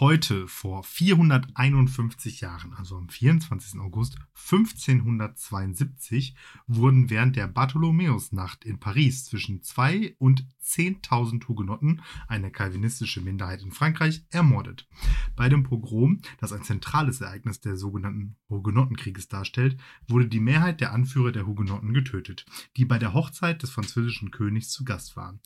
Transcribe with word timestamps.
Heute, 0.00 0.48
vor 0.48 0.82
451 0.82 2.40
Jahren, 2.40 2.74
also 2.74 2.96
am 2.96 3.08
24. 3.08 3.78
August 3.78 4.18
1572, 4.34 6.34
wurden 6.66 7.10
während 7.10 7.36
der 7.36 7.46
Bartholomäusnacht 7.46 8.64
in 8.64 8.80
Paris 8.80 9.24
zwischen 9.24 9.62
2 9.62 10.16
und 10.18 10.48
10.000 10.64 11.46
Hugenotten, 11.46 12.02
eine 12.26 12.50
kalvinistische 12.50 13.20
Minderheit 13.20 13.62
in 13.62 13.70
Frankreich, 13.70 14.24
ermordet. 14.30 14.88
Bei 15.36 15.48
dem 15.48 15.62
Pogrom, 15.62 16.22
das 16.40 16.52
ein 16.52 16.64
zentrales 16.64 17.20
Ereignis 17.20 17.60
der 17.60 17.76
sogenannten 17.76 18.34
Hugenottenkrieges 18.50 19.28
darstellt, 19.28 19.80
wurde 20.08 20.26
die 20.26 20.40
Mehrheit 20.40 20.80
der 20.80 20.92
Anführer 20.92 21.30
der 21.30 21.46
Hugenotten 21.46 21.94
getötet, 21.94 22.46
die 22.76 22.84
bei 22.84 22.98
der 22.98 23.14
Hochzeit 23.14 23.62
des 23.62 23.70
französischen 23.70 24.32
Königs 24.32 24.70
zu 24.70 24.84
Gast 24.84 25.14
waren. 25.14 25.38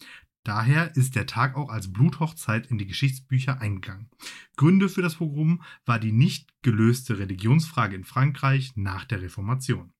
Daher 0.49 0.97
ist 0.97 1.15
der 1.15 1.27
Tag 1.27 1.57
auch 1.57 1.69
als 1.69 1.93
Bluthochzeit 1.93 2.69
in 2.69 2.79
die 2.79 2.87
Geschichtsbücher 2.87 3.61
eingegangen. 3.61 4.09
Gründe 4.57 4.89
für 4.89 5.03
das 5.03 5.17
Pogrom 5.17 5.63
war 5.85 5.99
die 5.99 6.11
nicht 6.11 6.49
gelöste 6.63 7.19
Religionsfrage 7.19 7.95
in 7.95 8.05
Frankreich 8.05 8.73
nach 8.75 9.05
der 9.05 9.21
Reformation. 9.21 9.93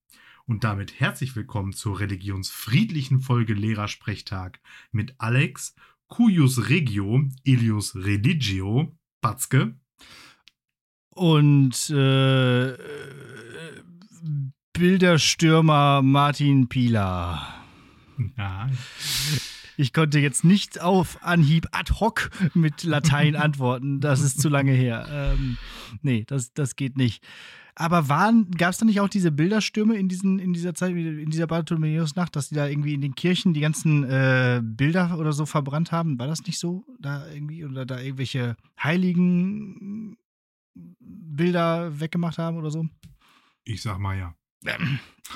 Und 0.47 0.65
damit 0.65 1.01
herzlich 1.01 1.37
willkommen 1.37 1.75
zur 1.75 2.01
religionsfriedlichen 2.01 3.21
Folge 3.21 3.53
Lehrersprechtag 3.53 4.59
mit 4.91 5.15
Alex, 5.19 5.75
Cuius 6.09 6.71
Regio, 6.71 7.29
Ilius 7.45 7.95
Religio, 7.95 8.97
Batzke. 9.21 9.79
Und 11.11 11.91
äh, 11.91 12.73
Bilderstürmer 14.73 16.01
Martin 16.01 16.71
Pieler. 16.71 17.55
Ja. 18.39 18.71
Ich 19.81 19.93
konnte 19.93 20.19
jetzt 20.19 20.45
nicht 20.45 20.81
auf 20.81 21.23
Anhieb 21.23 21.69
ad 21.71 21.93
hoc 22.01 22.31
mit 22.53 22.83
Latein 22.83 23.37
antworten. 23.37 24.01
Das 24.01 24.21
ist 24.21 24.41
zu 24.41 24.49
lange 24.49 24.73
her. 24.73 25.07
Ähm, 25.09 25.57
nee, 26.03 26.25
das, 26.27 26.53
das 26.53 26.75
geht 26.75 26.97
nicht. 26.97 27.25
Aber 27.77 28.03
gab 28.03 28.71
es 28.71 28.79
da 28.79 28.85
nicht 28.85 29.01
auch 29.01 29.09
diese 29.09 29.31
Bilderstürme 29.31 29.97
in, 29.97 30.09
diesen, 30.09 30.41
in 30.41 30.53
dieser 30.53 30.75
Zeit, 30.75 30.91
in 30.97 31.31
dieser 31.31 31.47
Bartholomäusnacht, 31.47 32.35
dass 32.35 32.49
die 32.49 32.57
da 32.57 32.67
irgendwie 32.67 32.93
in 32.93 33.01
den 33.01 33.15
Kirchen 33.15 33.55
die 33.55 33.61
ganzen 33.61 34.03
äh, 34.03 34.61
Bilder 34.65 35.17
oder 35.17 35.33
so 35.33 35.47
verbrannt 35.47 35.93
haben? 35.93 36.19
War 36.19 36.27
das 36.27 36.45
nicht 36.45 36.59
so? 36.59 36.85
Da 36.99 37.31
irgendwie, 37.31 37.65
oder 37.65 37.87
da 37.87 38.01
irgendwelche 38.01 38.57
heiligen 38.83 40.19
Bilder 40.75 42.01
weggemacht 42.01 42.39
haben 42.39 42.57
oder 42.57 42.73
so? 42.73 42.89
Ich 43.63 43.81
sag 43.81 44.01
mal 44.01 44.19
ja. 44.19 44.35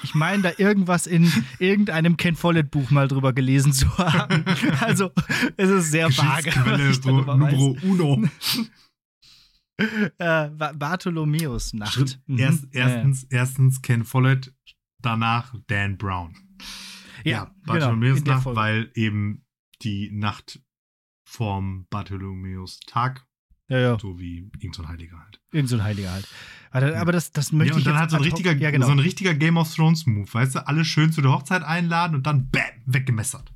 Ich 0.02 0.14
meine, 0.14 0.42
da 0.42 0.52
irgendwas 0.56 1.06
in 1.06 1.30
irgendeinem 1.58 2.16
Ken 2.16 2.34
Follett-Buch 2.34 2.90
mal 2.90 3.08
drüber 3.08 3.32
gelesen 3.32 3.72
zu 3.72 3.98
haben. 3.98 4.44
Also, 4.80 5.10
es 5.56 5.70
ist 5.70 5.90
sehr 5.90 6.08
vage. 6.08 6.50
Numero 7.04 7.76
uno. 7.82 8.24
äh, 10.18 10.48
Bartholomäus-Nacht. 10.48 12.20
Mhm. 12.26 12.38
Erst, 12.38 12.66
erstens, 12.72 13.22
ja. 13.22 13.38
erstens 13.38 13.82
Ken 13.82 14.04
Follett, 14.04 14.54
danach 15.00 15.54
Dan 15.66 15.98
Brown. 15.98 16.34
Ja, 17.24 17.30
ja 17.30 17.44
genau, 17.44 17.54
Bartholomäus-Nacht, 17.66 18.44
genau, 18.44 18.56
weil 18.56 18.90
eben 18.94 19.44
die 19.82 20.10
Nacht 20.10 20.60
vorm 21.24 21.86
Bartholomäus-Tag 21.90 23.26
ja, 23.68 23.78
ja. 23.78 23.98
So 23.98 24.18
wie 24.18 24.50
irgend 24.58 24.74
so 24.74 24.82
ein 24.82 24.88
Heiliger 24.88 25.18
halt. 25.18 25.40
Irgend 25.50 25.70
so 25.70 25.76
ein 25.76 25.84
Heiliger 25.84 26.12
halt. 26.12 26.28
Aber, 26.70 26.96
aber 26.96 27.12
das, 27.12 27.32
das 27.32 27.52
möchte 27.52 27.70
ja, 27.70 27.74
und 27.74 27.80
ich 27.80 27.84
dann 27.84 27.98
halt 27.98 28.10
so 28.10 28.16
ein, 28.16 28.22
richtiger, 28.22 28.54
ja, 28.54 28.70
genau. 28.70 28.86
so 28.86 28.92
ein 28.92 28.98
richtiger 28.98 29.34
Game 29.34 29.56
of 29.56 29.74
Thrones 29.74 30.06
Move, 30.06 30.32
weißt 30.32 30.56
du? 30.56 30.66
Alle 30.66 30.84
schön 30.84 31.12
zu 31.12 31.20
der 31.20 31.32
Hochzeit 31.32 31.62
einladen 31.62 32.14
und 32.14 32.26
dann 32.26 32.50
bam, 32.50 32.62
weggemessert. 32.86 33.52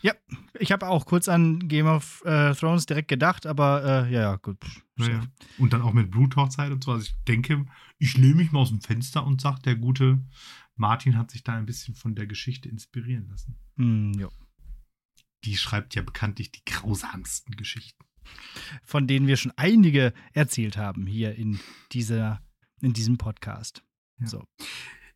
Ja, 0.00 0.14
ich 0.58 0.70
habe 0.70 0.86
auch 0.86 1.06
kurz 1.06 1.28
an 1.28 1.68
Game 1.68 1.86
of 1.86 2.22
äh, 2.24 2.54
Thrones 2.54 2.86
direkt 2.86 3.08
gedacht, 3.08 3.46
aber 3.46 4.06
äh, 4.06 4.12
ja, 4.12 4.20
ja, 4.20 4.36
gut. 4.36 4.58
Naja. 4.96 5.22
Und 5.58 5.72
dann 5.72 5.82
auch 5.82 5.92
mit 5.92 6.10
Bluthochzeit 6.10 6.70
und 6.72 6.84
so. 6.84 6.92
Also 6.92 7.04
ich 7.04 7.24
denke, 7.24 7.66
ich 7.98 8.16
lehne 8.16 8.36
mich 8.36 8.52
mal 8.52 8.60
aus 8.60 8.68
dem 8.68 8.80
Fenster 8.80 9.26
und 9.26 9.40
sage, 9.40 9.60
der 9.62 9.76
gute 9.76 10.22
Martin 10.76 11.18
hat 11.18 11.30
sich 11.30 11.42
da 11.42 11.54
ein 11.54 11.66
bisschen 11.66 11.94
von 11.94 12.14
der 12.14 12.26
Geschichte 12.26 12.68
inspirieren 12.68 13.28
lassen. 13.28 13.56
Mm, 13.76 14.12
ja 14.18 14.28
die 15.44 15.56
schreibt 15.56 15.94
ja 15.94 16.02
bekanntlich 16.02 16.52
die 16.52 16.64
grausamsten 16.64 17.56
Geschichten. 17.56 18.04
Von 18.82 19.06
denen 19.06 19.26
wir 19.26 19.36
schon 19.36 19.52
einige 19.56 20.12
erzählt 20.32 20.76
haben 20.76 21.06
hier 21.06 21.34
in, 21.34 21.60
dieser, 21.92 22.42
in 22.80 22.92
diesem 22.92 23.16
Podcast. 23.16 23.82
Ja. 24.18 24.26
So. 24.26 24.44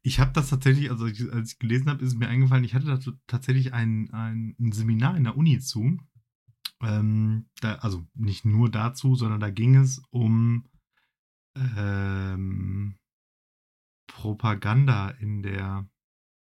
Ich 0.02 0.18
habe 0.18 0.32
das 0.32 0.50
tatsächlich, 0.50 0.90
also 0.90 1.04
als 1.04 1.52
ich 1.52 1.58
gelesen 1.58 1.88
habe, 1.88 2.02
ist 2.02 2.12
es 2.12 2.18
mir 2.18 2.28
eingefallen, 2.28 2.64
ich 2.64 2.74
hatte 2.74 2.86
da 2.86 2.98
tatsächlich 3.26 3.72
ein, 3.72 4.10
ein, 4.12 4.56
ein 4.58 4.72
Seminar 4.72 5.16
in 5.16 5.24
der 5.24 5.36
Uni 5.36 5.60
zu. 5.60 5.98
Ähm, 6.80 7.48
da, 7.60 7.76
also 7.76 8.04
nicht 8.14 8.44
nur 8.44 8.70
dazu, 8.70 9.14
sondern 9.14 9.38
da 9.38 9.50
ging 9.50 9.76
es 9.76 10.02
um 10.10 10.68
ähm, 11.54 12.96
Propaganda 14.08 15.10
in 15.10 15.42
der 15.42 15.88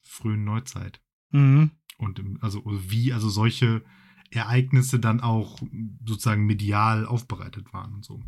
frühen 0.03 0.45
Neuzeit. 0.45 1.03
Mhm. 1.31 1.73
Und 2.03 2.21
also 2.43 2.63
wie 2.67 3.13
also 3.13 3.29
solche 3.29 3.85
Ereignisse 4.31 4.99
dann 4.99 5.21
auch 5.21 5.61
sozusagen 6.05 6.45
medial 6.47 7.07
aufbereitet 7.07 7.73
waren 7.73 7.95
und 7.95 8.05
so. 8.05 8.21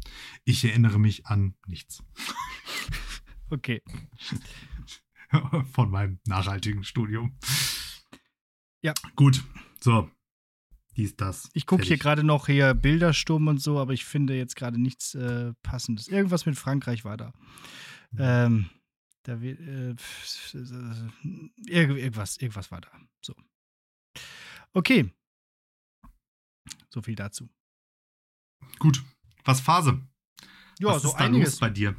Ich 0.44 0.64
erinnere 0.64 0.98
mich 0.98 1.26
an 1.26 1.54
nichts. 1.66 2.02
Okay. 3.50 3.82
Von 5.72 5.90
meinem 5.90 6.20
nachhaltigen 6.26 6.84
Studium. 6.84 7.36
Ja. 8.82 8.94
Gut. 9.16 9.42
So. 9.80 10.10
Dies, 10.96 11.16
das. 11.16 11.50
Ich 11.54 11.66
gucke 11.66 11.82
hier 11.82 11.98
gerade 11.98 12.22
noch 12.22 12.46
hier 12.46 12.72
Bildersturm 12.74 13.48
und 13.48 13.60
so, 13.60 13.78
aber 13.78 13.92
ich 13.92 14.04
finde 14.04 14.36
jetzt 14.36 14.54
gerade 14.54 14.80
nichts 14.80 15.14
äh, 15.14 15.52
Passendes. 15.62 16.06
Irgendwas 16.08 16.46
mit 16.46 16.56
Frankreich 16.56 17.04
war 17.04 17.16
da. 17.16 17.32
Mhm. 18.12 18.18
Ähm, 18.20 18.70
da 19.24 19.41
wird, 19.41 19.58
äh, 19.60 19.94
irgendwas, 21.66 22.36
irgendwas 22.36 22.70
war 22.70 22.80
da. 22.80 22.91
So. 23.22 23.34
Okay. 24.74 25.10
So 26.90 27.00
viel 27.00 27.14
dazu. 27.14 27.48
Gut. 28.78 29.02
Was 29.44 29.60
Phase? 29.60 30.00
Ja, 30.80 30.88
Was 30.88 31.02
so 31.02 31.08
ist 31.08 31.14
einiges 31.14 31.52
los 31.52 31.60
bei 31.60 31.70
dir. 31.70 31.96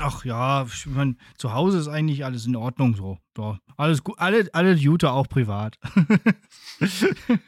Ach 0.00 0.24
ja, 0.24 0.64
ich 0.64 0.86
meine, 0.86 1.16
zu 1.36 1.52
Hause 1.52 1.78
ist 1.78 1.88
eigentlich 1.88 2.24
alles 2.24 2.46
in 2.46 2.56
Ordnung 2.56 2.96
so. 2.96 3.18
so 3.36 3.56
alles 3.76 4.02
gut, 4.02 4.18
alle, 4.18 4.48
alle 4.52 4.74
Jute 4.74 5.12
auch 5.12 5.28
privat. 5.28 5.78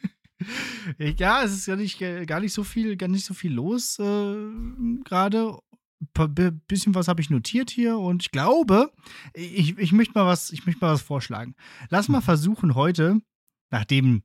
ja, 0.99 1.43
es 1.43 1.53
ist 1.53 1.67
ja 1.67 1.75
nicht, 1.75 1.99
gar 1.99 2.39
nicht 2.39 2.53
so 2.53 2.63
viel, 2.63 2.97
gar 2.97 3.09
nicht 3.09 3.25
so 3.25 3.35
viel 3.35 3.53
los 3.53 3.99
äh, 3.99 4.37
gerade. 5.05 5.59
Bisschen 6.67 6.95
was 6.95 7.09
habe 7.09 7.21
ich 7.21 7.29
notiert 7.29 7.69
hier 7.71 7.99
und 7.99 8.23
ich 8.23 8.31
glaube, 8.31 8.91
ich, 9.35 9.77
ich 9.77 9.93
möchte 9.93 10.15
mal 10.15 10.25
was, 10.27 10.51
ich 10.51 10.65
möchte 10.65 10.83
mal 10.83 10.95
was 10.95 11.03
vorschlagen. 11.03 11.55
Lass 11.91 12.09
mal 12.09 12.23
versuchen 12.23 12.75
heute, 12.75 13.21
nachdem 13.71 14.23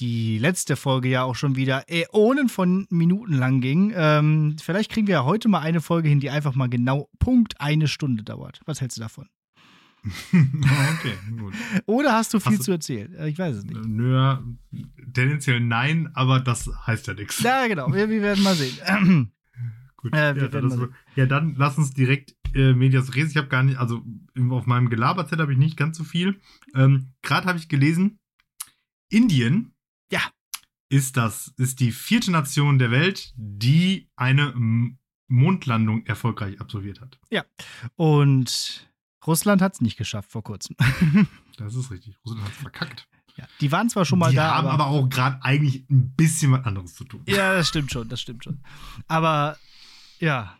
die 0.00 0.38
letzte 0.38 0.76
Folge 0.76 1.08
ja 1.08 1.24
auch 1.24 1.34
schon 1.34 1.56
wieder 1.56 1.84
Äonen 1.88 2.48
von 2.48 2.86
Minuten 2.90 3.32
lang 3.32 3.60
ging. 3.60 3.92
Ähm, 3.94 4.56
vielleicht 4.62 4.90
kriegen 4.90 5.06
wir 5.06 5.14
ja 5.14 5.24
heute 5.24 5.48
mal 5.48 5.60
eine 5.60 5.80
Folge 5.80 6.08
hin, 6.08 6.20
die 6.20 6.30
einfach 6.30 6.54
mal 6.54 6.68
genau 6.68 7.08
Punkt 7.18 7.60
eine 7.60 7.88
Stunde 7.88 8.22
dauert. 8.22 8.60
Was 8.64 8.80
hältst 8.80 8.96
du 8.96 9.00
davon? 9.00 9.28
okay, 10.32 11.14
gut. 11.38 11.54
Oder 11.86 12.12
hast 12.12 12.32
du 12.32 12.38
viel 12.38 12.52
hast 12.52 12.60
du, 12.60 12.64
zu 12.64 12.70
erzählen? 12.72 13.12
Äh, 13.14 13.28
ich 13.28 13.38
weiß 13.38 13.56
es 13.56 13.64
nicht. 13.64 13.84
Nö, 13.84 14.36
tendenziell 15.12 15.60
nein, 15.60 16.10
aber 16.14 16.40
das 16.40 16.70
heißt 16.86 17.08
ja 17.08 17.14
nichts. 17.14 17.40
Ja, 17.42 17.66
genau. 17.66 17.92
Wir, 17.92 18.08
wir 18.08 18.22
werden 18.22 18.44
mal 18.44 18.54
sehen. 18.54 19.32
gut. 19.96 20.14
Äh, 20.14 20.38
ja, 20.38 20.48
dann 20.48 20.70
sehen. 20.70 20.94
ja, 21.16 21.26
dann 21.26 21.56
lass 21.56 21.76
uns 21.76 21.92
direkt 21.92 22.36
äh, 22.54 22.72
Medias 22.72 23.14
Res. 23.16 23.30
Ich 23.30 23.36
habe 23.36 23.48
gar 23.48 23.64
nicht, 23.64 23.78
also 23.78 24.02
auf 24.50 24.66
meinem 24.66 24.88
Gelaberset 24.88 25.40
habe 25.40 25.52
ich 25.52 25.58
nicht 25.58 25.76
ganz 25.76 25.98
so 25.98 26.04
viel. 26.04 26.40
Ähm, 26.74 27.12
Gerade 27.22 27.48
habe 27.48 27.58
ich 27.58 27.68
gelesen, 27.68 28.20
Indien 29.10 29.72
ja. 30.10 30.20
Ist 30.90 31.16
das, 31.16 31.52
ist 31.58 31.80
die 31.80 31.92
vierte 31.92 32.30
Nation 32.30 32.78
der 32.78 32.90
Welt, 32.90 33.32
die 33.36 34.08
eine 34.16 34.54
Mondlandung 35.28 36.06
erfolgreich 36.06 36.60
absolviert 36.60 37.00
hat. 37.00 37.18
Ja. 37.30 37.44
Und 37.96 38.90
Russland 39.26 39.60
hat 39.60 39.74
es 39.74 39.80
nicht 39.80 39.98
geschafft 39.98 40.32
vor 40.32 40.42
kurzem. 40.42 40.76
das 41.58 41.74
ist 41.74 41.90
richtig. 41.90 42.16
Russland 42.24 42.44
hat 42.44 42.52
es 42.52 42.58
verkackt. 42.58 43.08
Ja, 43.36 43.46
die 43.60 43.70
waren 43.70 43.88
zwar 43.88 44.04
schon 44.04 44.18
mal 44.18 44.30
die 44.30 44.36
da. 44.36 44.48
Die 44.48 44.54
haben 44.54 44.66
aber, 44.66 44.84
aber 44.84 44.86
auch 44.86 45.08
gerade 45.08 45.42
eigentlich 45.44 45.88
ein 45.88 46.14
bisschen 46.16 46.50
was 46.52 46.64
anderes 46.64 46.94
zu 46.94 47.04
tun. 47.04 47.22
Ja, 47.26 47.54
das 47.54 47.68
stimmt 47.68 47.92
schon, 47.92 48.08
das 48.08 48.20
stimmt 48.20 48.42
schon. 48.42 48.60
Aber 49.06 49.56
ja, 50.18 50.58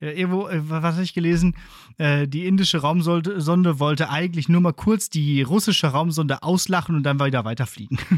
irgendwo, 0.00 0.48
äh, 0.48 0.60
was 0.68 0.94
habe 0.94 1.02
ich 1.02 1.14
gelesen? 1.14 1.54
Äh, 1.98 2.28
die 2.28 2.46
indische 2.46 2.78
Raumsonde 2.78 3.78
wollte 3.80 4.10
eigentlich 4.10 4.48
nur 4.48 4.60
mal 4.60 4.72
kurz 4.72 5.08
die 5.10 5.42
russische 5.42 5.88
Raumsonde 5.88 6.42
auslachen 6.42 6.94
und 6.96 7.02
dann 7.02 7.18
wieder 7.20 7.44
weiterfliegen. 7.44 7.98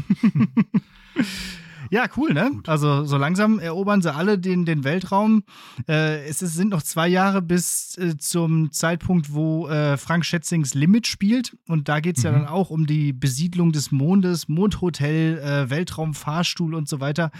Ja, 1.91 2.05
cool, 2.17 2.33
ne? 2.33 2.51
Gut. 2.53 2.69
Also 2.69 3.03
so 3.05 3.17
langsam 3.17 3.57
erobern 3.57 4.03
sie 4.03 4.13
alle 4.13 4.37
den, 4.37 4.63
den 4.63 4.83
Weltraum. 4.83 5.41
Äh, 5.87 6.23
es 6.27 6.37
sind 6.37 6.69
noch 6.69 6.83
zwei 6.83 7.07
Jahre 7.07 7.41
bis 7.41 7.97
äh, 7.97 8.15
zum 8.15 8.71
Zeitpunkt, 8.71 9.33
wo 9.33 9.67
äh, 9.67 9.97
Frank 9.97 10.23
Schätzings 10.23 10.75
Limit 10.75 11.07
spielt. 11.07 11.57
Und 11.67 11.89
da 11.89 11.99
geht 11.99 12.17
es 12.17 12.23
ja 12.23 12.29
Mhm. 12.31 12.35
dann 12.35 12.45
auch 12.47 12.69
um 12.69 12.85
die 12.85 13.11
Besiedlung 13.11 13.71
des 13.71 13.91
Mondes, 13.91 14.47
Mondhotel, 14.47 15.39
äh, 15.39 15.69
Weltraumfahrstuhl 15.71 16.75
und 16.75 16.87
so 16.87 16.99
weiter. 16.99 17.31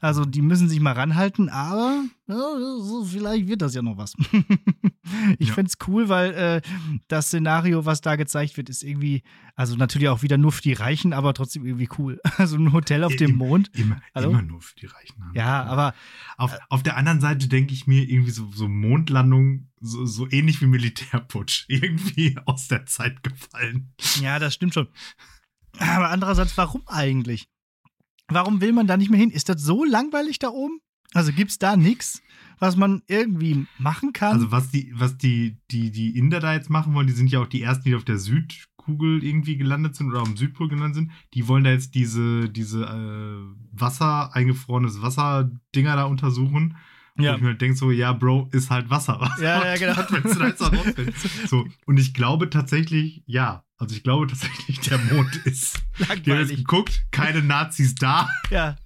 Also 0.00 0.24
die 0.24 0.42
müssen 0.42 0.68
sich 0.68 0.80
mal 0.80 0.94
ranhalten, 0.94 1.48
aber 1.48 1.92
ja, 1.92 2.02
vielleicht 3.04 3.46
wird 3.48 3.62
das 3.62 3.74
ja 3.74 3.82
noch 3.82 3.96
was. 3.96 4.14
ich 5.38 5.48
Ja. 5.48 5.54
finde 5.54 5.68
es 5.70 5.86
cool, 5.86 6.08
weil 6.08 6.32
äh, 6.34 6.60
das 7.08 7.26
Szenario, 7.26 7.84
was 7.84 8.00
da 8.00 8.16
gezeigt 8.16 8.56
wird, 8.56 8.68
ist 8.68 8.82
irgendwie, 8.82 9.22
also 9.54 9.76
natürlich 9.76 10.08
auch 10.08 10.22
wieder 10.22 10.38
nur 10.38 10.52
für 10.52 10.62
die 10.62 10.72
Reichen, 10.72 11.12
aber 11.12 11.34
trotzdem 11.34 11.64
irgendwie 11.66 11.88
cool. 11.98 12.20
Also 12.38 12.56
ein 12.56 12.72
Hotel 12.72 13.04
auf 13.04 13.14
dem 13.16 13.36
Mond. 13.36 13.70
Immer, 13.74 14.00
immer 14.14 14.42
nur 14.42 14.60
für 14.62 14.74
die 14.76 14.86
Reichen. 14.86 15.22
haben. 15.24 15.34
Ja, 15.34 15.64
aber 15.64 15.94
Auf, 16.36 16.56
auf 16.70 16.82
der 16.82 16.96
anderen 16.96 17.20
Seite 17.20 17.48
denke 17.48 17.72
ich 17.74 17.86
mir 17.86 18.02
irgendwie 18.08 18.30
so, 18.32 18.50
so 18.52 18.68
Mondlandung, 18.68 19.68
so, 19.80 20.06
so 20.06 20.28
ähnlich 20.30 20.60
wie 20.60 20.66
Militärputsch, 20.66 21.64
irgendwie 21.68 22.36
aus 22.46 22.68
der 22.68 22.86
Zeit 22.86 23.22
gefallen. 23.22 23.92
ja, 24.20 24.38
das 24.38 24.54
stimmt 24.54 24.74
schon. 24.74 24.88
Aber 25.78 26.10
andererseits, 26.10 26.56
warum 26.56 26.82
eigentlich? 26.86 27.48
Warum 28.28 28.60
will 28.60 28.72
man 28.72 28.86
da 28.86 28.96
nicht 28.96 29.10
mehr 29.10 29.18
hin? 29.20 29.30
Ist 29.30 29.48
das 29.48 29.60
so 29.62 29.84
langweilig 29.84 30.38
da 30.38 30.48
oben? 30.48 30.78
Also 31.14 31.32
gibt 31.32 31.50
es 31.50 31.58
da 31.58 31.76
nichts, 31.76 32.22
was 32.58 32.76
man 32.76 33.02
irgendwie 33.06 33.66
machen 33.78 34.12
kann? 34.12 34.32
Also 34.34 34.50
was 34.52 34.70
die, 34.70 34.92
was 34.94 35.18
die, 35.18 35.58
die, 35.70 35.90
die 35.90 36.16
Inder 36.16 36.40
da 36.40 36.54
jetzt 36.54 36.70
machen 36.70 36.94
wollen, 36.94 37.06
die 37.06 37.12
sind 37.12 37.30
ja 37.30 37.40
auch 37.40 37.46
die 37.46 37.62
ersten, 37.62 37.88
die 37.88 37.94
auf 37.94 38.04
der 38.04 38.18
Südkugel 38.18 39.22
irgendwie 39.22 39.56
gelandet 39.56 39.96
sind 39.96 40.10
oder 40.10 40.20
am 40.20 40.36
Südpol 40.36 40.68
gelandet 40.68 40.94
sind. 40.94 41.10
Die 41.34 41.48
wollen 41.48 41.64
da 41.64 41.70
jetzt 41.70 41.94
diese, 41.94 42.48
diese 42.48 42.84
äh, 42.84 43.56
Wasser, 43.72 44.34
eingefrorenes 44.34 45.02
Wasser-Dinger 45.02 45.96
da 45.96 46.04
untersuchen. 46.04 46.76
ja. 47.18 47.32
Wo 47.32 47.36
ich 47.36 47.42
mir 47.42 47.48
halt 47.48 47.60
denke 47.60 47.76
so, 47.76 47.90
ja, 47.90 48.12
Bro, 48.12 48.48
ist 48.52 48.70
halt 48.70 48.88
Wasser. 48.90 49.18
Was, 49.20 49.40
Ja, 49.40 49.64
ja, 49.64 49.76
genau. 49.94 49.96
Willst 50.10 50.34
du 50.36 50.38
da 50.38 50.46
jetzt 50.46 50.62
rausfinden? 50.62 51.14
So, 51.48 51.66
und 51.84 51.98
ich 51.98 52.14
glaube 52.14 52.48
tatsächlich, 52.48 53.22
ja. 53.26 53.64
Also 53.76 53.96
ich 53.96 54.04
glaube 54.04 54.28
tatsächlich, 54.28 54.78
der 54.80 54.98
Mond 54.98 55.34
ist. 55.44 55.82
Die 55.98 56.04
haben 56.04 56.18
jetzt 56.18 56.26
Langweilig. 56.28 56.56
geguckt, 56.58 57.06
keine 57.10 57.42
Nazis 57.42 57.96
da. 57.96 58.28
Ja. 58.50 58.76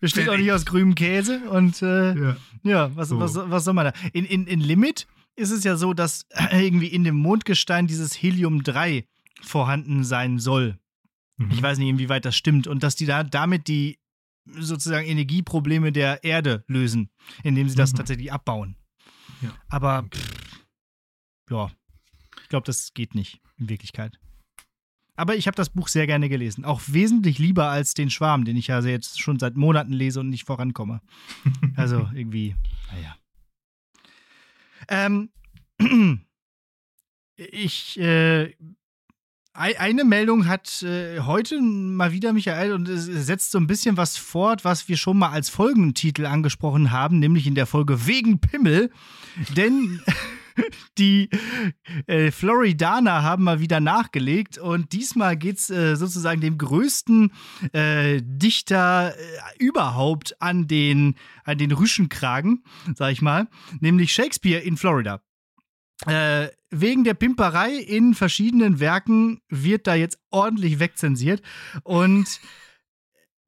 Besteht 0.00 0.28
auch 0.28 0.36
nicht 0.36 0.52
aus 0.52 0.66
grünem 0.66 0.94
Käse 0.94 1.48
und 1.50 1.80
äh, 1.82 2.14
Ja. 2.14 2.36
ja, 2.62 2.96
was, 2.96 3.08
So. 3.08 3.18
was, 3.18 3.34
was 3.34 3.64
soll 3.64 3.74
man 3.74 3.86
da? 3.86 3.92
In, 4.12 4.24
in, 4.24 4.46
in 4.46 4.60
Limit 4.60 5.06
ist 5.36 5.50
es 5.50 5.64
ja 5.64 5.76
so, 5.76 5.94
dass 5.94 6.26
irgendwie 6.52 6.88
in 6.88 7.04
dem 7.04 7.16
Mondgestein 7.16 7.86
dieses 7.86 8.14
Helium-3 8.14 9.04
vorhanden 9.42 10.04
sein 10.04 10.38
soll. 10.38 10.78
Mhm. 11.38 11.50
Ich 11.50 11.62
weiß 11.62 11.78
nicht, 11.78 11.88
inwieweit 11.88 12.24
das 12.24 12.36
stimmt. 12.36 12.66
Und 12.66 12.82
dass 12.82 12.96
die 12.96 13.06
da 13.06 13.22
damit 13.24 13.68
die 13.68 13.98
sozusagen 14.46 15.06
Energieprobleme 15.06 15.92
der 15.92 16.22
Erde 16.24 16.64
lösen, 16.68 17.10
indem 17.42 17.68
sie 17.68 17.74
das 17.76 17.92
Mhm. 17.92 17.96
tatsächlich 17.96 18.32
abbauen. 18.32 18.76
Ja. 19.42 19.50
Aber 19.68 20.04
pff, 20.04 20.60
ja, 21.50 21.70
ich 22.42 22.48
glaube, 22.48 22.64
das 22.66 22.92
geht 22.94 23.14
nicht 23.14 23.40
in 23.58 23.68
Wirklichkeit. 23.68 24.18
Aber 25.16 25.34
ich 25.36 25.46
habe 25.46 25.54
das 25.56 25.70
Buch 25.70 25.88
sehr 25.88 26.06
gerne 26.06 26.28
gelesen. 26.28 26.64
Auch 26.64 26.82
wesentlich 26.86 27.38
lieber 27.38 27.68
als 27.68 27.94
den 27.94 28.10
Schwarm, 28.10 28.44
den 28.44 28.56
ich 28.56 28.66
ja 28.68 28.80
jetzt 28.80 29.20
schon 29.20 29.38
seit 29.38 29.56
Monaten 29.56 29.92
lese 29.92 30.20
und 30.20 30.30
nicht 30.30 30.44
vorankomme. 30.44 31.00
Also 31.76 32.08
irgendwie, 32.14 32.54
naja. 32.92 33.16
Ähm, 34.88 35.30
ich, 37.36 37.98
äh, 37.98 38.54
ei- 39.52 39.78
eine 39.78 40.04
Meldung 40.04 40.46
hat 40.46 40.82
äh, 40.82 41.20
heute 41.20 41.60
mal 41.60 42.12
wieder 42.12 42.32
mich 42.32 42.46
ereilt 42.46 42.72
und 42.72 42.88
es 42.88 43.04
setzt 43.06 43.50
so 43.50 43.58
ein 43.58 43.66
bisschen 43.66 43.96
was 43.96 44.16
fort, 44.16 44.64
was 44.64 44.88
wir 44.88 44.96
schon 44.96 45.18
mal 45.18 45.30
als 45.30 45.48
Folgentitel 45.48 46.26
angesprochen 46.26 46.90
haben, 46.92 47.18
nämlich 47.18 47.46
in 47.46 47.54
der 47.54 47.66
Folge 47.66 48.06
Wegen 48.06 48.38
Pimmel. 48.40 48.90
Denn 49.56 50.00
die 50.98 51.28
äh, 52.06 52.30
Floridaner 52.30 53.22
haben 53.22 53.44
mal 53.44 53.60
wieder 53.60 53.80
nachgelegt 53.80 54.58
und 54.58 54.92
diesmal 54.92 55.36
geht 55.36 55.58
es 55.58 55.70
äh, 55.70 55.96
sozusagen 55.96 56.40
dem 56.40 56.58
größten 56.58 57.32
äh, 57.72 58.20
Dichter 58.22 59.14
äh, 59.16 59.64
überhaupt 59.64 60.40
an 60.40 60.66
den, 60.66 61.16
an 61.44 61.58
den 61.58 61.72
Rüschenkragen, 61.72 62.64
sag 62.94 63.12
ich 63.12 63.22
mal, 63.22 63.48
nämlich 63.80 64.12
Shakespeare 64.12 64.62
in 64.62 64.76
Florida. 64.76 65.20
Äh, 66.04 66.48
wegen 66.70 67.04
der 67.04 67.14
Pimperei 67.14 67.72
in 67.74 68.14
verschiedenen 68.14 68.80
Werken 68.80 69.40
wird 69.48 69.86
da 69.86 69.94
jetzt 69.94 70.18
ordentlich 70.30 70.78
wegzensiert. 70.78 71.40
Und 71.84 72.40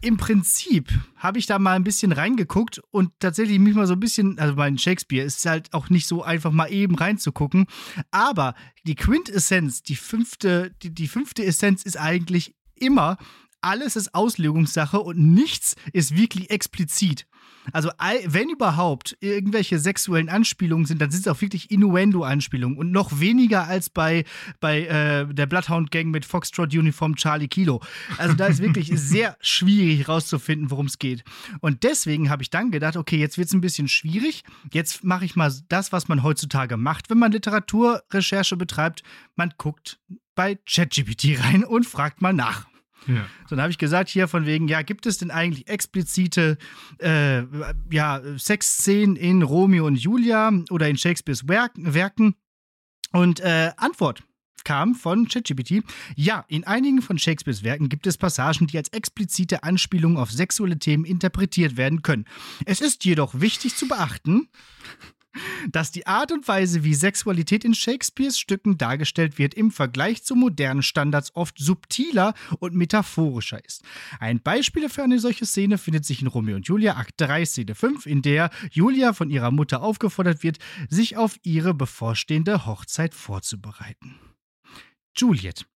im 0.00 0.16
Prinzip 0.16 0.90
habe 1.16 1.38
ich 1.38 1.46
da 1.46 1.58
mal 1.58 1.74
ein 1.74 1.84
bisschen 1.84 2.12
reingeguckt 2.12 2.80
und 2.90 3.10
tatsächlich 3.18 3.58
mich 3.58 3.74
mal 3.74 3.86
so 3.86 3.94
ein 3.94 4.00
bisschen, 4.00 4.38
also 4.38 4.54
mein 4.54 4.78
Shakespeare 4.78 5.26
ist 5.26 5.44
halt 5.44 5.72
auch 5.74 5.90
nicht 5.90 6.06
so 6.06 6.22
einfach 6.22 6.52
mal 6.52 6.72
eben 6.72 6.94
reinzugucken. 6.94 7.66
Aber 8.12 8.54
die 8.86 8.94
Quintessenz, 8.94 9.82
die 9.82 9.96
fünfte, 9.96 10.72
die, 10.82 10.94
die 10.94 11.08
fünfte 11.08 11.44
Essenz 11.44 11.82
ist 11.82 11.98
eigentlich 11.98 12.54
immer, 12.76 13.18
alles 13.60 13.96
ist 13.96 14.14
Auslegungssache 14.14 15.00
und 15.00 15.18
nichts 15.18 15.76
ist 15.92 16.16
wirklich 16.16 16.50
explizit. 16.50 17.26
Also, 17.72 17.90
wenn 18.26 18.48
überhaupt 18.48 19.16
irgendwelche 19.20 19.78
sexuellen 19.78 20.28
Anspielungen 20.28 20.86
sind, 20.86 21.02
dann 21.02 21.10
sind 21.10 21.20
es 21.20 21.28
auch 21.28 21.40
wirklich 21.40 21.70
Innuendo-Anspielungen 21.70 22.78
und 22.78 22.92
noch 22.92 23.20
weniger 23.20 23.66
als 23.66 23.90
bei, 23.90 24.24
bei 24.60 24.86
äh, 24.86 25.26
der 25.32 25.46
Bloodhound 25.46 25.90
Gang 25.90 26.06
mit 26.06 26.24
Foxtrot 26.24 26.72
Uniform 26.74 27.16
Charlie 27.16 27.48
Kilo. 27.48 27.82
Also, 28.16 28.34
da 28.34 28.46
ist 28.46 28.62
wirklich 28.62 28.90
sehr 28.94 29.36
schwierig 29.40 30.08
rauszufinden, 30.08 30.70
worum 30.70 30.86
es 30.86 30.98
geht. 30.98 31.24
Und 31.60 31.82
deswegen 31.82 32.30
habe 32.30 32.42
ich 32.42 32.50
dann 32.50 32.70
gedacht, 32.70 32.96
okay, 32.96 33.18
jetzt 33.18 33.38
wird 33.38 33.48
es 33.48 33.54
ein 33.54 33.60
bisschen 33.60 33.88
schwierig. 33.88 34.44
Jetzt 34.72 35.04
mache 35.04 35.24
ich 35.24 35.36
mal 35.36 35.52
das, 35.68 35.92
was 35.92 36.08
man 36.08 36.22
heutzutage 36.22 36.76
macht, 36.76 37.10
wenn 37.10 37.18
man 37.18 37.32
Literaturrecherche 37.32 38.56
betreibt. 38.56 39.02
Man 39.36 39.52
guckt 39.58 40.00
bei 40.34 40.58
ChatGPT 40.66 41.40
rein 41.42 41.64
und 41.64 41.84
fragt 41.84 42.22
mal 42.22 42.32
nach. 42.32 42.66
Ja. 43.08 43.26
So, 43.48 43.56
dann 43.56 43.62
habe 43.62 43.70
ich 43.70 43.78
gesagt, 43.78 44.08
hier 44.10 44.28
von 44.28 44.46
wegen, 44.46 44.68
ja, 44.68 44.82
gibt 44.82 45.06
es 45.06 45.18
denn 45.18 45.30
eigentlich 45.30 45.66
explizite 45.68 46.58
äh, 46.98 47.42
ja, 47.90 48.20
Sexszenen 48.36 49.16
in 49.16 49.42
Romeo 49.42 49.86
und 49.86 49.96
Julia 49.96 50.52
oder 50.70 50.88
in 50.88 50.96
Shakespeares 50.96 51.48
Werk 51.48 51.72
Werken? 51.76 52.34
Und 53.12 53.40
äh, 53.40 53.72
Antwort 53.76 54.22
kam 54.64 54.94
von 54.94 55.26
ChatGPT, 55.26 55.82
ja, 56.14 56.44
in 56.48 56.64
einigen 56.64 57.00
von 57.00 57.18
Shakespeares 57.18 57.62
Werken 57.62 57.88
gibt 57.88 58.06
es 58.06 58.18
Passagen, 58.18 58.66
die 58.66 58.76
als 58.76 58.90
explizite 58.90 59.62
Anspielungen 59.62 60.18
auf 60.18 60.30
sexuelle 60.30 60.78
Themen 60.78 61.06
interpretiert 61.06 61.78
werden 61.78 62.02
können. 62.02 62.26
Es 62.66 62.82
ist 62.82 63.04
jedoch 63.06 63.40
wichtig 63.40 63.76
zu 63.76 63.88
beachten, 63.88 64.48
dass 65.70 65.90
die 65.90 66.06
Art 66.06 66.32
und 66.32 66.46
Weise, 66.48 66.84
wie 66.84 66.94
Sexualität 66.94 67.64
in 67.64 67.74
Shakespeares 67.74 68.38
Stücken 68.38 68.78
dargestellt 68.78 69.38
wird, 69.38 69.54
im 69.54 69.70
Vergleich 69.70 70.22
zu 70.24 70.34
modernen 70.34 70.82
Standards 70.82 71.34
oft 71.34 71.58
subtiler 71.58 72.34
und 72.58 72.74
metaphorischer 72.74 73.64
ist. 73.64 73.82
Ein 74.20 74.40
Beispiel 74.40 74.88
für 74.88 75.02
eine 75.02 75.18
solche 75.18 75.46
Szene 75.46 75.78
findet 75.78 76.04
sich 76.04 76.22
in 76.22 76.28
Romeo 76.28 76.56
und 76.56 76.66
Julia, 76.66 76.96
Akt 76.96 77.14
3, 77.18 77.44
Szene 77.44 77.74
5, 77.74 78.06
in 78.06 78.22
der 78.22 78.50
Julia 78.70 79.12
von 79.12 79.30
ihrer 79.30 79.50
Mutter 79.50 79.82
aufgefordert 79.82 80.42
wird, 80.42 80.58
sich 80.88 81.16
auf 81.16 81.36
ihre 81.42 81.74
bevorstehende 81.74 82.66
Hochzeit 82.66 83.14
vorzubereiten. 83.14 84.16
Juliet. 85.16 85.66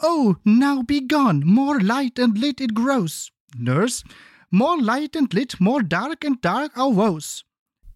Oh, 0.00 0.36
now 0.44 0.82
be 0.82 1.06
gone, 1.06 1.44
more 1.44 1.80
light 1.80 2.20
and 2.20 2.38
lit 2.38 2.60
it 2.60 2.74
grows. 2.74 3.30
Nurse. 3.56 4.04
More 4.50 4.80
light 4.80 5.16
and 5.16 5.32
lit, 5.32 5.58
more 5.58 5.82
dark 5.82 6.24
and 6.24 6.40
dark 6.40 6.76
our 6.76 6.94
woes. 6.94 7.44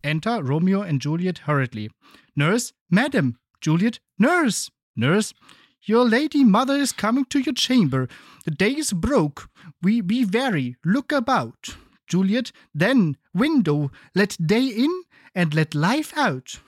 Enter 0.09 0.43
Romeo 0.43 0.81
and 0.81 1.03
Juliet 1.03 1.41
hurriedly. 1.47 1.91
Nurse, 2.35 2.73
Madam, 2.91 3.37
Juliet, 3.61 4.01
Nurse, 4.19 4.71
Nurse, 4.97 5.35
your 5.87 6.09
lady 6.09 6.45
mother 6.45 6.77
is 6.77 6.93
coming 6.93 7.27
to 7.27 7.39
your 7.39 7.55
chamber. 7.55 8.09
The 8.47 8.53
day 8.53 8.71
is 8.71 8.95
broke. 8.95 9.51
We 9.83 10.01
be 10.01 10.25
wary. 10.25 10.77
Look 10.83 11.13
about. 11.13 11.77
Juliet, 12.07 12.53
then, 12.75 13.19
window, 13.35 13.91
let 14.15 14.35
day 14.41 14.69
in 14.69 15.03
and 15.35 15.53
let 15.53 15.75
life 15.75 16.17
out. 16.17 16.63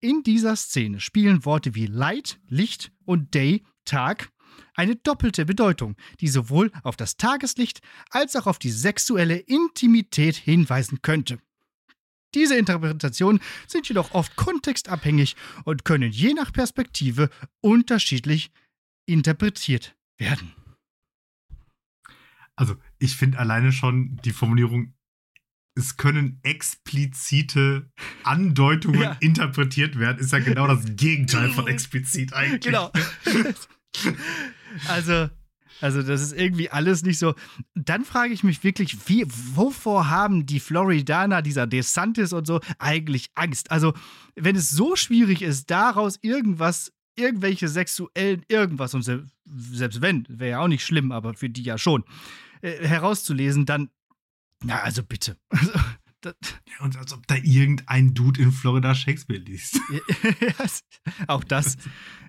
In 0.00 0.22
dieser 0.22 0.56
Szene 0.56 0.98
spielen 0.98 1.44
Worte 1.44 1.74
wie 1.74 1.86
Light, 1.86 2.40
Licht 2.48 2.90
und 3.04 3.34
Day, 3.34 3.64
Tag, 3.84 4.30
eine 4.74 4.96
doppelte 4.96 5.44
Bedeutung, 5.44 5.96
die 6.20 6.28
sowohl 6.28 6.72
auf 6.84 6.96
das 6.96 7.18
Tageslicht 7.18 7.80
als 8.10 8.34
auch 8.34 8.46
auf 8.46 8.58
die 8.58 8.70
sexuelle 8.70 9.36
Intimität 9.36 10.36
hinweisen 10.36 11.02
könnte. 11.02 11.38
Diese 12.34 12.56
Interpretationen 12.56 13.40
sind 13.66 13.88
jedoch 13.88 14.12
oft 14.12 14.36
kontextabhängig 14.36 15.36
und 15.64 15.84
können 15.84 16.10
je 16.10 16.34
nach 16.34 16.52
Perspektive 16.52 17.30
unterschiedlich 17.60 18.50
interpretiert 19.06 19.94
werden. 20.18 20.52
Also, 22.56 22.76
ich 22.98 23.16
finde 23.16 23.38
alleine 23.38 23.72
schon 23.72 24.20
die 24.24 24.30
Formulierung, 24.32 24.94
es 25.74 25.96
können 25.96 26.38
explizite 26.42 27.90
Andeutungen 28.24 29.00
Ja. 29.00 29.16
interpretiert 29.20 29.98
werden, 29.98 30.18
ist 30.18 30.32
ja 30.32 30.38
genau 30.38 30.66
das 30.66 30.84
Gegenteil 30.96 31.50
von 31.50 31.66
explizit 31.66 32.34
eigentlich. 32.34 32.60
Genau. 32.60 32.92
also, 34.88 35.30
Also, 35.82 36.02
das 36.02 36.22
ist 36.22 36.32
irgendwie 36.32 36.70
alles 36.70 37.02
nicht 37.02 37.18
so. 37.18 37.34
Dann 37.74 38.04
frage 38.04 38.32
ich 38.32 38.44
mich 38.44 38.62
wirklich, 38.64 39.08
wie, 39.08 39.24
wovor 39.26 40.08
haben 40.08 40.46
die 40.46 40.60
Floridaner, 40.60 41.42
dieser 41.42 41.66
DeSantis 41.66 42.32
und 42.32 42.46
so, 42.46 42.60
eigentlich 42.78 43.30
Angst? 43.34 43.70
Also, 43.70 43.92
wenn 44.36 44.56
es 44.56 44.70
so 44.70 44.96
schwierig 44.96 45.42
ist, 45.42 45.70
daraus 45.70 46.18
irgendwas, 46.22 46.92
irgendwelche 47.16 47.68
sexuellen 47.68 48.44
irgendwas, 48.48 48.94
und 48.94 49.02
se 49.02 49.26
selbst 49.44 50.00
wenn, 50.00 50.24
wäre 50.28 50.50
ja 50.52 50.60
auch 50.60 50.68
nicht 50.68 50.84
schlimm, 50.84 51.12
aber 51.12 51.34
für 51.34 51.50
die 51.50 51.62
ja 51.62 51.78
schon, 51.78 52.04
äh, 52.62 52.86
herauszulesen, 52.86 53.66
dann, 53.66 53.90
na, 54.62 54.80
also 54.80 55.02
bitte. 55.02 55.36
Also, 55.54 55.72
ja, 56.24 56.84
und 56.84 56.96
als 56.96 57.12
ob 57.12 57.26
da 57.26 57.36
irgendein 57.36 58.14
Dude 58.14 58.40
in 58.40 58.52
Florida 58.52 58.94
Shakespeare 58.94 59.40
liest. 59.40 59.78
auch 61.26 61.44
das. 61.44 61.76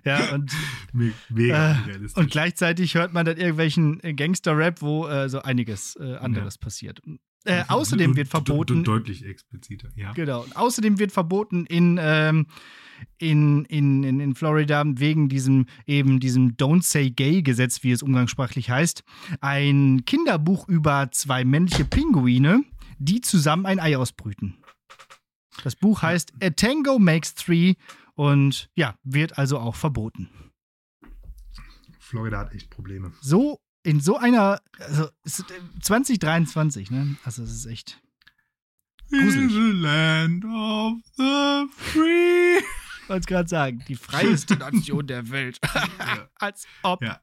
Ja, 0.04 0.34
und, 0.34 0.52
Mega 1.28 1.86
äh, 1.86 2.08
und 2.14 2.30
gleichzeitig 2.30 2.94
hört 2.94 3.12
man 3.12 3.24
dann 3.24 3.36
irgendwelchen 3.36 4.00
Gangster-Rap, 4.00 4.82
wo 4.82 5.06
äh, 5.06 5.28
so 5.28 5.42
einiges 5.42 5.96
äh, 5.96 6.16
anderes 6.16 6.54
ja. 6.54 6.64
passiert. 6.64 7.00
Äh, 7.44 7.64
außerdem 7.68 8.16
wird 8.16 8.28
verboten. 8.28 8.84
Deutlich 8.84 9.24
expliziter, 9.24 9.90
ja. 9.96 10.12
Genau. 10.12 10.42
Und 10.42 10.56
außerdem 10.56 10.98
wird 10.98 11.12
verboten 11.12 11.66
in, 11.66 11.98
ähm, 12.00 12.46
in, 13.18 13.66
in, 13.66 14.02
in, 14.02 14.20
in 14.20 14.34
Florida 14.34 14.82
wegen 14.86 15.28
diesem 15.28 15.66
eben 15.86 16.20
diesem 16.20 16.56
Don't 16.56 16.82
Say 16.82 17.10
Gay 17.10 17.42
Gesetz, 17.42 17.82
wie 17.82 17.92
es 17.92 18.02
umgangssprachlich 18.02 18.70
heißt, 18.70 19.04
ein 19.40 20.04
Kinderbuch 20.06 20.68
über 20.68 21.10
zwei 21.12 21.44
männliche 21.44 21.84
Pinguine 21.84 22.64
die 22.98 23.20
zusammen 23.20 23.66
ein 23.66 23.80
Ei 23.80 23.96
ausbrüten. 23.96 24.56
Das 25.62 25.76
Buch 25.76 26.02
heißt 26.02 26.32
A 26.42 26.50
Tango 26.50 26.98
Makes 26.98 27.34
Three 27.34 27.74
und 28.14 28.70
ja, 28.74 28.98
wird 29.02 29.38
also 29.38 29.58
auch 29.58 29.76
verboten. 29.76 30.28
Florida 31.98 32.38
hat 32.38 32.54
echt 32.54 32.70
Probleme. 32.70 33.12
So, 33.20 33.60
in 33.82 34.00
so 34.00 34.16
einer, 34.16 34.60
also 34.78 35.08
2023, 35.80 36.90
ne? 36.90 37.16
Also 37.24 37.42
es 37.42 37.52
ist 37.52 37.66
echt. 37.66 38.00
Gruselig. 39.10 39.36
In 39.36 39.48
the 39.50 39.80
land 39.80 40.44
of 40.44 40.98
the 41.16 41.66
free. 41.76 42.58
Ich 43.02 43.10
wollte 43.10 43.26
gerade 43.26 43.48
sagen, 43.48 43.84
die 43.86 43.96
freieste 43.96 44.56
Nation 44.56 45.06
der 45.06 45.28
Welt. 45.30 45.58
Als 46.36 46.66
ob. 46.82 47.02
Ja, 47.02 47.20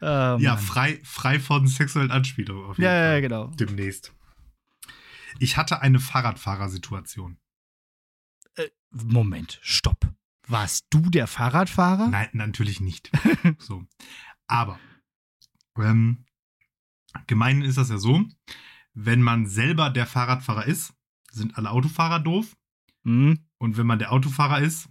oh, 0.00 0.38
ja 0.40 0.56
frei, 0.56 1.00
frei 1.04 1.38
von 1.38 1.66
sexuellen 1.66 2.10
Anspielungen 2.10 2.64
auf 2.64 2.78
jeden 2.78 2.84
ja, 2.84 2.90
Fall. 2.90 3.14
Ja, 3.14 3.20
genau. 3.20 3.46
Demnächst. 3.48 4.15
Ich 5.38 5.56
hatte 5.56 5.82
eine 5.82 6.00
Fahrradfahrersituation. 6.00 7.38
Äh, 8.56 8.68
Moment, 8.90 9.58
stopp. 9.62 10.12
Warst 10.48 10.86
du 10.90 11.00
der 11.10 11.26
Fahrradfahrer? 11.26 12.08
Nein, 12.08 12.28
natürlich 12.32 12.80
nicht. 12.80 13.10
so. 13.58 13.84
Aber 14.46 14.78
ähm, 15.76 16.24
gemein 17.26 17.62
ist 17.62 17.78
das 17.78 17.90
ja 17.90 17.98
so, 17.98 18.24
wenn 18.94 19.22
man 19.22 19.46
selber 19.46 19.90
der 19.90 20.06
Fahrradfahrer 20.06 20.66
ist, 20.66 20.94
sind 21.30 21.58
alle 21.58 21.70
Autofahrer 21.70 22.20
doof. 22.20 22.56
Mhm. 23.02 23.44
Und 23.58 23.76
wenn 23.76 23.86
man 23.86 23.98
der 23.98 24.12
Autofahrer 24.12 24.60
ist, 24.60 24.88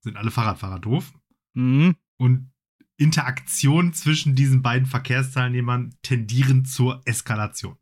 sind 0.00 0.16
alle 0.16 0.30
Fahrradfahrer 0.30 0.80
doof. 0.80 1.12
Mhm. 1.54 1.96
Und 2.18 2.52
Interaktion 2.96 3.92
zwischen 3.94 4.34
diesen 4.34 4.62
beiden 4.62 4.86
Verkehrsteilnehmern 4.86 5.94
tendieren 6.02 6.64
zur 6.64 7.00
Eskalation. 7.04 7.76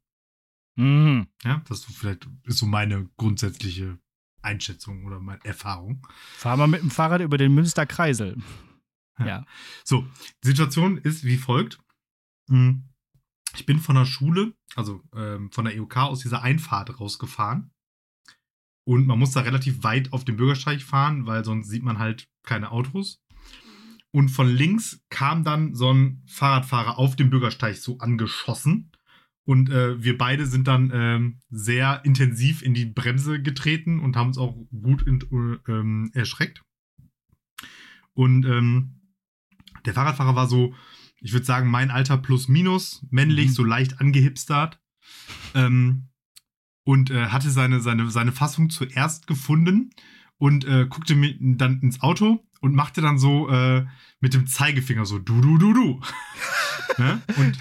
Mhm. 0.80 1.26
Ja, 1.44 1.62
das 1.68 1.80
ist 1.80 1.96
vielleicht 1.96 2.26
ist 2.44 2.58
so 2.58 2.66
meine 2.66 3.08
grundsätzliche 3.18 3.98
Einschätzung 4.40 5.04
oder 5.04 5.20
meine 5.20 5.44
Erfahrung. 5.44 6.06
Fahr 6.36 6.56
mal 6.56 6.68
mit 6.68 6.80
dem 6.80 6.90
Fahrrad 6.90 7.20
über 7.20 7.36
den 7.36 7.54
Münsterkreisel. 7.54 8.38
Ja. 9.18 9.26
ja. 9.26 9.46
So, 9.84 10.06
die 10.42 10.48
Situation 10.48 10.96
ist 10.96 11.24
wie 11.24 11.36
folgt. 11.36 11.78
Hm, 12.48 12.88
ich 13.54 13.66
bin 13.66 13.78
von 13.78 13.96
der 13.96 14.06
Schule, 14.06 14.54
also 14.74 15.02
ähm, 15.14 15.52
von 15.52 15.66
der 15.66 15.76
EOK 15.76 15.96
aus 15.98 16.20
dieser 16.20 16.42
Einfahrt 16.42 16.98
rausgefahren. 16.98 17.70
Und 18.84 19.06
man 19.06 19.18
muss 19.18 19.32
da 19.32 19.40
relativ 19.40 19.82
weit 19.82 20.14
auf 20.14 20.24
dem 20.24 20.36
Bürgersteig 20.36 20.80
fahren, 20.80 21.26
weil 21.26 21.44
sonst 21.44 21.68
sieht 21.68 21.82
man 21.82 21.98
halt 21.98 22.28
keine 22.42 22.70
Autos. 22.70 23.22
Und 24.12 24.30
von 24.30 24.48
links 24.48 25.04
kam 25.10 25.44
dann 25.44 25.74
so 25.74 25.92
ein 25.92 26.22
Fahrradfahrer 26.26 26.98
auf 26.98 27.16
dem 27.16 27.28
Bürgersteig 27.28 27.76
so 27.76 27.98
angeschossen. 27.98 28.90
Und 29.44 29.70
äh, 29.70 30.02
wir 30.02 30.16
beide 30.18 30.46
sind 30.46 30.68
dann 30.68 30.90
ähm, 30.92 31.40
sehr 31.50 32.02
intensiv 32.04 32.62
in 32.62 32.74
die 32.74 32.84
Bremse 32.84 33.42
getreten 33.42 33.98
und 33.98 34.16
haben 34.16 34.28
uns 34.28 34.38
auch 34.38 34.54
gut 34.70 35.02
in, 35.02 35.20
äh, 35.20 35.72
ähm, 35.72 36.10
erschreckt. 36.14 36.62
Und 38.12 38.44
ähm, 38.44 39.00
der 39.86 39.94
Fahrradfahrer 39.94 40.36
war 40.36 40.46
so, 40.46 40.74
ich 41.20 41.32
würde 41.32 41.46
sagen, 41.46 41.70
mein 41.70 41.90
Alter 41.90 42.16
plus 42.18 42.48
minus, 42.48 43.04
männlich, 43.10 43.48
mhm. 43.48 43.52
so 43.52 43.64
leicht 43.64 44.00
angehipstert. 44.00 44.78
Ähm, 45.54 46.08
und 46.84 47.10
äh, 47.10 47.26
hatte 47.26 47.50
seine, 47.50 47.80
seine, 47.80 48.10
seine 48.10 48.32
Fassung 48.32 48.70
zuerst 48.70 49.26
gefunden 49.26 49.90
und 50.38 50.64
äh, 50.64 50.86
guckte 50.88 51.14
mir 51.14 51.34
dann 51.38 51.80
ins 51.80 52.00
Auto 52.00 52.44
und 52.60 52.74
machte 52.74 53.00
dann 53.00 53.18
so 53.18 53.48
äh, 53.48 53.86
mit 54.20 54.34
dem 54.34 54.46
Zeigefinger 54.46 55.04
so 55.04 55.18
du, 55.18 55.40
du, 55.40 55.58
du, 55.58 55.72
du. 55.72 56.00
ne? 56.98 57.22
Und 57.36 57.58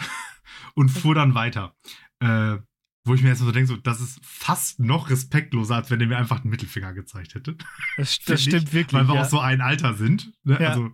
und 0.80 0.88
fuhr 0.88 1.14
dann 1.14 1.36
weiter. 1.36 1.76
Äh, 2.22 2.58
wo 3.06 3.14
ich 3.14 3.22
mir 3.22 3.30
jetzt 3.30 3.40
so 3.40 3.52
denke, 3.52 3.68
so, 3.68 3.76
das 3.76 4.00
ist 4.00 4.20
fast 4.24 4.80
noch 4.80 5.10
respektloser, 5.10 5.76
als 5.76 5.92
wenn 5.92 6.00
er 6.00 6.08
mir 6.08 6.18
einfach 6.18 6.40
den 6.40 6.52
Mittelfinger 6.52 6.94
gezeigt 6.94 7.36
hätte. 7.36 7.58
Das, 7.98 8.20
das 8.26 8.44
stimmt 8.44 8.70
ich, 8.70 8.74
wirklich. 8.74 8.94
Weil 8.94 9.08
wir 9.10 9.16
ja. 9.16 9.24
auch 9.24 9.30
so 9.30 9.40
ein 9.40 9.60
Alter 9.60 9.94
sind. 9.96 10.32
Ne? 10.44 10.58
Ja. 10.60 10.70
Also, 10.70 10.94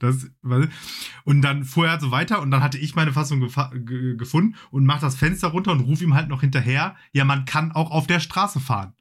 das, 0.00 0.28
und 1.24 1.42
dann 1.42 1.64
fuhr 1.64 1.86
er 1.86 1.98
so 1.98 2.10
weiter 2.10 2.42
und 2.42 2.50
dann 2.50 2.62
hatte 2.62 2.76
ich 2.76 2.94
meine 2.94 3.12
Fassung 3.12 3.40
gefunden 3.40 4.56
und 4.70 4.84
mach 4.84 5.00
das 5.00 5.16
Fenster 5.16 5.48
runter 5.48 5.72
und 5.72 5.80
ruf 5.80 6.02
ihm 6.02 6.14
halt 6.14 6.28
noch 6.28 6.40
hinterher, 6.40 6.96
ja, 7.12 7.24
man 7.24 7.44
kann 7.44 7.72
auch 7.72 7.90
auf 7.90 8.06
der 8.08 8.18
Straße 8.20 8.60
fahren. 8.60 8.94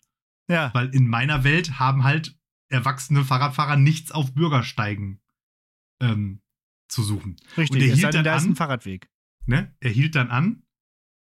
Ja. 0.47 0.71
Weil 0.73 0.93
in 0.95 1.07
meiner 1.07 1.43
Welt 1.43 1.79
haben 1.79 2.03
halt 2.03 2.37
erwachsene 2.69 3.25
Fahrradfahrer 3.25 3.77
nichts 3.77 4.11
auf 4.11 4.33
Bürgersteigen 4.33 5.19
ähm, 5.99 6.41
zu 6.87 7.03
suchen. 7.03 7.37
Richtig, 7.57 7.71
und 7.71 7.89
er 7.89 7.95
hielt 7.95 8.13
dann 8.13 8.23
da 8.23 8.35
ist 8.35 8.43
an, 8.43 8.51
ein 8.51 8.55
Fahrradweg. 8.55 9.10
Ne? 9.51 9.75
Er 9.81 9.91
hielt 9.91 10.15
dann 10.15 10.29
an, 10.29 10.63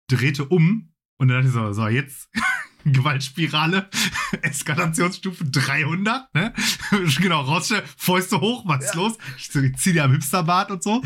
drehte 0.10 0.46
um 0.46 0.96
und 1.17 1.27
dann 1.27 1.38
dachte 1.38 1.48
ich 1.48 1.53
so, 1.53 1.74
so 1.74 1.88
jetzt 1.88 2.27
Gewaltspirale, 2.84 3.88
Eskalationsstufe 4.41 5.46
300, 5.46 6.34
ne? 6.34 6.51
genau, 7.22 7.41
rausstellen, 7.41 7.84
Fäuste 7.96 8.41
hoch, 8.41 8.63
was 8.65 8.84
ist 8.84 8.96
ja. 8.96 9.01
los? 9.01 9.17
Ich, 9.38 9.53
ich 9.53 9.77
zieh 9.77 9.94
dir 9.94 10.05
am 10.05 10.12
Hipsterbart 10.12 10.72
und 10.72 10.82
so. 10.82 11.03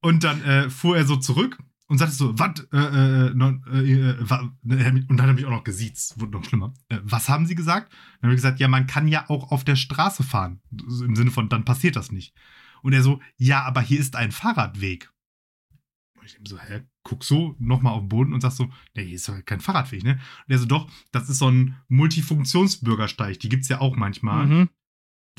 und 0.00 0.22
dann 0.22 0.40
äh, 0.44 0.70
fuhr 0.70 0.96
er 0.96 1.06
so 1.06 1.16
zurück 1.16 1.58
und 1.88 1.98
sagte 1.98 2.14
so, 2.14 2.38
was, 2.38 2.60
äh, 2.72 2.78
äh, 2.78 3.26
äh, 3.26 3.30
äh 3.30 4.26
ne, 4.62 5.06
und 5.08 5.16
dann 5.16 5.22
hat 5.22 5.26
er 5.26 5.34
mich 5.34 5.44
auch 5.44 5.50
noch 5.50 5.64
gesiezt, 5.64 6.20
wurde 6.20 6.38
noch 6.38 6.44
schlimmer. 6.44 6.72
Äh, 6.88 6.98
was 7.02 7.28
haben 7.28 7.46
sie 7.46 7.56
gesagt? 7.56 7.90
Dann 7.90 8.28
haben 8.28 8.30
wir 8.30 8.36
gesagt, 8.36 8.60
ja, 8.60 8.68
man 8.68 8.86
kann 8.86 9.08
ja 9.08 9.28
auch 9.28 9.50
auf 9.50 9.64
der 9.64 9.74
Straße 9.74 10.22
fahren. 10.22 10.60
Im 10.70 11.16
Sinne 11.16 11.32
von, 11.32 11.48
dann 11.48 11.64
passiert 11.64 11.96
das 11.96 12.12
nicht. 12.12 12.32
Und 12.82 12.92
er 12.92 13.02
so, 13.02 13.20
ja, 13.38 13.64
aber 13.64 13.80
hier 13.80 13.98
ist 13.98 14.14
ein 14.14 14.30
Fahrradweg 14.30 15.10
ich 16.26 16.38
so, 16.48 16.58
hä, 16.58 16.82
guck 17.02 17.24
so 17.24 17.56
nochmal 17.58 17.94
auf 17.94 18.00
den 18.00 18.08
Boden 18.08 18.32
und 18.32 18.40
sag 18.40 18.52
so, 18.52 18.70
nee, 18.94 19.04
hier 19.04 19.16
ist 19.16 19.28
halt 19.28 19.46
kein 19.46 19.60
Fahrradweg, 19.60 20.02
ne? 20.02 20.12
Und 20.12 20.48
der 20.48 20.58
so, 20.58 20.66
doch, 20.66 20.90
das 21.12 21.28
ist 21.28 21.38
so 21.38 21.50
ein 21.50 21.76
Multifunktionsbürgersteig, 21.88 23.40
die 23.40 23.48
gibt's 23.48 23.68
ja 23.68 23.80
auch 23.80 23.96
manchmal, 23.96 24.46
mhm. 24.46 24.68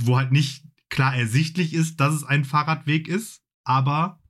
wo 0.02 0.18
halt 0.18 0.32
nicht 0.32 0.66
klar 0.90 1.16
ersichtlich 1.16 1.74
ist, 1.74 2.00
dass 2.00 2.14
es 2.14 2.24
ein 2.24 2.46
Fahrradweg 2.46 3.08
ist, 3.08 3.44
aber 3.66 4.22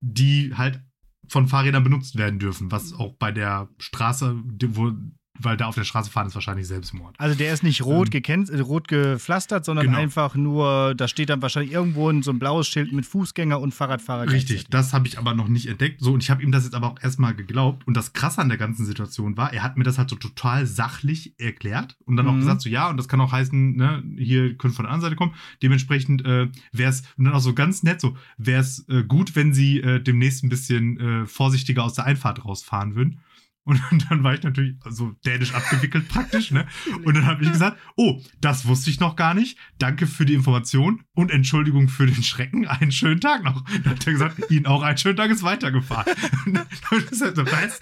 die 0.00 0.54
halt 0.54 0.82
von 1.28 1.48
Fahrrädern 1.48 1.84
benutzt 1.84 2.16
werden 2.16 2.38
dürfen, 2.38 2.70
was 2.70 2.92
auch 2.92 3.14
bei 3.14 3.32
der 3.32 3.68
Straße, 3.78 4.42
wo 4.44 4.92
weil 5.38 5.56
da 5.56 5.66
auf 5.66 5.74
der 5.74 5.84
Straße 5.84 6.10
fahren 6.10 6.26
ist 6.26 6.34
wahrscheinlich 6.34 6.66
Selbstmord. 6.66 7.14
Also 7.18 7.36
der 7.36 7.52
ist 7.52 7.62
nicht 7.62 7.84
rot, 7.84 8.14
ähm, 8.14 8.46
äh, 8.50 8.60
rot 8.60 8.88
gepflastert, 8.88 9.64
sondern 9.64 9.86
genau. 9.86 9.98
einfach 9.98 10.34
nur, 10.34 10.94
da 10.94 11.08
steht 11.08 11.30
dann 11.30 11.42
wahrscheinlich 11.42 11.72
irgendwo 11.72 12.12
so 12.22 12.30
ein 12.30 12.38
blaues 12.38 12.66
Schild 12.68 12.92
mit 12.92 13.06
Fußgänger 13.06 13.60
und 13.60 13.72
Fahrradfahrer. 13.72 14.30
Richtig, 14.30 14.66
das 14.68 14.92
habe 14.92 15.06
ich 15.06 15.18
aber 15.18 15.34
noch 15.34 15.48
nicht 15.48 15.66
entdeckt. 15.66 16.00
So, 16.00 16.12
und 16.12 16.22
ich 16.22 16.30
habe 16.30 16.42
ihm 16.42 16.52
das 16.52 16.64
jetzt 16.64 16.74
aber 16.74 16.88
auch 16.88 17.02
erstmal 17.02 17.34
geglaubt. 17.34 17.86
Und 17.86 17.96
das 17.96 18.12
Krasse 18.12 18.40
an 18.40 18.48
der 18.48 18.58
ganzen 18.58 18.84
Situation 18.84 19.36
war, 19.36 19.52
er 19.52 19.62
hat 19.62 19.76
mir 19.76 19.84
das 19.84 19.98
halt 19.98 20.10
so 20.10 20.16
total 20.16 20.66
sachlich 20.66 21.38
erklärt 21.38 21.96
und 22.04 22.16
dann 22.16 22.26
mhm. 22.26 22.32
auch 22.32 22.36
gesagt, 22.36 22.62
so 22.62 22.68
ja, 22.68 22.88
und 22.88 22.96
das 22.96 23.08
kann 23.08 23.20
auch 23.20 23.32
heißen, 23.32 23.76
ne, 23.76 24.02
hier 24.16 24.56
können 24.56 24.74
von 24.74 24.84
der 24.84 24.92
anderen 24.92 25.10
Seite 25.10 25.16
kommen. 25.16 25.34
Dementsprechend 25.62 26.24
äh, 26.24 26.48
wäre 26.72 26.90
es, 26.90 27.02
und 27.16 27.24
dann 27.24 27.34
auch 27.34 27.40
so 27.40 27.54
ganz 27.54 27.82
nett, 27.82 28.00
so, 28.00 28.16
wäre 28.38 28.60
es 28.60 28.86
äh, 28.88 29.02
gut, 29.02 29.36
wenn 29.36 29.54
sie 29.54 29.80
äh, 29.80 30.00
demnächst 30.00 30.44
ein 30.44 30.48
bisschen 30.48 30.98
äh, 30.98 31.26
vorsichtiger 31.26 31.84
aus 31.84 31.94
der 31.94 32.04
Einfahrt 32.04 32.44
rausfahren 32.44 32.94
würden. 32.94 33.20
Und 33.66 33.82
dann 34.08 34.22
war 34.22 34.32
ich 34.32 34.42
natürlich 34.42 34.76
so 34.88 35.10
dänisch 35.26 35.52
abgewickelt 35.52 36.08
praktisch, 36.08 36.52
ne? 36.52 36.66
Und 37.04 37.14
dann 37.14 37.26
habe 37.26 37.42
ich 37.44 37.50
gesagt, 37.50 37.78
oh, 37.96 38.22
das 38.40 38.66
wusste 38.66 38.90
ich 38.90 39.00
noch 39.00 39.16
gar 39.16 39.34
nicht. 39.34 39.58
Danke 39.78 40.06
für 40.06 40.24
die 40.24 40.34
Information 40.34 41.02
und 41.14 41.32
Entschuldigung 41.32 41.88
für 41.88 42.06
den 42.06 42.22
Schrecken. 42.22 42.66
Einen 42.66 42.92
schönen 42.92 43.20
Tag 43.20 43.42
noch. 43.42 43.62
Dann 43.82 43.96
hat 43.96 44.06
er 44.06 44.12
gesagt, 44.12 44.50
Ihnen 44.50 44.66
auch 44.66 44.82
einen 44.82 44.96
schönen 44.98 45.16
Tag 45.16 45.30
ist 45.30 45.42
weitergefahren. 45.42 46.06
Halt 46.90 47.10
was? 47.10 47.80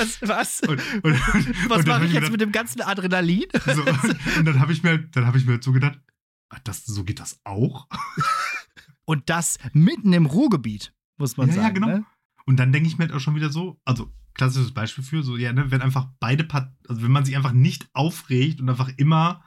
Was? 0.00 0.22
was? 0.22 0.60
Und, 0.60 0.80
und, 1.02 1.70
was 1.70 1.86
mache 1.86 2.04
ich 2.04 2.12
jetzt 2.12 2.20
gedacht, 2.20 2.32
mit 2.32 2.40
dem 2.40 2.52
ganzen 2.52 2.80
Adrenalin? 2.80 3.46
So, 3.66 3.82
und, 3.82 4.46
dann 4.46 4.60
habe 4.60 4.72
ich 4.72 4.84
mir, 4.84 4.98
dann 4.98 5.26
habe 5.26 5.38
ich 5.38 5.44
mir 5.44 5.52
halt 5.52 5.64
so 5.64 5.72
gedacht, 5.72 5.98
das, 6.62 6.84
so 6.84 7.02
geht 7.02 7.18
das 7.18 7.40
auch. 7.42 7.88
Und 9.04 9.28
das 9.28 9.58
mitten 9.72 10.12
im 10.12 10.26
Ruhrgebiet. 10.26 10.94
muss 11.18 11.36
man 11.36 11.48
ja, 11.48 11.54
sagen. 11.54 11.66
ja, 11.66 11.72
genau. 11.72 11.86
Ne? 11.88 12.06
Und 12.44 12.58
dann 12.58 12.72
denke 12.72 12.88
ich 12.88 12.96
mir 12.96 13.06
halt 13.06 13.12
auch 13.12 13.20
schon 13.20 13.34
wieder 13.34 13.50
so, 13.50 13.80
also 13.84 14.12
klassisches 14.36 14.72
Beispiel 14.72 15.02
für, 15.02 15.22
so, 15.22 15.36
ja, 15.36 15.52
ne, 15.52 15.70
wenn 15.70 15.80
einfach 15.80 16.08
beide 16.20 16.44
Part 16.44 16.70
also 16.88 17.02
wenn 17.02 17.10
man 17.10 17.24
sich 17.24 17.36
einfach 17.36 17.52
nicht 17.52 17.88
aufregt 17.94 18.60
und 18.60 18.68
einfach 18.68 18.90
immer 18.96 19.42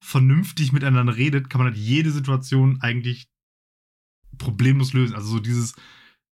vernünftig 0.00 0.72
miteinander 0.72 1.16
redet, 1.16 1.50
kann 1.50 1.60
man 1.60 1.72
halt 1.72 1.76
jede 1.76 2.12
Situation 2.12 2.80
eigentlich 2.80 3.28
problemlos 4.38 4.92
lösen. 4.92 5.16
Also 5.16 5.28
so 5.28 5.40
dieses, 5.40 5.74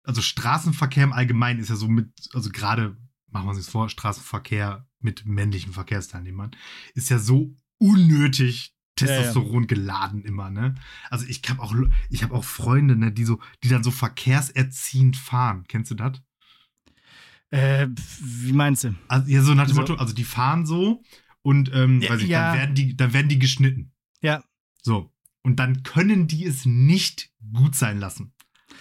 also 0.05 0.23
Straßenverkehr 0.23 1.03
im 1.03 1.13
Allgemeinen 1.13 1.59
ist 1.59 1.69
ja 1.69 1.77
so 1.77 1.89
mit, 1.89 2.09
also 2.33 2.51
gerade, 2.51 2.97
machen 3.31 3.47
wir 3.47 3.55
uns 3.55 3.69
vor, 3.69 3.89
Straßenverkehr 3.89 4.89
mit 5.01 5.27
männlichen 5.27 5.73
Verkehrsteilnehmern, 5.73 6.53
ist 6.95 7.11
ja 7.11 7.19
so 7.19 7.57
unnötig 7.79 8.73
Testosteron 8.95 9.67
geladen 9.67 10.25
immer, 10.25 10.49
ne? 10.49 10.75
Also 11.11 11.27
ich 11.27 11.43
habe 11.49 11.61
auch, 11.61 11.75
ich 12.09 12.23
habe 12.23 12.35
auch 12.35 12.45
Freunde, 12.45 12.97
ne, 12.97 13.13
die 13.13 13.25
so, 13.25 13.41
die 13.63 13.69
dann 13.69 13.85
so 13.85 13.91
verkehrserziehend 13.91 15.17
fahren. 15.17 15.65
Kennst 15.69 15.91
du 15.91 15.97
das? 15.97 16.23
Äh, 17.51 17.89
wie 18.21 18.53
meinst 18.53 18.85
du? 18.85 18.95
Also, 19.09 19.29
ja, 19.31 19.43
so 19.43 19.55
nach 19.55 19.67
dem 19.67 19.79
Also- 19.79 19.93
Motto, 19.93 19.95
also 20.03 20.15
die 20.15 20.25
fahren 20.25 20.67
so 20.67 21.03
und 21.43 21.71
ähm, 21.75 22.01
Ja, 22.03 22.11
weiß 22.11 22.23
ich, 22.23 22.29
ja. 22.29 22.51
dann 22.51 22.59
werden 22.59 22.75
die, 22.75 22.97
dann 22.97 23.13
werden 23.13 23.29
die 23.29 23.39
geschnitten. 23.39 23.93
Ja. 24.21 24.43
So. 24.83 25.13
Und 25.43 25.57
dann 25.61 25.83
können 25.85 26.27
die 26.27 26.45
es 26.45 26.67
nicht 26.67 27.31
gut 27.53 27.77
sein 27.77 27.99
lassen. 28.01 28.33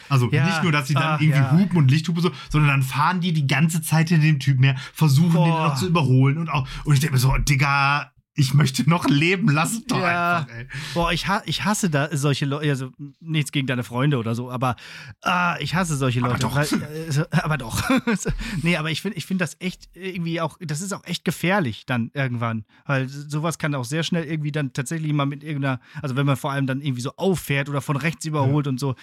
Also 0.10 0.31
Ja. 0.31 0.45
nicht 0.45 0.63
nur, 0.63 0.72
dass 0.72 0.88
sie 0.88 0.93
dann 0.95 1.03
Ach, 1.17 1.22
irgendwie 1.22 1.39
ja. 1.39 1.51
hupen 1.51 1.77
und 1.77 1.91
Lichthupe 1.91 2.22
so, 2.22 2.31
sondern 2.50 2.69
dann 2.69 2.84
fahren 2.84 3.22
die 3.22 3.34
die 3.34 3.48
ganze 3.48 3.81
Zeit 3.81 4.10
hinter 4.10 4.25
dem 4.25 4.39
Typ 4.39 4.60
mehr, 4.60 4.75
versuchen 4.93 5.31
den 5.34 5.51
Boah. 5.51 5.69
noch 5.69 5.75
zu 5.77 5.88
überholen 5.88 6.38
und 6.39 6.50
auch, 6.50 6.67
und 6.86 6.93
ich 6.95 7.00
denke 7.00 7.13
mir 7.13 7.19
so, 7.19 7.36
Digga, 7.38 8.12
ich 8.38 8.54
möchte 8.54 8.88
noch 8.89 9.08
leben, 9.08 9.50
lass 9.50 9.74
es 9.74 9.86
doch 9.86 9.98
Ja. 10.00 10.39
einfach, 10.39 10.54
ey. 10.54 10.68
Boah, 10.94 11.12
ich, 11.13 11.27
ha 11.27 11.42
ich 11.46 11.63
hasse 11.63 11.89
da 11.89 12.10
solche 12.15 12.46
Leute, 12.46 12.70
also 12.70 12.92
nichts 13.22 13.51
gegen 13.54 13.65
deine 13.65 13.84
Freunde 13.84 14.18
oder 14.18 14.36
so, 14.36 14.51
aber 14.51 14.75
ah, 15.22 15.56
ich 15.60 15.74
hasse 15.74 15.96
solche 15.96 16.20
Aber 16.20 16.30
Leute. 16.30 16.42
doch. 16.42 16.56
Weil, 16.56 16.65
äh, 16.74 17.25
aber 17.32 17.58
doch. 17.58 17.82
nee, 18.62 18.75
aber 18.75 18.92
ich 18.92 19.01
finde 19.01 19.18
ich 19.18 19.25
find 19.25 19.39
das 19.39 19.56
echt 19.60 19.89
irgendwie 19.94 20.42
auch, 20.42 20.58
das 20.60 20.82
ist 20.82 20.92
auch 20.94 21.06
echt 21.06 21.24
gefährlich 21.24 21.86
dann 21.86 22.12
irgendwann. 22.13 22.65
Weil 22.86 23.08
sowas 23.08 23.58
kann 23.58 23.74
auch 23.74 23.86
sehr 23.86 24.04
schnell 24.04 24.25
irgendwie 24.25 24.51
dann 24.51 24.74
tatsächlich 24.74 25.13
mal 25.13 25.25
mit 25.25 25.42
irgendeiner, 25.44 25.80
also 26.01 26.15
wenn 26.18 26.25
man 26.25 26.36
vor 26.36 26.51
allem 26.51 26.68
dann 26.68 26.82
irgendwie 26.82 27.01
so 27.01 27.13
auffährt 27.15 27.70
oder 27.70 27.80
von 27.82 27.96
rechts 27.96 28.25
überholt 28.25 28.68
und 28.68 28.80
so. 28.80 28.96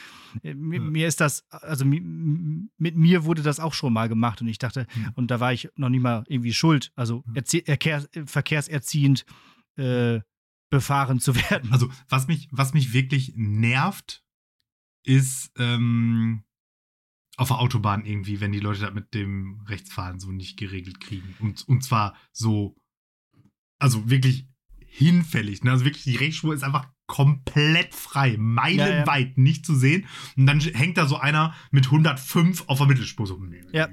Äh, 0.42 0.54
Mir, 0.54 0.78
Ja. 0.78 0.84
mir 0.84 1.08
ist 1.08 1.20
das, 1.20 1.44
also 1.50 1.84
mi- 1.86 2.68
mit 2.78 2.96
mir 2.96 3.24
wurde 3.24 3.40
das 3.42 3.60
auch 3.60 3.72
schon 3.72 3.92
mal 3.94 4.08
gemacht 4.08 4.42
und 4.42 4.48
ich 4.48 4.58
dachte, 4.58 4.86
Hm. 4.92 5.08
und 5.14 5.30
da 5.30 5.40
war 5.40 5.52
ich 5.54 5.68
noch 5.76 5.88
nicht 5.88 6.02
mal 6.02 6.22
irgendwie 6.28 6.52
schuld, 6.52 6.92
also 6.96 7.24
Hm. 7.24 7.34
Äh, 9.76 10.20
befahren 10.70 11.20
zu 11.20 11.34
werden. 11.36 11.72
Also, 11.72 11.90
was 12.08 12.28
mich, 12.28 12.48
was 12.50 12.74
mich 12.74 12.92
wirklich 12.92 13.32
nervt, 13.36 14.24
ist 15.04 15.50
ähm, 15.58 16.44
auf 17.36 17.48
der 17.48 17.58
Autobahn 17.58 18.04
irgendwie, 18.04 18.40
wenn 18.40 18.52
die 18.52 18.60
Leute 18.60 18.80
das 18.80 18.94
mit 18.94 19.14
dem 19.14 19.62
Rechtsfahren 19.66 20.20
so 20.20 20.30
nicht 20.30 20.56
geregelt 20.58 21.00
kriegen. 21.00 21.34
Und, 21.40 21.66
und 21.66 21.82
zwar 21.82 22.16
so, 22.32 22.76
also 23.78 24.08
wirklich 24.10 24.46
hinfällig. 24.86 25.64
Ne? 25.64 25.70
Also 25.72 25.84
wirklich, 25.84 26.04
die 26.04 26.16
Rechtsspur 26.16 26.54
ist 26.54 26.62
einfach 26.62 26.88
komplett 27.06 27.94
frei, 27.94 28.36
meilenweit 28.38 29.38
nicht 29.38 29.66
zu 29.66 29.74
sehen. 29.74 30.06
Und 30.36 30.46
dann 30.46 30.60
hängt 30.60 30.98
da 30.98 31.06
so 31.06 31.16
einer 31.16 31.54
mit 31.70 31.86
105 31.86 32.64
auf 32.68 32.78
der 32.78 32.86
Mittelspur. 32.86 33.26
So, 33.26 33.42
Ja. 33.72 33.88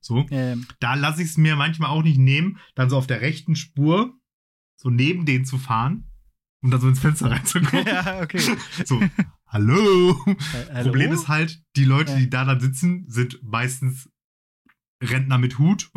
so. 0.00 0.26
Da 0.80 0.94
lasse 0.94 1.22
ich 1.22 1.28
es 1.28 1.36
mir 1.36 1.56
manchmal 1.56 1.90
auch 1.90 2.02
nicht 2.02 2.18
nehmen, 2.18 2.58
dann 2.74 2.90
so 2.90 2.96
auf 2.96 3.06
der 3.06 3.20
rechten 3.20 3.54
Spur 3.56 4.17
so 4.78 4.90
neben 4.90 5.26
denen 5.26 5.44
zu 5.44 5.58
fahren 5.58 6.04
und 6.62 6.70
dann 6.70 6.80
so 6.80 6.88
ins 6.88 7.00
Fenster 7.00 7.30
reinzugucken. 7.30 7.86
ja, 7.86 8.22
okay. 8.22 8.40
So, 8.84 9.02
hallo. 9.46 10.24
Hallo? 10.72 10.84
Problem 10.84 11.12
ist 11.12 11.28
halt, 11.28 11.62
die 11.76 11.84
Leute, 11.84 12.16
die 12.16 12.30
da 12.30 12.44
dann 12.44 12.60
sitzen, 12.60 13.04
sind 13.08 13.42
meistens 13.42 14.08
Rentner 15.02 15.38
mit 15.38 15.58
Hut. 15.58 15.90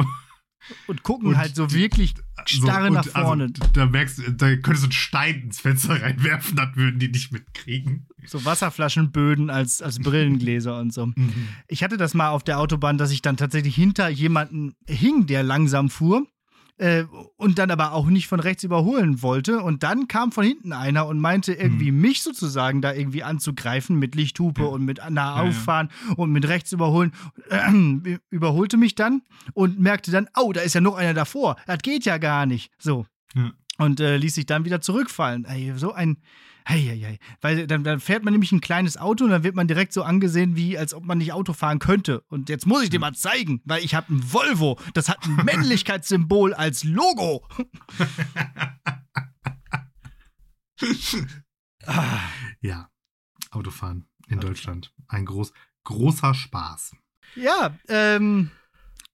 und 0.87 1.03
gucken 1.03 1.29
und 1.29 1.37
halt 1.37 1.55
so 1.55 1.71
wirklich 1.71 2.13
starre 2.45 2.87
und 2.87 2.93
nach 2.93 3.07
vorne. 3.07 3.45
Also, 3.45 3.73
da 3.73 3.85
merkst 3.85 4.19
du, 4.19 4.31
da 4.31 4.55
könntest 4.55 4.83
du 4.83 4.85
einen 4.85 4.91
Stein 4.91 5.41
ins 5.41 5.59
Fenster 5.59 6.01
reinwerfen, 6.01 6.55
dann 6.55 6.75
würden 6.75 6.99
die 6.99 7.07
nicht 7.07 7.31
mitkriegen. 7.31 8.07
so 8.25 8.45
Wasserflaschenböden 8.45 9.49
als, 9.49 9.81
als 9.81 9.99
Brillengläser 9.99 10.79
und 10.79 10.93
so. 10.93 11.11
Ich 11.67 11.83
hatte 11.83 11.97
das 11.97 12.13
mal 12.13 12.29
auf 12.29 12.43
der 12.43 12.59
Autobahn, 12.59 12.97
dass 12.97 13.11
ich 13.11 13.21
dann 13.21 13.37
tatsächlich 13.37 13.75
hinter 13.75 14.09
jemanden 14.09 14.75
hing, 14.87 15.25
der 15.27 15.43
langsam 15.43 15.89
fuhr. 15.89 16.27
Äh, 16.81 17.05
und 17.37 17.59
dann 17.59 17.69
aber 17.69 17.93
auch 17.93 18.07
nicht 18.07 18.27
von 18.27 18.39
rechts 18.39 18.63
überholen 18.63 19.21
wollte. 19.21 19.61
Und 19.61 19.83
dann 19.83 20.07
kam 20.07 20.31
von 20.31 20.43
hinten 20.43 20.73
einer 20.73 21.05
und 21.05 21.19
meinte 21.19 21.53
irgendwie 21.53 21.91
mich 21.91 22.23
sozusagen 22.23 22.81
da 22.81 22.91
irgendwie 22.91 23.21
anzugreifen 23.21 23.99
mit 23.99 24.15
Lichthupe 24.15 24.63
Ja. 24.63 24.67
und 24.69 24.83
mit 24.83 24.97
nah 24.97 25.37
Ja, 25.37 25.43
ja. 25.43 25.49
auffahren 25.49 25.89
und 26.15 26.31
mit 26.31 26.47
rechts 26.47 26.71
überholen. 26.71 27.11
Äh, 27.51 28.17
überholte 28.31 28.77
mich 28.77 28.95
dann 28.95 29.21
und 29.53 29.79
merkte 29.79 30.09
dann, 30.09 30.27
oh, 30.35 30.51
da 30.53 30.61
ist 30.61 30.73
ja 30.73 30.81
noch 30.81 30.95
einer 30.95 31.13
davor. 31.13 31.55
Das 31.67 31.77
geht 31.83 32.03
ja 32.05 32.17
gar 32.17 32.47
nicht. 32.47 32.71
So. 32.79 33.05
Ja. 33.35 33.51
Und 33.81 33.99
äh, 33.99 34.17
ließ 34.17 34.35
sich 34.35 34.45
dann 34.45 34.63
wieder 34.63 34.79
zurückfallen. 34.81 35.45
Ey, 35.45 35.73
so 35.75 35.91
ein. 35.91 36.17
Hei, 36.69 36.79
hei, 36.79 36.99
hei. 36.99 37.17
Weil 37.41 37.65
dann, 37.65 37.83
dann 37.83 37.99
fährt 37.99 38.23
man 38.23 38.33
nämlich 38.33 38.51
ein 38.51 38.61
kleines 38.61 38.95
Auto 38.95 39.23
und 39.23 39.31
dann 39.31 39.43
wird 39.43 39.55
man 39.55 39.67
direkt 39.67 39.91
so 39.91 40.03
angesehen, 40.03 40.55
wie 40.55 40.77
als 40.77 40.93
ob 40.93 41.03
man 41.03 41.17
nicht 41.17 41.33
Auto 41.33 41.53
fahren 41.53 41.79
könnte. 41.79 42.21
Und 42.27 42.49
jetzt 42.49 42.67
muss 42.67 42.83
ich 42.83 42.91
dir 42.91 42.99
mal 42.99 43.15
zeigen, 43.15 43.59
weil 43.65 43.83
ich 43.83 43.95
habe 43.95 44.13
ein 44.13 44.21
Volvo. 44.31 44.77
Das 44.93 45.09
hat 45.09 45.25
ein 45.25 45.35
Männlichkeitssymbol 45.45 46.53
als 46.53 46.83
Logo. 46.83 47.43
ah, 51.87 52.19
Ja, 52.61 52.89
Autofahren 53.49 54.07
in 54.27 54.39
Deutschland. 54.39 54.93
Ein 55.07 55.25
groß, 55.25 55.51
großer 55.85 56.35
Spaß. 56.35 56.95
ja, 57.35 57.75
ähm, 57.87 58.51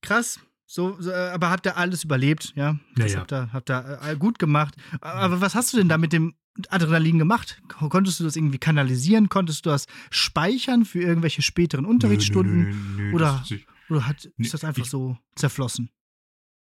krass. 0.01 0.41
So, 0.69 0.99
so, 0.99 1.11
äh, 1.11 1.29
aber 1.29 1.49
habt 1.49 1.65
ihr 1.65 1.77
alles 1.77 2.03
überlebt, 2.03 2.51
ja? 2.55 2.77
Das 2.95 3.13
Ja, 3.13 3.15
ja. 3.15 3.19
habt 3.21 3.31
ihr, 3.31 3.53
habt 3.53 3.69
ihr 3.71 3.99
äh, 4.03 4.15
gut 4.17 4.37
gemacht. 4.37 4.75
Aber 4.99 5.39
was 5.39 5.55
hast 5.55 5.71
du 5.73 5.77
denn 5.77 5.87
da 5.87 5.97
mit 5.97 6.11
dem 6.11 6.35
Adrenalin 6.69 7.17
gemacht? 7.19 7.61
Konntest 7.69 8.19
du 8.19 8.25
das 8.25 8.35
irgendwie 8.35 8.57
kanalisieren? 8.57 9.29
Konntest 9.29 9.65
du 9.65 9.69
das 9.69 9.85
speichern 10.11 10.83
für 10.83 10.99
irgendwelche 11.01 11.41
späteren 11.41 11.85
Unterrichtsstunden? 11.85 12.63
Nö, 12.63 12.73
nö, 12.73 13.03
nö, 13.09 13.13
Oder- 13.15 13.43
Oder 13.89 14.05
hat, 14.07 14.25
ist 14.37 14.53
das 14.53 14.65
einfach 14.65 14.83
ich- 14.83 14.89
so 14.89 15.17
zerflossen? 15.35 15.89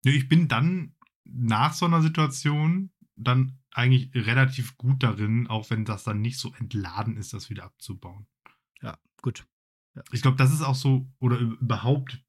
Nö, 0.04 0.11
ich 0.11 0.28
bin 0.28 0.48
dann 0.48 0.96
nach 1.24 1.72
so 1.72 1.87
einer 1.87 2.02
Situation 2.02 2.90
dann 3.16 3.59
eigentlich 3.70 4.11
relativ 4.14 4.76
gut 4.76 5.04
darin, 5.04 5.46
auch 5.46 5.70
wenn 5.70 5.85
das 5.85 6.02
dann 6.02 6.20
nicht 6.20 6.38
so 6.40 6.52
entladen 6.59 7.16
ist, 7.16 7.33
das 7.33 7.48
wieder 7.48 7.62
abzubauen. 7.64 8.26
Ja, 8.83 8.98
gut. 9.22 9.46
Ich 10.11 10.22
glaube, 10.22 10.37
das 10.37 10.52
ist 10.52 10.62
auch 10.62 10.74
so, 10.74 11.09
oder 11.20 11.38
überhaupt 11.38 12.23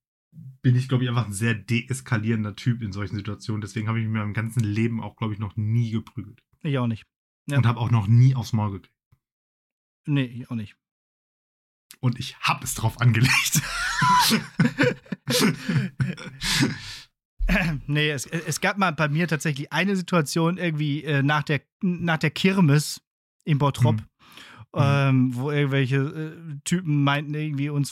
bin 0.62 0.76
ich, 0.76 0.88
glaube 0.88 1.04
ich, 1.04 1.10
einfach 1.10 1.26
ein 1.28 1.34
sehr 1.34 1.54
deeskalierender 1.54 2.56
Typ 2.56 2.82
in 2.82 2.92
solchen 2.92 3.16
Situationen. 3.16 3.62
Deswegen 3.62 3.88
habe 3.88 4.00
ich 4.00 4.06
mich 4.06 4.14
in 4.14 4.20
meinem 4.20 4.34
ganzen 4.34 4.62
Leben 4.64 5.02
auch, 5.02 5.16
glaube 5.16 5.34
ich, 5.34 5.40
noch 5.40 5.56
nie 5.56 5.92
geprügelt. 5.92 6.42
Ich 6.64 6.78
auch 6.78 6.88
nicht. 6.88 7.06
Ja. 7.48 7.58
Und 7.58 7.66
habe 7.68 7.80
auch 7.80 7.92
noch 7.92 8.08
nie 8.08 8.34
aufs 8.36 8.54
Maul 8.54 8.72
gekriegt. 8.72 8.96
Nee, 10.08 10.24
ich 10.26 10.50
auch 10.50 10.56
nicht. 10.56 10.76
Und 12.00 12.20
ich 12.20 12.38
habe 12.40 12.64
es 12.64 12.74
drauf 12.76 13.00
angelegt. 13.00 13.62
nee, 17.88 18.10
es, 18.10 18.26
es 18.26 18.60
gab 18.62 18.78
mal 18.78 18.92
bei 18.92 19.08
mir 19.08 19.28
tatsächlich 19.28 19.72
eine 19.72 19.96
Situation 19.96 20.58
irgendwie 20.58 21.04
äh, 21.04 21.22
nach, 21.24 21.44
der, 21.44 21.62
nach 21.82 22.18
der 22.18 22.32
Kirmes 22.32 23.02
in 23.44 23.58
Bottrop, 23.58 23.96
Mhm. 23.98 24.06
ähm, 24.82 25.36
wo 25.36 25.52
irgendwelche 25.52 25.98
äh, 25.98 26.60
Typen 26.66 27.04
meinten, 27.04 27.34
irgendwie 27.34 27.70
uns 27.70 27.92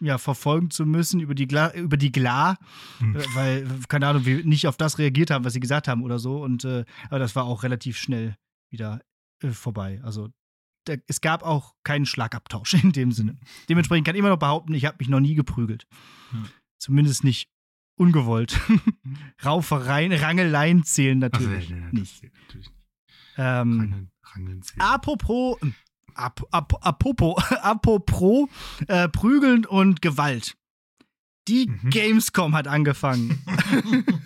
ja, 0.00 0.18
verfolgen 0.18 0.70
zu 0.70 0.84
müssen 0.86 1.20
über 1.20 1.34
die, 1.34 1.46
Gla 1.46 1.72
über 1.74 1.96
die 1.96 2.12
Gla, 2.12 2.56
Mhm. 3.00 3.16
äh, 3.16 3.24
weil, 3.34 3.68
keine 3.88 4.08
Ahnung, 4.08 4.24
wir 4.26 4.44
nicht 4.44 4.66
auf 4.66 4.76
das 4.76 4.98
reagiert 4.98 5.30
haben, 5.30 5.44
was 5.44 5.52
sie 5.52 5.60
gesagt 5.60 5.86
haben 5.88 6.02
oder 6.02 6.18
so. 6.18 6.42
Und 6.42 6.64
äh, 6.64 6.84
aber 7.08 7.18
das 7.18 7.36
war 7.36 7.44
auch 7.44 7.62
relativ 7.62 7.96
schnell 7.96 8.36
wieder 8.70 9.00
äh, 9.42 9.50
vorbei. 9.50 10.00
Also 10.02 10.30
da, 10.84 10.94
es 11.06 11.20
gab 11.20 11.42
auch 11.44 11.74
keinen 11.84 12.06
Schlagabtausch 12.06 12.74
in 12.82 12.92
dem 12.92 13.12
Sinne. 13.12 13.38
Dementsprechend 13.68 14.06
kann 14.06 14.14
ich 14.16 14.18
immer 14.20 14.28
noch 14.30 14.38
behaupten, 14.38 14.74
ich 14.74 14.84
habe 14.84 14.96
mich 14.98 15.08
noch 15.08 15.20
nie 15.20 15.34
geprügelt. 15.34 15.86
Hm. 16.30 16.44
Zumindest 16.78 17.22
nicht 17.24 17.48
ungewollt. 17.96 18.58
Raufereien, 19.44 20.12
Rangeleien 20.12 20.84
zählen 20.84 21.22
Also, 21.22 21.38
natürlich 21.44 21.70
nee, 21.70 21.76
nee, 21.76 21.82
das 21.84 21.92
nicht. 21.92 22.18
zählt 22.20 22.34
natürlich 22.34 22.66
nicht. 22.68 22.78
Ähm, 23.36 23.80
Rangeln, 23.80 24.10
Rangeln 24.22 24.62
zählt. 24.62 24.80
apropos, 24.80 25.56
ap, 26.14 26.42
ap, 26.50 26.74
apropos, 26.80 27.36
apropos 27.62 28.48
äh, 28.88 29.08
Prügeln 29.08 29.66
und 29.66 30.02
Gewalt. 30.02 30.54
Die 31.48 31.68
Mhm. 31.68 31.90
Gamescom 31.90 32.54
hat 32.54 32.66
angefangen. 32.66 33.42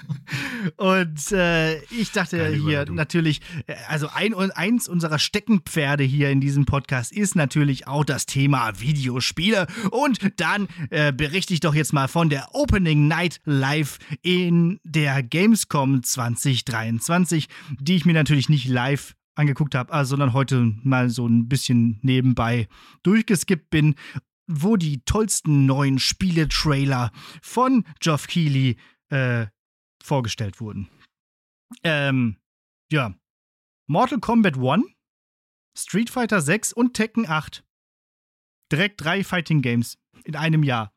Und 0.76 1.32
äh, 1.32 1.82
ich 1.84 2.12
dachte 2.12 2.36
Geile 2.38 2.56
hier 2.56 2.84
natürlich, 2.90 3.40
also 3.88 4.08
ein, 4.12 4.34
eins 4.34 4.88
unserer 4.88 5.18
Steckenpferde 5.18 6.04
hier 6.04 6.30
in 6.30 6.40
diesem 6.40 6.66
Podcast 6.66 7.12
ist 7.12 7.34
natürlich 7.34 7.86
auch 7.86 8.04
das 8.04 8.26
Thema 8.26 8.78
Videospiele. 8.78 9.66
Und 9.90 10.18
dann 10.40 10.68
äh, 10.90 11.12
berichte 11.12 11.54
ich 11.54 11.60
doch 11.60 11.74
jetzt 11.74 11.92
mal 11.92 12.08
von 12.08 12.28
der 12.28 12.54
Opening 12.54 13.08
Night 13.08 13.40
Live 13.44 13.98
in 14.22 14.78
der 14.84 15.22
Gamescom 15.22 16.02
2023, 16.02 17.48
die 17.80 17.96
ich 17.96 18.04
mir 18.04 18.14
natürlich 18.14 18.48
nicht 18.48 18.68
live 18.68 19.14
angeguckt 19.38 19.74
habe, 19.74 19.92
äh, 19.92 20.04
sondern 20.04 20.32
heute 20.32 20.74
mal 20.82 21.10
so 21.10 21.26
ein 21.26 21.48
bisschen 21.48 21.98
nebenbei 22.02 22.68
durchgeskippt 23.02 23.70
bin. 23.70 23.94
wo 24.50 24.76
die 24.76 25.02
tollsten 25.04 25.66
neuen 25.66 25.98
Spiele-Trailer 25.98 27.12
von 27.42 27.84
Geoff 28.00 28.26
Keighley 28.28 28.78
äh, 29.10 29.46
vorgestellt 30.02 30.58
wurden. 30.58 30.88
Ähm, 31.84 32.38
ja. 32.90 33.14
Mortal 33.86 34.20
Kombat 34.20 34.56
1, 34.56 34.86
Street 35.76 36.08
Fighter 36.08 36.40
6 36.40 36.72
und 36.72 36.94
Tekken 36.94 37.28
8. 37.28 37.62
Direkt 38.72 39.04
drei 39.04 39.22
Fighting 39.22 39.60
Games 39.60 39.98
in 40.24 40.34
einem 40.34 40.62
Jahr. 40.62 40.94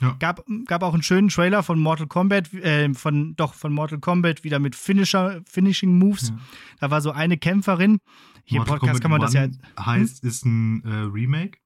Ja. 0.00 0.16
Gab, 0.18 0.44
gab 0.66 0.82
auch 0.82 0.94
einen 0.94 1.02
schönen 1.02 1.28
Trailer 1.28 1.62
von 1.62 1.78
Mortal 1.78 2.06
Kombat, 2.06 2.52
äh, 2.54 2.92
von, 2.94 3.34
doch, 3.36 3.54
von 3.54 3.72
Mortal 3.72 3.98
Kombat, 3.98 4.44
wieder 4.44 4.58
mit 4.58 4.76
Finisher, 4.76 5.40
Finishing 5.44 5.98
Moves. 5.98 6.28
Ja. 6.28 6.38
Da 6.80 6.90
war 6.90 7.00
so 7.00 7.10
eine 7.10 7.36
Kämpferin. 7.36 7.98
Hier 8.44 8.56
im 8.56 8.62
Mortal 8.62 8.78
Podcast 8.78 9.00
kann 9.00 9.10
man 9.10 9.20
das 9.20 9.32
ja. 9.34 9.42
Kombat 9.42 9.86
Heißt, 9.86 10.24
ist 10.24 10.44
ein 10.44 10.82
äh, 10.84 11.10
Remake. 11.12 11.58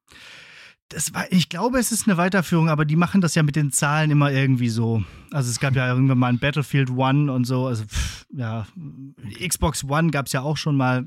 Das 0.88 1.14
war, 1.14 1.30
ich 1.30 1.48
glaube, 1.48 1.78
es 1.78 1.90
ist 1.90 2.06
eine 2.06 2.18
Weiterführung, 2.18 2.68
aber 2.68 2.84
die 2.84 2.96
machen 2.96 3.20
das 3.22 3.34
ja 3.34 3.42
mit 3.42 3.56
den 3.56 3.72
Zahlen 3.72 4.10
immer 4.10 4.30
irgendwie 4.30 4.68
so. 4.68 5.02
Also 5.30 5.50
es 5.50 5.58
gab 5.58 5.74
ja 5.74 5.88
irgendwann 5.88 6.18
mal 6.18 6.28
ein 6.28 6.38
Battlefield 6.38 6.90
One 6.90 7.32
und 7.32 7.44
so. 7.44 7.66
Also 7.66 7.84
pff, 7.84 8.26
ja, 8.30 8.66
Xbox 9.46 9.84
One 9.84 10.10
gab 10.10 10.26
es 10.26 10.32
ja 10.32 10.42
auch 10.42 10.56
schon 10.56 10.76
mal. 10.76 11.06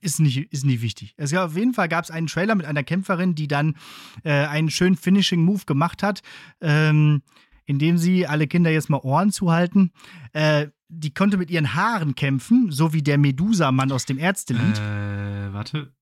Ist 0.00 0.20
nicht, 0.20 0.52
ist 0.52 0.64
nicht 0.64 0.82
wichtig. 0.82 1.14
Es 1.16 1.30
gab, 1.32 1.50
auf 1.50 1.56
jeden 1.56 1.72
Fall 1.72 1.88
gab 1.88 2.04
es 2.04 2.10
einen 2.10 2.26
Trailer 2.26 2.54
mit 2.54 2.66
einer 2.66 2.82
Kämpferin, 2.82 3.34
die 3.34 3.48
dann 3.48 3.76
äh, 4.22 4.30
einen 4.46 4.70
schönen 4.70 4.96
Finishing-Move 4.96 5.64
gemacht 5.64 6.02
hat, 6.02 6.22
ähm, 6.60 7.22
indem 7.64 7.96
sie 7.96 8.26
alle 8.26 8.46
Kinder 8.46 8.70
jetzt 8.70 8.90
mal 8.90 8.98
Ohren 8.98 9.32
zuhalten. 9.32 9.92
Äh, 10.34 10.68
die 10.88 11.14
konnte 11.14 11.38
mit 11.38 11.50
ihren 11.50 11.74
Haaren 11.74 12.14
kämpfen, 12.14 12.70
so 12.70 12.92
wie 12.92 13.02
der 13.02 13.16
Medusa-Mann 13.16 13.92
aus 13.92 14.04
dem 14.04 14.18
Ärztelied. 14.18 14.78
Äh, 14.78 15.52
warte. 15.54 15.94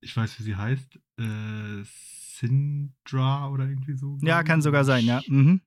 Ich 0.00 0.16
weiß, 0.16 0.38
wie 0.40 0.42
sie 0.42 0.56
heißt. 0.56 0.98
Äh, 1.18 1.84
Syndra 2.36 3.48
oder 3.48 3.68
irgendwie 3.68 3.96
so. 3.96 4.18
ja, 4.22 4.42
kann 4.42 4.60
sogar 4.60 4.84
sein, 4.84 5.04
ja. 5.04 5.20
Mhm. 5.28 5.60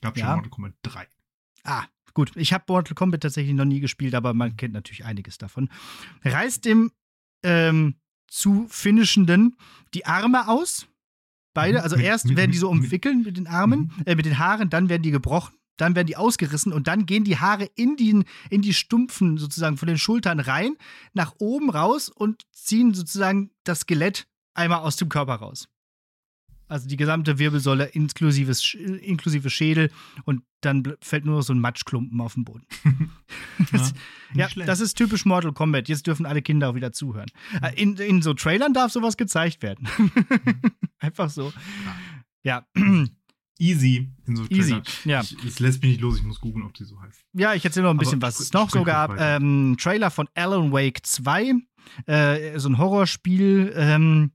Gab 0.00 0.16
schon 0.16 0.26
Ja. 0.26 0.34
Mortal 0.34 0.50
Kombat 0.50 0.72
3. 0.82 1.06
Ah, 1.64 1.84
gut. 2.14 2.32
Ich 2.36 2.52
habe 2.52 2.64
Mortal 2.68 2.94
Kombat 2.94 3.22
tatsächlich 3.22 3.54
noch 3.54 3.64
nie 3.64 3.80
gespielt, 3.80 4.14
aber 4.14 4.34
man 4.34 4.56
kennt 4.56 4.74
natürlich 4.74 5.04
einiges 5.04 5.38
davon. 5.38 5.68
Reißt 6.24 6.64
dem 6.64 6.92
ähm, 7.42 7.96
zu 8.28 8.66
Finishenden 8.68 9.56
die 9.94 10.06
Arme 10.06 10.48
aus. 10.48 10.86
Beide. 11.54 11.78
Mhm. 11.78 11.84
Also 11.84 11.96
Mit- 11.96 12.06
erst 12.06 12.36
werden 12.36 12.52
die 12.52 12.58
so 12.58 12.70
umwickeln 12.70 13.22
mit 13.22 13.36
den 13.36 13.46
Armen, 13.46 13.92
äh, 14.06 14.14
mit 14.14 14.24
den 14.26 14.38
Haaren, 14.38 14.70
dann 14.70 14.88
werden 14.88 15.02
die 15.02 15.10
gebrochen. 15.10 15.54
Dann 15.78 15.96
werden 15.96 16.06
die 16.06 16.16
ausgerissen 16.16 16.72
und 16.72 16.86
dann 16.86 17.06
gehen 17.06 17.24
die 17.24 17.38
Haare 17.38 17.64
in, 17.74 17.96
den, 17.96 18.24
in 18.50 18.60
die 18.62 18.74
Stumpfen 18.74 19.38
sozusagen 19.38 19.78
von 19.78 19.88
den 19.88 19.98
Schultern 19.98 20.38
rein, 20.38 20.76
nach 21.14 21.34
oben 21.38 21.70
raus 21.70 22.10
und 22.10 22.42
ziehen 22.52 22.92
sozusagen 22.94 23.50
das 23.64 23.80
Skelett 23.80 24.28
einmal 24.54 24.80
aus 24.80 24.96
dem 24.96 25.08
Körper 25.08 25.36
raus. 25.36 25.68
Also 26.72 26.88
die 26.88 26.96
gesamte 26.96 27.38
Wirbelsäule 27.38 27.84
inklusive, 27.84 28.52
inklusive 29.02 29.50
Schädel 29.50 29.90
und 30.24 30.42
dann 30.62 30.82
fällt 31.00 31.24
nur 31.24 31.36
noch 31.36 31.42
so 31.42 31.52
ein 31.52 31.60
Matschklumpen 31.60 32.20
auf 32.20 32.34
den 32.34 32.44
Boden. 32.44 32.66
Das- 33.70 33.92
ja, 34.34 34.48
das 34.66 34.80
ist 34.80 34.94
typisch 34.94 35.24
Mortal 35.26 35.52
Kombat. 35.52 35.88
Jetzt 35.88 36.06
dürfen 36.06 36.24
alle 36.26 36.40
Kinder 36.42 36.70
auch 36.70 36.74
wieder 36.74 36.90
zuhören. 36.92 37.28
Äh, 37.60 37.74
In, 37.80 37.96
in 37.96 38.22
so 38.22 38.32
Trailern 38.34 38.72
darf 38.72 38.90
sowas 38.90 39.16
gezeigt 39.18 39.62
werden. 39.62 39.86
Einfach 40.98 41.28
so. 41.30 41.52
Ja, 42.42 42.66
Easy. 43.58 44.08
In 44.26 44.36
so 44.36 44.44
easy. 44.48 44.70
Trailern. 44.70 44.82
Ja. 45.04 45.20
Ich, 45.20 45.36
es 45.44 45.60
lässt 45.60 45.82
mich 45.82 45.92
nicht 45.92 46.00
los, 46.00 46.16
ich 46.16 46.24
muss 46.24 46.40
googeln, 46.40 46.64
ob 46.66 46.76
sie 46.76 46.84
so 46.84 47.00
heißt. 47.00 47.24
Ja, 47.34 47.54
ich 47.54 47.64
erzähle 47.64 47.84
noch 47.84 47.90
ein 47.92 47.98
bisschen, 47.98 48.18
Aber 48.18 48.28
was 48.28 48.40
es 48.40 48.52
noch 48.52 48.70
so 48.70 48.82
gab. 48.82 49.14
Ähm, 49.20 49.76
Trailer 49.78 50.10
von 50.10 50.28
Alan 50.34 50.72
Wake 50.72 51.04
2, 51.06 51.52
äh, 52.06 52.58
so 52.58 52.68
ein 52.70 52.78
Horrorspiel. 52.78 53.72
Ähm, 53.76 54.32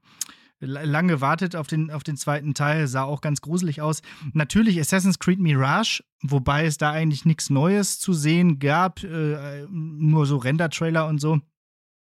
lange 0.59 1.13
gewartet 1.13 1.55
auf 1.55 1.67
den, 1.67 1.91
auf 1.91 2.03
den 2.03 2.17
zweiten 2.17 2.53
Teil, 2.53 2.87
sah 2.87 3.03
auch 3.03 3.21
ganz 3.21 3.41
gruselig 3.41 3.81
aus. 3.81 4.01
Natürlich 4.33 4.79
Assassin's 4.79 5.19
Creed 5.19 5.39
Mirage, 5.39 6.03
wobei 6.21 6.65
es 6.65 6.77
da 6.77 6.91
eigentlich 6.91 7.25
nichts 7.25 7.49
Neues 7.49 7.99
zu 7.99 8.13
sehen 8.13 8.59
gab, 8.59 9.03
äh, 9.03 9.65
nur 9.69 10.25
so 10.25 10.37
Render-Trailer 10.37 11.07
und 11.07 11.19
so. 11.19 11.33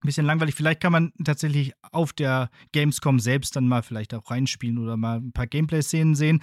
Ein 0.03 0.07
bisschen 0.07 0.25
langweilig. 0.25 0.55
Vielleicht 0.55 0.81
kann 0.81 0.91
man 0.91 1.13
tatsächlich 1.23 1.71
auf 1.93 2.11
der 2.11 2.49
Gamescom 2.73 3.19
selbst 3.19 3.55
dann 3.55 3.69
mal 3.69 3.83
vielleicht 3.83 4.13
auch 4.13 4.29
reinspielen 4.29 4.77
oder 4.77 4.97
mal 4.97 5.19
ein 5.19 5.31
paar 5.31 5.47
Gameplay-Szenen 5.47 6.13
sehen. 6.15 6.41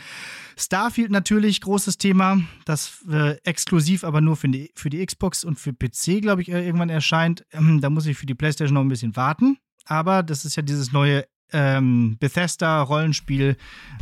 Starfield 0.57 1.11
natürlich, 1.11 1.61
großes 1.61 1.99
Thema, 1.99 2.41
das 2.65 3.05
äh, 3.11 3.37
exklusiv 3.45 4.03
aber 4.05 4.23
nur 4.23 4.37
für 4.37 4.49
die, 4.49 4.71
für 4.75 4.89
die 4.89 5.05
Xbox 5.05 5.45
und 5.45 5.59
für 5.59 5.75
PC, 5.75 6.23
glaube 6.23 6.41
ich, 6.41 6.51
äh, 6.51 6.65
irgendwann 6.65 6.89
erscheint. 6.89 7.45
Ähm, 7.53 7.83
da 7.83 7.91
muss 7.91 8.07
ich 8.07 8.17
für 8.17 8.25
die 8.25 8.35
PlayStation 8.35 8.73
noch 8.73 8.81
ein 8.81 8.89
bisschen 8.89 9.15
warten. 9.15 9.59
Aber 9.85 10.23
das 10.23 10.47
ist 10.47 10.57
ja 10.57 10.63
dieses 10.63 10.93
neue 10.93 11.27
ähm, 11.53 12.17
Bethesda-Rollenspiel, 12.19 13.57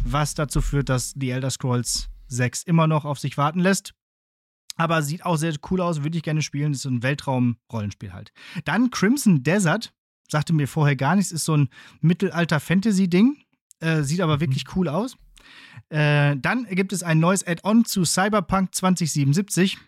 was 0.04 0.34
dazu 0.34 0.60
führt, 0.60 0.88
dass 0.88 1.14
die 1.14 1.30
Elder 1.30 1.50
Scrolls 1.50 2.08
6 2.28 2.62
immer 2.64 2.86
noch 2.86 3.04
auf 3.04 3.18
sich 3.18 3.36
warten 3.36 3.60
lässt. 3.60 3.94
Aber 4.76 5.02
sieht 5.02 5.24
auch 5.24 5.36
sehr 5.36 5.54
cool 5.70 5.80
aus, 5.80 6.02
würde 6.04 6.16
ich 6.16 6.22
gerne 6.22 6.42
spielen. 6.42 6.72
Das 6.72 6.78
ist 6.78 6.82
so 6.84 6.90
ein 6.90 7.02
Weltraum-Rollenspiel 7.02 8.12
halt. 8.12 8.32
Dann 8.64 8.90
Crimson 8.90 9.42
Desert, 9.42 9.92
sagte 10.30 10.52
mir 10.52 10.68
vorher 10.68 10.94
gar 10.94 11.16
nichts, 11.16 11.32
ist 11.32 11.44
so 11.44 11.56
ein 11.56 11.68
Mittelalter-Fantasy-Ding. 12.00 13.38
Äh, 13.80 14.02
sieht 14.02 14.20
aber 14.20 14.40
wirklich 14.40 14.76
cool 14.76 14.88
aus. 14.88 15.16
Äh, 15.88 16.36
dann 16.36 16.66
gibt 16.66 16.92
es 16.92 17.02
ein 17.02 17.18
neues 17.18 17.46
Add-on 17.46 17.84
zu 17.84 18.04
Cyberpunk 18.04 18.74
2077. 18.74 19.78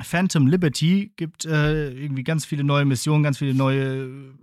Phantom 0.00 0.46
Liberty 0.46 1.12
gibt 1.16 1.44
äh, 1.44 1.92
irgendwie 1.92 2.24
ganz 2.24 2.44
viele 2.44 2.64
neue 2.64 2.84
Missionen, 2.84 3.22
ganz 3.22 3.38
viele 3.38 3.54
neue 3.54 4.34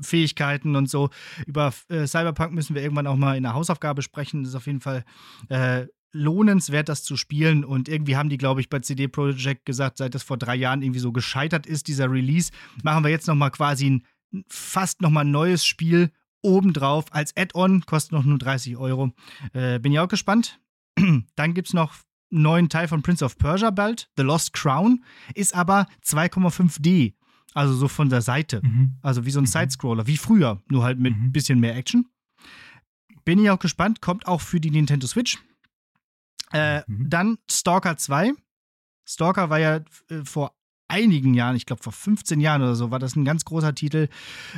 Fähigkeiten 0.00 0.76
und 0.76 0.88
so. 0.88 1.10
Über 1.46 1.72
äh, 1.88 2.06
Cyberpunk 2.06 2.52
müssen 2.52 2.74
wir 2.74 2.82
irgendwann 2.82 3.06
auch 3.06 3.16
mal 3.16 3.36
in 3.36 3.42
der 3.42 3.54
Hausaufgabe 3.54 4.02
sprechen. 4.02 4.42
Das 4.42 4.50
ist 4.50 4.56
auf 4.56 4.66
jeden 4.66 4.80
Fall 4.80 5.04
äh, 5.48 5.86
lohnenswert, 6.12 6.88
das 6.88 7.02
zu 7.02 7.16
spielen. 7.16 7.64
Und 7.64 7.88
irgendwie 7.88 8.16
haben 8.16 8.28
die, 8.28 8.38
glaube 8.38 8.60
ich, 8.60 8.68
bei 8.70 8.78
CD 8.78 9.08
Projekt 9.08 9.66
gesagt, 9.66 9.98
seit 9.98 10.14
das 10.14 10.22
vor 10.22 10.36
drei 10.36 10.54
Jahren 10.54 10.82
irgendwie 10.82 11.00
so 11.00 11.12
gescheitert 11.12 11.66
ist, 11.66 11.88
dieser 11.88 12.10
Release, 12.10 12.52
machen 12.82 13.04
wir 13.04 13.10
jetzt 13.10 13.26
noch 13.26 13.34
mal 13.34 13.50
quasi 13.50 13.90
ein 13.90 14.06
fast 14.48 15.00
noch 15.00 15.10
mal 15.10 15.22
ein 15.22 15.30
neues 15.30 15.64
Spiel 15.64 16.10
obendrauf 16.42 17.06
als 17.10 17.36
Add-on, 17.36 17.86
kostet 17.86 18.12
noch 18.12 18.24
nur 18.24 18.38
30 18.38 18.76
Euro. 18.76 19.12
Äh, 19.52 19.78
bin 19.78 19.92
ich 19.92 19.98
auch 19.98 20.08
gespannt. 20.08 20.60
Dann 21.36 21.54
gibt 21.54 21.68
es 21.68 21.74
noch 21.74 21.94
einen 22.30 22.42
neuen 22.42 22.68
Teil 22.68 22.88
von 22.88 23.02
Prince 23.02 23.24
of 23.24 23.38
Persia 23.38 23.70
bald, 23.70 24.10
The 24.16 24.22
Lost 24.22 24.52
Crown, 24.52 25.04
ist 25.34 25.54
aber 25.54 25.86
2,5D, 26.04 27.14
also 27.54 27.72
so 27.74 27.88
von 27.88 28.10
der 28.10 28.20
Seite. 28.20 28.60
Mhm. 28.62 28.96
Also 29.00 29.24
wie 29.24 29.30
so 29.30 29.40
ein 29.40 29.44
Mhm. 29.44 29.46
Sidescroller, 29.48 30.06
wie 30.06 30.16
früher, 30.18 30.60
nur 30.68 30.84
halt 30.84 30.98
mit 30.98 31.14
ein 31.16 31.26
Mhm. 31.28 31.32
bisschen 31.32 31.60
mehr 31.60 31.74
Action. 31.76 32.06
Bin 33.24 33.38
ich 33.38 33.48
auch 33.50 33.58
gespannt, 33.58 34.02
kommt 34.02 34.26
auch 34.26 34.42
für 34.42 34.60
die 34.60 34.70
Nintendo 34.70 35.06
Switch. 35.06 35.38
Äh, 36.52 36.82
Mhm. 36.86 37.08
Dann 37.08 37.38
Stalker 37.50 37.96
2. 37.96 38.32
Stalker 39.06 39.48
war 39.50 39.58
ja 39.58 39.76
äh, 40.10 40.24
vor 40.24 40.54
einigen 40.88 41.32
Jahren, 41.34 41.56
ich 41.56 41.64
glaube 41.66 41.82
vor 41.82 41.92
15 41.92 42.40
Jahren 42.40 42.60
oder 42.62 42.74
so, 42.76 42.90
war 42.90 42.98
das 42.98 43.16
ein 43.16 43.24
ganz 43.24 43.44
großer 43.46 43.74
Titel. 43.74 44.08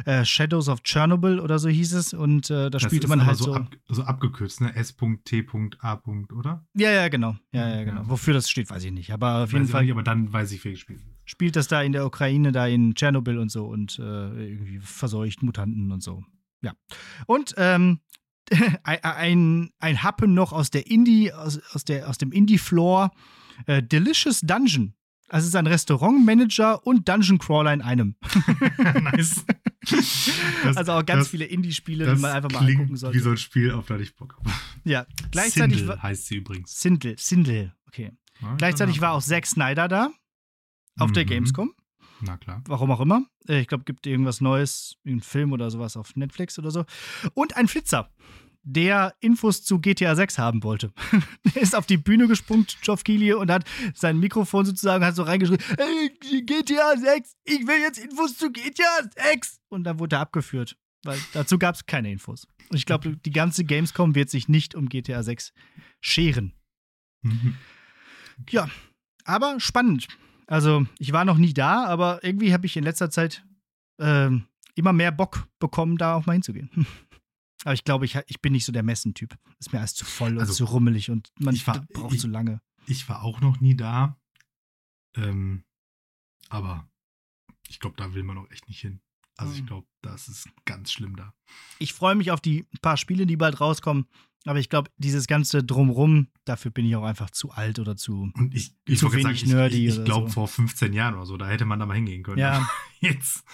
Äh, 0.04 0.24
Shadows 0.24 0.68
of 0.68 0.82
Chernobyl 0.82 1.38
oder 1.38 1.58
so 1.58 1.68
hieß 1.68 1.92
es. 1.94 2.12
Und 2.12 2.50
äh, 2.50 2.64
da 2.64 2.70
Das 2.70 2.82
spielte 2.82 3.06
man 3.08 3.24
halt 3.24 3.38
so, 3.38 3.54
ab, 3.54 3.70
so 3.88 4.02
abgekürzt, 4.02 4.60
ne? 4.60 4.74
S.T.A. 4.74 6.02
oder? 6.04 6.66
ja, 6.74 6.90
ja, 6.90 7.08
genau. 7.08 7.36
Ja, 7.52 7.68
ja, 7.68 7.84
genau. 7.84 8.00
Ja. 8.02 8.08
Wofür 8.10 8.34
das 8.34 8.50
steht, 8.50 8.68
weiß 8.68 8.82
ich 8.84 8.92
nicht. 8.92 9.12
Aber 9.12 9.36
auf 9.36 9.42
Weiß 9.44 9.52
jeden 9.52 9.68
Fall 9.68 9.82
Nicht, 9.84 9.92
aber 9.92 10.02
dann 10.02 10.32
weiß 10.32 10.50
ich, 10.52 10.64
wer 10.64 10.72
gespielt 10.72 11.00
hat. 11.00 11.15
Spielt 11.26 11.56
das 11.56 11.68
da 11.68 11.82
in 11.82 11.92
der 11.92 12.06
Ukraine, 12.06 12.52
da 12.52 12.66
in 12.66 12.94
Tschernobyl 12.94 13.36
und 13.38 13.50
so 13.50 13.66
und 13.66 13.98
äh, 13.98 14.02
irgendwie 14.02 14.78
verseucht 14.78 15.42
Mutanten 15.42 15.92
und 15.92 16.02
so. 16.02 16.24
Ja. 16.62 16.72
Und 17.26 17.54
ähm, 17.58 18.00
ein, 18.84 19.70
ein, 19.78 20.02
Happen 20.02 20.32
noch 20.32 20.52
aus 20.52 20.70
der 20.70 20.86
Indie, 20.86 21.32
aus, 21.32 21.60
aus, 21.74 21.84
der, 21.84 22.08
aus 22.08 22.16
dem 22.16 22.32
Indie-Floor. 22.32 23.10
Äh, 23.66 23.82
Delicious 23.82 24.40
Dungeon. 24.40 24.94
Also 25.28 25.44
es 25.44 25.48
ist 25.48 25.56
ein 25.56 25.66
Restaurantmanager 25.66 26.86
und 26.86 27.08
Dungeon 27.08 27.38
Crawler 27.38 27.72
in 27.74 27.82
einem. 27.82 28.14
nice. 29.02 29.44
Das- 30.64 30.76
also 30.76 30.92
auch 30.92 31.06
ganz 31.06 31.20
das- 31.24 31.28
viele 31.28 31.44
Indie-Spiele, 31.44 32.12
die 32.12 32.20
man 32.20 32.32
einfach 32.32 32.50
mal 32.50 32.66
angucken 32.68 32.96
sollte. 32.96 33.16
wie 33.16 33.22
so 33.22 33.30
ein 33.30 33.36
Spiel, 33.36 33.70
auf 33.70 33.86
das 33.86 34.00
ich 34.00 34.16
Bock 34.16 34.36
habe. 34.36 34.50
ja, 34.82 35.06
gleichzeitig 35.30 35.78
Sindel 35.78 35.88
war 35.96 36.02
heißt 36.02 36.26
sie 36.26 36.36
übrigens. 36.36 36.80
Sindel, 36.80 37.14
Sindel, 37.18 37.72
okay. 37.86 38.10
Ja, 38.42 38.54
Gleichzeitig 38.56 39.00
war 39.00 39.12
auch 39.12 39.22
Zack 39.22 39.46
Snyder 39.46 39.86
da 39.86 40.10
auf 40.98 41.12
der 41.12 41.24
Mhm. 41.24 41.28
Gamescom. 41.28 41.74
Na 42.22 42.36
klar. 42.38 42.62
warum 42.66 42.90
auch 42.90 43.00
immer. 43.00 43.26
Äh, 43.46 43.60
Ich 43.60 43.66
glaube, 43.68 43.84
gibt 43.84 44.06
irgendwas 44.06 44.40
Neues, 44.40 44.96
irgendeinen 45.04 45.28
Film 45.28 45.52
oder 45.52 45.70
sowas 45.70 45.96
auf 45.98 46.16
Netflix 46.16 46.58
oder 46.58 46.70
so. 46.70 46.84
Und 47.34 47.56
ein 47.58 47.68
Flitzer, 47.68 48.10
der 48.62 49.14
Infos 49.20 49.62
zu 49.62 49.78
GTA 49.80 50.16
6 50.16 50.38
haben 50.38 50.62
wollte. 50.64 50.92
der 51.54 51.60
ist 51.62 51.76
auf 51.76 51.84
die 51.86 51.98
Bühne 51.98 52.26
gesprungen, 52.26 52.66
Geoff 52.80 53.04
Keighley, 53.04 53.34
und 53.34 53.50
hat 53.50 53.64
sein 53.94 54.18
Mikrofon 54.18 54.64
sozusagen 54.64 55.04
hat 55.04 55.14
so 55.14 55.24
reingeschrieben: 55.24 55.64
hey, 55.76 56.10
GTA 56.42 56.96
6, 56.96 57.36
ich 57.44 57.66
will 57.66 57.80
jetzt 57.80 57.98
Infos 57.98 58.36
zu 58.38 58.50
GTA 58.50 59.08
6. 59.32 59.60
Und 59.68 59.84
dann 59.84 59.98
wurde 59.98 60.16
er 60.16 60.20
abgeführt, 60.20 60.76
weil 61.04 61.18
dazu 61.34 61.58
gab 61.58 61.74
es 61.74 61.84
keine 61.86 62.10
Infos. 62.10 62.48
Und 62.70 62.76
ich 62.78 62.86
glaube, 62.86 63.16
die 63.18 63.30
ganze 63.30 63.62
Gamescom 63.64 64.14
wird 64.14 64.30
sich 64.30 64.48
nicht 64.48 64.74
um 64.74 64.88
GTA 64.88 65.22
6 65.22 65.52
scheren. 66.00 66.54
Mhm. 67.22 67.56
Aber 69.24 69.60
spannend. 69.60 70.08
Also, 70.46 70.86
ich 70.98 71.12
war 71.12 71.24
noch 71.24 71.38
nie 71.38 71.52
da, 71.52 71.84
aber 71.86 72.22
irgendwie 72.22 72.52
habe 72.52 72.66
ich 72.66 72.76
in 72.76 72.84
letzter 72.84 73.10
Zeit 73.10 73.44
ähm, 73.98 74.46
immer 74.74 74.92
mehr 74.92 75.10
Bock 75.10 75.48
bekommen, 75.58 75.96
da 75.96 76.14
auch 76.14 76.26
mal 76.26 76.34
hinzugehen. 76.34 76.70
Aber 77.64 77.74
ich 77.74 77.82
glaube, 77.82 78.04
ich, 78.04 78.16
ich 78.28 78.40
bin 78.40 78.52
nicht 78.52 78.64
so 78.64 78.70
der 78.70 78.84
Messentyp. 78.84 79.36
Ist 79.58 79.72
mir 79.72 79.80
alles 79.80 79.94
zu 79.94 80.04
voll 80.04 80.38
Also, 80.38 80.52
und 80.52 80.56
zu 80.56 80.64
rummelig 80.66 81.10
und 81.10 81.32
man 81.40 81.56
braucht 81.92 82.20
zu 82.20 82.28
lange. 82.28 82.60
Ich 82.86 83.08
war 83.08 83.24
auch 83.24 83.40
noch 83.40 83.60
nie 83.60 83.74
da. 83.74 84.16
Ähm, 85.16 85.64
aber 86.48 86.88
ich 87.68 87.80
glaube, 87.80 87.96
da 87.96 88.14
will 88.14 88.22
man 88.22 88.38
auch 88.38 88.48
echt 88.50 88.68
nicht 88.68 88.80
hin. 88.80 89.00
Also 89.36 89.52
ich 89.54 89.62
Mhm. 89.62 89.66
glaube, 89.66 89.86
das 90.02 90.28
ist 90.28 90.48
ganz 90.64 90.92
schlimm 90.92 91.16
da. 91.16 91.34
Ich 91.78 91.92
freue 91.92 92.14
mich 92.14 92.30
auf 92.30 92.40
die 92.40 92.66
paar 92.82 92.96
Spiele, 92.96 93.26
die 93.26 93.36
bald 93.36 93.60
rauskommen. 93.60 94.06
Aber 94.44 94.60
ich 94.60 94.68
glaube, 94.68 94.90
dieses 94.96 95.26
ganze 95.26 95.64
Drumrum, 95.64 96.28
dafür 96.44 96.70
bin 96.70 96.86
ich 96.86 96.94
auch 96.94 97.02
einfach 97.02 97.30
zu 97.30 97.50
alt 97.50 97.78
oder 97.80 97.96
zu. 97.96 98.30
Und 98.34 98.54
ich, 98.54 98.72
ich 98.86 98.98
Zu 99.00 99.12
wenig 99.12 99.40
sagen, 99.40 99.50
nerdy 99.52 99.76
ich, 99.88 99.92
ich 99.92 99.94
oder 99.96 100.04
glaube 100.04 100.28
so. 100.28 100.34
vor 100.34 100.48
15 100.48 100.92
Jahren 100.92 101.14
oder 101.14 101.26
so, 101.26 101.36
da 101.36 101.48
hätte 101.48 101.64
man 101.64 101.80
da 101.80 101.86
mal 101.86 101.94
hingehen 101.94 102.22
können. 102.22 102.38
Ja, 102.38 102.66
Jetzt, 103.00 103.44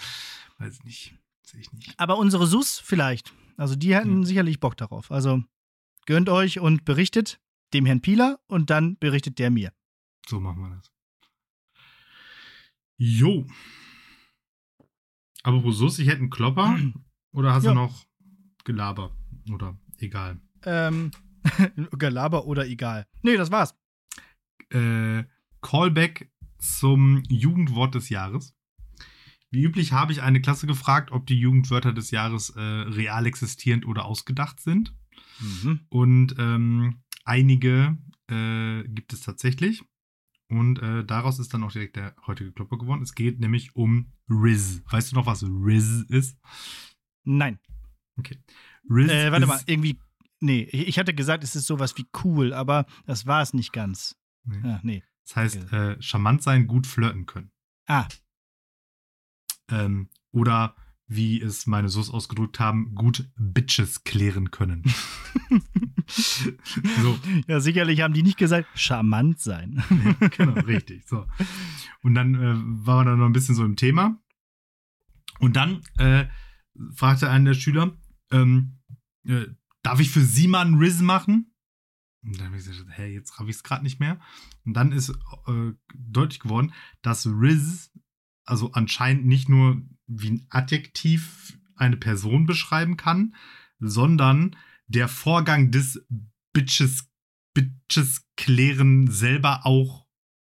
weiß 0.59 0.75
ich 0.77 0.83
nicht, 0.83 1.15
sehe 1.45 1.61
ich 1.61 1.73
nicht. 1.73 1.99
aber 1.99 2.17
unsere 2.17 2.45
SUS 2.45 2.77
vielleicht. 2.79 3.33
Also 3.57 3.75
die 3.75 3.95
hätten 3.95 4.19
Mhm. 4.19 4.25
sicherlich 4.25 4.59
Bock 4.59 4.77
darauf. 4.77 5.11
Also 5.11 5.43
gönnt 6.05 6.29
euch 6.29 6.59
und 6.59 6.85
berichtet 6.85 7.39
dem 7.73 7.85
Herrn 7.87 8.01
Pieler 8.01 8.39
und 8.47 8.69
dann 8.69 8.97
berichtet 8.99 9.39
der 9.39 9.49
mir. 9.49 9.73
So 10.27 10.39
machen 10.39 10.61
wir 10.61 10.69
das. 10.75 10.91
Jo. 12.97 13.45
Aber 15.43 15.71
Sus, 15.71 15.99
ich 15.99 16.07
hätte 16.07 16.19
einen 16.19 16.29
Klopper 16.29 16.77
oder 17.33 17.53
hast 17.53 17.63
Ja. 17.63 17.71
du 17.71 17.75
noch 17.75 18.05
Gelaber? 18.63 19.15
Oder 19.51 19.77
egal. 19.97 20.39
Ähm, 20.65 21.11
Gelaber 21.99 22.45
oder 22.45 22.65
egal. 22.67 23.05
Nee, 23.21 23.35
das 23.37 23.51
war's. 23.51 23.75
äh, 24.69 25.23
Callback 25.61 26.31
zum 26.59 27.23
Jugendwort 27.29 27.95
des 27.95 28.09
Jahres. 28.09 28.55
Wie 29.51 29.63
üblich 29.63 29.91
habe 29.91 30.11
ich 30.13 30.21
eine 30.21 30.41
Klasse 30.41 30.65
gefragt, 30.65 31.11
ob 31.11 31.27
die 31.27 31.39
Jugendwörter 31.39 31.93
des 31.93 32.09
Jahres 32.11 32.49
äh, 32.51 32.59
real 32.61 33.25
existierend 33.25 33.85
oder 33.85 34.05
ausgedacht 34.05 34.59
sind. 34.61 34.95
Mhm. 35.39 35.81
Und 35.89 36.35
ähm, 36.39 37.01
einige 37.25 37.97
äh, 38.29 38.83
gibt 38.87 39.13
es 39.13 39.19
tatsächlich. 39.21 39.83
Und 40.53 40.79
äh, 40.79 41.03
daraus 41.03 41.39
ist 41.39 41.53
dann 41.53 41.63
auch 41.63 41.71
direkt 41.71 41.95
der 41.95 42.15
heutige 42.27 42.51
Klopper 42.51 42.77
geworden. 42.77 43.01
Es 43.01 43.15
geht 43.15 43.39
nämlich 43.39 43.75
um 43.75 44.11
Riz. 44.29 44.81
Weißt 44.89 45.11
du 45.11 45.15
noch, 45.15 45.25
was 45.25 45.43
Riz 45.43 46.05
ist? 46.09 46.37
Nein. 47.23 47.59
Riz 48.89 49.09
Äh, 49.11 49.31
warte 49.31 49.43
ist, 49.43 49.49
mal, 49.49 49.61
irgendwie. 49.65 49.99
Nee, 50.39 50.63
ich 50.63 50.99
hatte 50.99 51.13
gesagt, 51.13 51.43
es 51.43 51.55
ist 51.55 51.65
sowas 51.67 51.97
wie 51.97 52.05
cool, 52.23 52.53
aber 52.53 52.85
das 53.05 53.25
war 53.25 53.41
es 53.41 53.53
nicht 53.53 53.71
ganz. 53.71 54.15
Nee. 54.43 54.59
Ja, 54.63 54.79
nee. 54.83 55.03
Das 55.25 55.35
heißt, 55.37 55.71
äh, 55.71 56.01
charmant 56.01 56.43
sein, 56.43 56.67
gut 56.67 56.85
flirten 56.85 57.25
können. 57.25 57.51
Ah, 57.87 58.07
Ähm, 59.69 60.09
oder 60.31 60.75
wie 61.07 61.41
es 61.41 61.65
meine 61.65 61.89
Sus 61.89 62.09
ausgedrückt 62.09 62.59
haben, 62.59 62.93
gut 62.95 63.29
Bitches 63.37 64.03
klären 64.03 64.51
können. 64.51 64.83
so, 66.07 67.19
ja, 67.47 67.59
sicherlich 67.59 68.01
haben 68.01 68.13
die 68.13 68.23
nicht 68.23 68.37
gesagt, 68.37 68.67
charmant 68.75 69.39
sein. 69.39 69.83
nee, 69.89 70.29
genau, 70.29 70.59
richtig. 70.61 71.07
So. 71.07 71.25
Und 72.01 72.15
dann 72.15 72.35
äh, 72.35 72.55
war 72.85 72.97
man 72.97 73.07
dann 73.07 73.19
noch 73.19 73.25
ein 73.25 73.33
bisschen 73.33 73.55
so 73.55 73.65
im 73.65 73.75
Thema. 73.75 74.19
Und 75.39 75.55
dann 75.55 75.81
äh, 75.97 76.25
fragte 76.95 77.29
einer 77.29 77.51
der 77.51 77.59
Schüler, 77.59 77.97
ähm, 78.31 78.79
äh, 79.25 79.45
darf 79.81 79.99
ich 79.99 80.09
für 80.09 80.21
Sie 80.21 80.47
mal 80.47 80.65
einen 80.65 80.77
Riz 80.77 81.01
machen? 81.01 81.53
Und 82.23 82.39
dann 82.39 82.47
habe 82.47 82.57
ich 82.57 82.65
gesagt, 82.65 82.89
hä, 82.97 83.13
jetzt 83.13 83.37
habe 83.37 83.49
ich 83.49 83.57
es 83.57 83.63
gerade 83.63 83.83
nicht 83.83 83.99
mehr. 83.99 84.19
Und 84.65 84.73
dann 84.73 84.91
ist 84.91 85.09
äh, 85.09 85.71
deutlich 85.93 86.39
geworden, 86.39 86.73
dass 87.01 87.27
Riz 87.27 87.91
also 88.45 88.71
anscheinend 88.73 89.25
nicht 89.25 89.49
nur 89.49 89.81
wie 90.07 90.31
ein 90.31 90.47
Adjektiv 90.49 91.57
eine 91.75 91.97
Person 91.97 92.45
beschreiben 92.45 92.97
kann, 92.97 93.35
sondern 93.79 94.55
der 94.87 95.07
Vorgang 95.07 95.71
des 95.71 96.05
Bitches, 96.53 97.09
Bitches 97.53 98.25
klären 98.35 99.09
selber 99.09 99.65
auch 99.65 100.07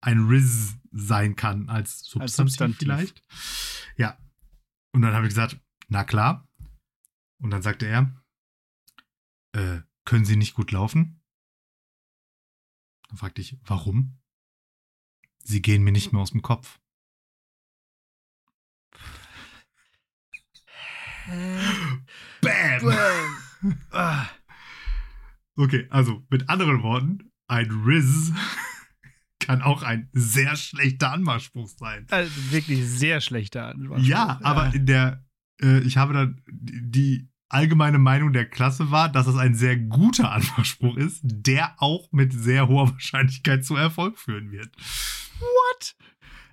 ein 0.00 0.26
Riz 0.26 0.76
sein 0.92 1.36
kann, 1.36 1.68
als 1.68 2.00
Substantiv, 2.00 2.34
Substantiv. 2.36 2.78
vielleicht. 2.78 3.22
Ja. 3.96 4.18
Und 4.92 5.02
dann 5.02 5.14
habe 5.14 5.26
ich 5.26 5.30
gesagt, 5.30 5.60
na 5.88 6.04
klar. 6.04 6.48
Und 7.38 7.50
dann 7.50 7.62
sagte 7.62 7.86
er, 7.86 8.22
äh, 9.52 9.80
können 10.04 10.24
Sie 10.24 10.36
nicht 10.36 10.54
gut 10.54 10.72
laufen? 10.72 11.22
Dann 13.08 13.18
fragte 13.18 13.40
ich, 13.40 13.58
warum? 13.64 14.18
Sie 15.44 15.62
gehen 15.62 15.84
mir 15.84 15.92
nicht 15.92 16.12
mehr 16.12 16.22
aus 16.22 16.30
dem 16.30 16.42
Kopf. 16.42 16.80
Bam! 22.40 22.88
Ah, 22.88 23.35
Okay, 25.56 25.86
also 25.90 26.22
mit 26.28 26.48
anderen 26.50 26.82
Worten, 26.82 27.30
ein 27.48 27.70
Riz 27.70 28.32
kann 29.40 29.62
auch 29.62 29.82
ein 29.82 30.08
sehr 30.12 30.56
schlechter 30.56 31.12
Anmachspruch 31.12 31.68
sein. 31.68 32.06
also 32.10 32.30
wirklich 32.50 32.86
sehr 32.86 33.20
schlechter 33.20 33.68
Anspruch. 33.68 33.98
Ja, 33.98 34.38
aber 34.42 34.74
in 34.74 34.86
der, 34.86 35.24
äh, 35.62 35.80
ich 35.80 35.96
habe 35.96 36.12
dann 36.12 36.42
die 36.48 37.30
allgemeine 37.48 37.98
Meinung 37.98 38.32
der 38.32 38.46
Klasse 38.46 38.90
war, 38.90 39.08
dass 39.08 39.26
es 39.26 39.36
ein 39.36 39.54
sehr 39.54 39.76
guter 39.76 40.32
Anmachspruch 40.32 40.96
ist, 40.96 41.20
der 41.22 41.74
auch 41.78 42.10
mit 42.12 42.32
sehr 42.32 42.68
hoher 42.68 42.90
Wahrscheinlichkeit 42.92 43.64
zu 43.64 43.76
Erfolg 43.76 44.18
führen 44.18 44.50
wird. 44.50 44.70
What? 45.38 45.96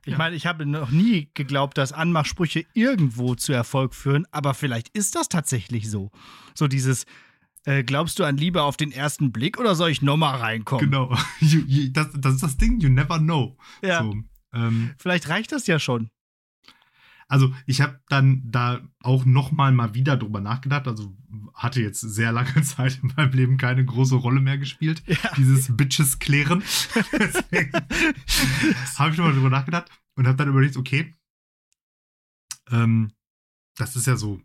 Ich 0.05 0.11
Ja. 0.11 0.17
meine, 0.17 0.35
ich 0.35 0.45
habe 0.45 0.65
noch 0.65 0.89
nie 0.91 1.29
geglaubt, 1.33 1.77
dass 1.77 1.91
Anmachsprüche 1.93 2.65
irgendwo 2.73 3.35
zu 3.35 3.53
Erfolg 3.53 3.95
führen, 3.95 4.25
aber 4.31 4.53
vielleicht 4.53 4.89
ist 4.89 5.15
das 5.15 5.29
tatsächlich 5.29 5.89
so. 5.89 6.11
So 6.55 6.67
dieses, 6.67 7.05
äh, 7.65 7.83
glaubst 7.83 8.19
du 8.19 8.25
an 8.25 8.35
Liebe 8.37 8.61
auf 8.63 8.75
den 8.77 8.91
ersten 8.91 9.31
Blick 9.31 9.57
oder 9.59 9.75
soll 9.75 9.89
ich 9.91 10.01
nochmal 10.01 10.35
reinkommen? 10.37 10.89
Genau. 10.91 11.15
You, 11.39 11.61
you, 11.65 11.89
das, 11.91 12.09
das 12.17 12.35
ist 12.35 12.43
das 12.43 12.57
Ding, 12.57 12.79
you 12.81 12.89
never 12.89 13.17
know. 13.19 13.57
Ja, 13.81 14.03
So, 14.03 14.15
ähm, 14.53 14.91
vielleicht 14.97 15.29
reicht 15.29 15.51
das 15.53 15.67
ja 15.67 15.79
schon. 15.79 16.09
Also 17.27 17.53
ich 17.65 17.81
habe 17.81 17.99
dann 18.09 18.41
da 18.45 18.81
auch 19.01 19.25
noch 19.25 19.51
mal 19.51 19.71
mal 19.71 19.93
wieder 19.95 20.17
drüber 20.17 20.41
nachgedacht. 20.41 20.87
Also 20.87 21.15
hatte 21.53 21.81
jetzt 21.81 22.01
sehr 22.01 22.31
lange 22.31 22.61
Zeit 22.63 22.99
in 23.01 23.11
meinem 23.15 23.31
Leben 23.33 23.57
keine 23.57 23.83
große 23.85 24.15
Rolle 24.15 24.41
mehr 24.41 24.57
gespielt. 24.57 25.03
Ja. 25.07 25.17
Dieses 25.37 25.75
Bitches 25.75 26.19
klären. 26.19 26.63
Habe 28.97 29.11
ich 29.11 29.17
nochmal 29.17 29.33
drüber 29.33 29.49
nachgedacht 29.49 29.89
und 30.15 30.27
habe 30.27 30.37
dann 30.37 30.49
überlegt, 30.49 30.77
okay, 30.77 31.13
ähm, 32.71 33.11
das 33.75 33.95
ist 33.95 34.07
ja 34.07 34.15
so, 34.15 34.41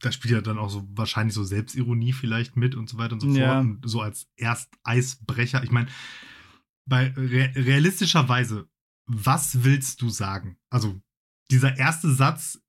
da 0.00 0.12
spielt 0.12 0.32
ja 0.32 0.40
dann 0.40 0.58
auch 0.58 0.70
so 0.70 0.86
wahrscheinlich 0.92 1.34
so 1.34 1.44
Selbstironie 1.44 2.12
vielleicht 2.12 2.56
mit 2.56 2.74
und 2.74 2.88
so 2.88 2.98
weiter 2.98 3.14
und 3.14 3.20
so 3.20 3.28
Ja. 3.28 3.54
fort. 3.54 3.64
Und 3.64 3.88
so 3.88 4.00
als 4.00 4.28
Erst-Eisbrecher. 4.36 5.62
Ich 5.64 5.70
meine, 5.70 5.88
bei 6.86 7.12
re 7.16 7.52
realistischerweise, 7.54 8.68
was 9.06 9.64
willst 9.64 10.02
du 10.02 10.08
sagen? 10.08 10.56
Also 10.70 11.00
dieser 11.50 11.76
erste 11.76 12.12
Satz. 12.12 12.60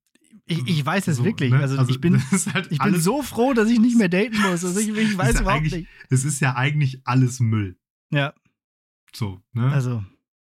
Ich, 0.46 0.66
ich 0.66 0.86
weiß 0.86 1.08
es 1.08 1.18
so, 1.18 1.26
wirklich. 1.26 1.52
ne? 1.52 1.60
Also, 1.60 1.90
ich 1.90 2.00
bin, 2.00 2.22
halt 2.54 2.72
ich 2.72 2.80
bin 2.80 3.00
so 3.02 3.22
froh, 3.22 3.54
dass 3.54 3.70
ich 3.70 3.80
nicht 3.80 3.98
mehr 3.98 4.10
daten 4.10 4.40
muss. 4.42 4.64
Also 4.64 4.80
ich, 4.80 4.90
ich 4.90 5.18
weiß 5.18 5.36
ja 5.36 5.42
überhaupt 5.42 5.64
nicht. 5.64 5.88
Es 6.10 6.24
ist 6.24 6.40
ja 6.40 6.56
eigentlich 6.56 7.02
alles 7.06 7.40
Müll. 7.40 7.78
Ja, 8.12 8.34
So, 9.14 9.42
ne? 9.54 9.70
also 9.72 10.04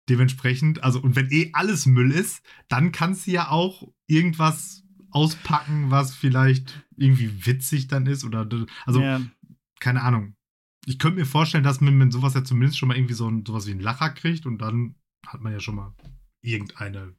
Dementsprechend, 0.09 0.83
also, 0.83 1.01
und 1.01 1.15
wenn 1.15 1.31
eh 1.31 1.51
alles 1.53 1.87
Müll 1.87 2.11
ist, 2.11 2.43
dann 2.69 2.91
kannst 2.91 3.27
du 3.27 3.31
ja 3.31 3.51
auch 3.51 3.89
irgendwas 4.09 4.83
auspacken, 5.11 5.91
was 5.91 6.15
vielleicht 6.15 6.85
irgendwie 6.97 7.47
witzig 7.47 7.87
dann 7.87 8.07
ist 8.07 8.25
oder, 8.25 8.49
also, 8.85 9.01
ja. 9.01 9.21
keine 9.79 10.03
Ahnung. 10.03 10.35
Ich 10.87 10.99
könnte 10.99 11.21
mir 11.21 11.27
vorstellen, 11.27 11.63
dass 11.63 11.81
man 11.81 11.97
mit 11.97 12.13
sowas 12.13 12.35
ja 12.35 12.43
zumindest 12.43 12.79
schon 12.79 12.89
mal 12.89 12.97
irgendwie 12.97 13.15
so 13.15 13.29
ein, 13.31 13.45
sowas 13.47 13.67
wie 13.67 13.71
einen 13.71 13.81
Lacher 13.81 14.11
kriegt 14.11 14.45
und 14.45 14.59
dann 14.59 14.97
hat 15.25 15.41
man 15.41 15.53
ja 15.53 15.61
schon 15.61 15.77
mal 15.77 15.95
irgendeine 16.43 17.15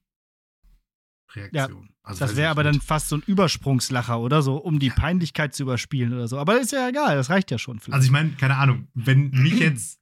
Reaktion. 1.36 1.89
Also, 2.04 2.19
Das 2.19 2.36
wäre 2.36 2.50
aber 2.50 2.63
nicht. 2.63 2.76
dann 2.76 2.82
fast 2.82 3.10
so 3.10 3.17
ein 3.17 3.24
Übersprungslacher 3.26 4.19
oder 4.19 4.41
so, 4.41 4.58
um 4.58 4.80
die 4.80 4.89
Peinlichkeit 4.89 5.56
zu 5.56 5.63
überspielen 5.63 6.13
oder 6.13 6.28
so. 6.28 6.38
Aber 6.38 6.60
ist 6.60 6.72
ja 6.72 6.89
egal, 6.89 7.15
das 7.15 7.30
reicht 7.30 7.50
ja 7.52 7.58
schon. 7.58 7.80
Vielleicht. 7.80 7.96
Also 7.96 8.06
ich 8.06 8.12
meine, 8.12 8.32
keine 8.32 8.58
Ahnung, 8.58 8.88
wenn 8.93 9.30
mich 9.32 9.60
jetzt 9.60 10.00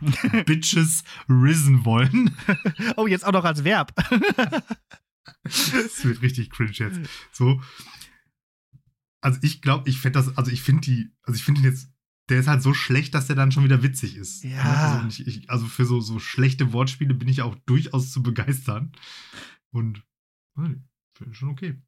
Bitches 0.46 1.04
risen 1.28 1.84
wollen, 1.84 2.36
oh, 2.96 3.06
jetzt 3.06 3.24
auch 3.26 3.32
noch 3.32 3.44
als 3.44 3.64
Verb. 3.64 3.92
das 5.44 6.04
wird 6.04 6.22
richtig 6.22 6.50
cringe 6.50 6.72
jetzt. 6.72 7.00
So. 7.32 7.60
Also 9.20 9.38
ich 9.42 9.62
glaube, 9.62 9.88
ich 9.88 10.00
fände 10.00 10.18
das, 10.18 10.36
also 10.36 10.50
ich 10.50 10.62
finde 10.62 10.82
die, 10.82 11.10
also 11.22 11.36
ich 11.36 11.44
finde 11.44 11.60
ihn 11.60 11.64
jetzt, 11.64 11.88
der 12.28 12.40
ist 12.40 12.46
halt 12.46 12.62
so 12.62 12.74
schlecht, 12.74 13.14
dass 13.14 13.26
der 13.26 13.36
dann 13.36 13.52
schon 13.52 13.64
wieder 13.64 13.82
witzig 13.82 14.16
ist. 14.16 14.44
Ja. 14.44 14.60
Also, 14.62 15.02
und 15.02 15.08
ich, 15.18 15.26
ich, 15.26 15.50
also 15.50 15.66
für 15.66 15.86
so, 15.86 16.00
so 16.00 16.18
schlechte 16.18 16.72
Wortspiele 16.72 17.14
bin 17.14 17.28
ich 17.28 17.42
auch 17.42 17.54
durchaus 17.66 18.12
zu 18.12 18.22
begeistern. 18.22 18.92
Und 19.70 20.02
weiß 20.58 20.68
nicht, 20.68 20.82
finde 21.14 21.34
schon 21.34 21.50
okay. 21.50 21.80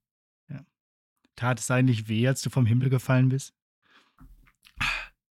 Tat 1.40 1.58
es 1.58 1.70
eigentlich 1.70 2.06
weh, 2.06 2.28
als 2.28 2.42
du 2.42 2.50
vom 2.50 2.66
Himmel 2.66 2.90
gefallen 2.90 3.30
bist? 3.30 3.54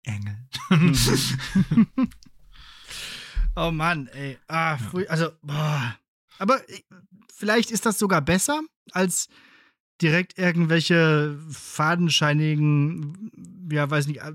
Engel. 0.04 0.38
oh 3.56 3.71
Mann, 3.71 4.06
ey. 4.10 4.38
Ah, 4.48 4.78
früh, 4.78 5.08
also, 5.08 5.32
boah. 5.41 5.98
Aber 6.38 6.69
äh, 6.69 6.82
vielleicht 7.34 7.71
ist 7.71 7.88
das 7.88 7.98
sogar 7.98 8.21
besser 8.21 8.62
als 8.91 9.30
direkt 10.00 10.38
irgendwelche 10.38 11.39
fadenscheinigen, 11.50 13.32
ja, 13.71 13.89
weiß 13.89 14.06
nicht, 14.06 14.21
äh, 14.21 14.34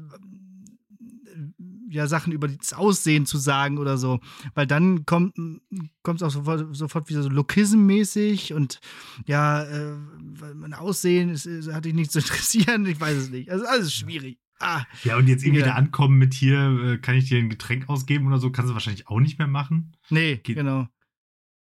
ja, 1.91 2.07
Sachen 2.07 2.33
über 2.33 2.49
das 2.49 2.73
Aussehen 2.73 3.27
zu 3.27 3.37
sagen 3.39 3.79
oder 3.79 3.99
so. 3.99 4.21
Weil 4.55 4.67
dann 4.67 5.05
kommt 5.07 5.35
es 5.37 6.23
auch 6.23 6.31
sofort, 6.31 6.75
sofort 6.77 7.09
wieder 7.09 7.23
so 7.23 7.29
Lokism-mäßig 7.29 8.55
und 8.55 8.81
ja, 9.27 9.63
äh, 9.65 9.95
mein 10.55 10.75
Aussehen 10.75 11.31
ist, 11.31 11.47
hat 11.73 11.85
dich 11.85 11.95
nicht 11.95 12.13
zu 12.13 12.19
interessieren, 12.21 12.87
ich 12.87 13.01
weiß 13.01 13.17
es 13.17 13.31
nicht. 13.31 13.51
Also 13.51 13.67
alles 13.67 13.93
schwierig. 13.95 14.39
Ah, 14.63 14.85
Ja, 15.05 15.17
und 15.17 15.27
jetzt 15.27 15.43
irgendwie 15.43 15.61
Ja. 15.63 15.69
da 15.69 15.75
ankommen 15.75 16.19
mit 16.19 16.35
hier, 16.35 16.59
äh, 16.85 16.99
kann 16.99 17.17
ich 17.17 17.29
dir 17.29 17.39
ein 17.39 17.49
Getränk 17.49 17.89
ausgeben 17.89 18.27
oder 18.27 18.39
so, 18.39 18.51
kannst 18.51 18.69
du 18.71 18.75
wahrscheinlich 18.75 19.09
auch 19.09 19.19
nicht 19.21 19.39
mehr 19.39 19.49
machen. 19.49 19.93
nee, 20.11 20.37
Geht- 20.37 20.57
genau. 20.57 20.87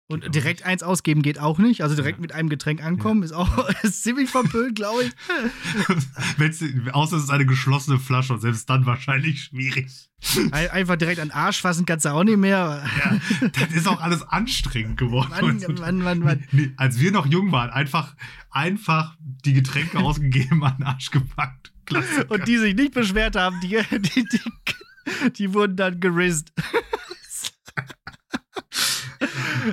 Und 0.09 0.21
geht 0.21 0.29
auch 0.29 0.31
direkt 0.31 0.63
eins 0.63 0.83
ausgeben 0.83 1.21
geht 1.21 1.37
auch 1.37 1.57
nicht. 1.57 1.81
Also 1.83 1.95
direkt 1.95 2.17
Ja. 2.17 2.21
mit 2.21 2.31
einem 2.31 2.47
Getränk 2.47 2.81
ankommen 2.81 3.23
ist 3.23 3.33
auch 3.33 3.67
ist 3.83 4.03
ziemlich 4.03 4.29
verpönt, 4.29 4.75
glaube 4.75 5.03
ich. 5.03 5.11
Wenn's, 6.37 6.63
außer 6.93 7.17
es 7.17 7.23
ist 7.23 7.29
eine 7.29 7.45
geschlossene 7.45 7.99
Flasche 7.99 8.33
und 8.33 8.39
selbst 8.39 8.69
dann 8.69 8.85
wahrscheinlich 8.85 9.43
schwierig. 9.43 10.09
Ein- 10.51 10.69
Einfach 10.71 10.95
direkt 10.95 11.19
an 11.19 11.27
den 11.27 11.33
Arsch 11.35 11.59
fassen 11.61 11.85
kannst 11.85 12.05
du 12.05 12.09
auch 12.09 12.23
nicht 12.23 12.37
mehr. 12.37 12.85
Ja, 13.41 13.49
das 13.49 13.73
ist 13.73 13.87
auch 13.87 13.99
alles 14.01 14.23
anstrengend 14.23 14.97
geworden. 14.97 15.29
Mann, 15.79 15.97
Mann, 15.99 16.19
Mann. 16.19 16.43
Nee, 16.51 16.71
als 16.77 16.99
wir 16.99 17.11
noch 17.11 17.25
jung 17.25 17.51
waren, 17.51 17.69
einfach, 17.69 18.15
einfach 18.49 19.15
die 19.19 19.53
Getränke 19.53 19.99
ausgegeben, 20.03 20.63
an 20.63 20.77
den 20.77 20.85
Arsch 20.87 21.11
gepackt. 21.11 21.73
Klassiker. 21.85 22.31
Und 22.31 22.47
die 22.47 22.57
sich 22.57 22.75
nicht 22.75 22.93
beschwert 22.93 23.35
haben, 23.35 23.59
die, 23.61 23.77
die, 23.91 24.23
die, 24.25 25.31
die 25.37 25.53
wurden 25.53 25.75
dann 25.75 25.99
gerizzt. 25.99 26.51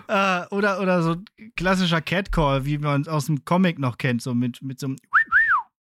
Äh, 0.09 0.47
oder, 0.51 0.81
oder 0.81 1.03
so 1.03 1.13
ein 1.13 1.53
klassischer 1.57 2.01
Catcall, 2.01 2.65
wie 2.65 2.79
man 2.79 3.03
es 3.03 3.09
aus 3.09 3.27
dem 3.27 3.45
Comic 3.45 3.79
noch 3.79 3.99
kennt, 3.99 4.23
so 4.23 4.35
mit, 4.35 4.63
mit 4.63 4.81
so 4.81 4.89
einem. 4.89 4.97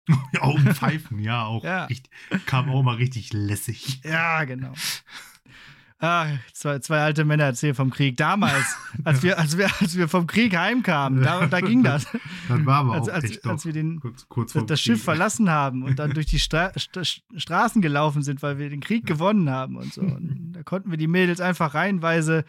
ja, 0.32 0.42
um 0.42 0.66
Pfeifen, 0.66 1.18
ja, 1.18 1.44
auch. 1.44 1.64
Ja. 1.64 1.84
Richtig, 1.86 2.10
kam 2.46 2.70
auch 2.70 2.82
mal 2.82 2.96
richtig 2.96 3.32
lässig. 3.32 4.00
Ja, 4.04 4.44
genau. 4.44 4.72
Ah, 5.98 6.26
zwei, 6.52 6.78
zwei 6.80 6.98
alte 7.00 7.24
Männer 7.24 7.44
erzählen 7.44 7.74
vom 7.74 7.88
Krieg. 7.88 8.18
Damals, 8.18 8.76
als 9.04 9.22
wir, 9.22 9.38
als 9.38 9.56
wir, 9.56 9.70
als 9.80 9.96
wir 9.96 10.08
vom 10.08 10.26
Krieg 10.26 10.54
heimkamen, 10.54 11.22
da, 11.22 11.46
da 11.46 11.60
ging 11.60 11.82
das. 11.82 12.06
Das 12.48 12.64
war 12.64 12.76
aber 12.76 12.92
Als, 12.92 13.08
auch 13.08 13.14
als, 13.14 13.24
echt 13.24 13.44
als 13.44 13.66
wir 13.66 13.72
den, 13.72 13.98
kurz, 13.98 14.28
kurz 14.28 14.52
das, 14.52 14.66
das 14.66 14.80
Schiff 14.80 15.02
verlassen 15.02 15.50
haben 15.50 15.82
und 15.82 15.98
dann 15.98 16.12
durch 16.12 16.26
die 16.26 16.38
Stra 16.38 16.70
St 16.78 17.04
St 17.04 17.24
Straßen 17.36 17.82
gelaufen 17.82 18.22
sind, 18.22 18.40
weil 18.40 18.56
wir 18.58 18.70
den 18.70 18.78
Krieg 18.80 19.04
gewonnen 19.04 19.50
haben 19.50 19.76
und 19.76 19.92
so. 19.92 20.02
Und 20.02 20.52
da 20.52 20.62
konnten 20.62 20.92
wir 20.92 20.96
die 20.96 21.08
Mädels 21.08 21.40
einfach 21.40 21.74
reihenweise 21.74 22.44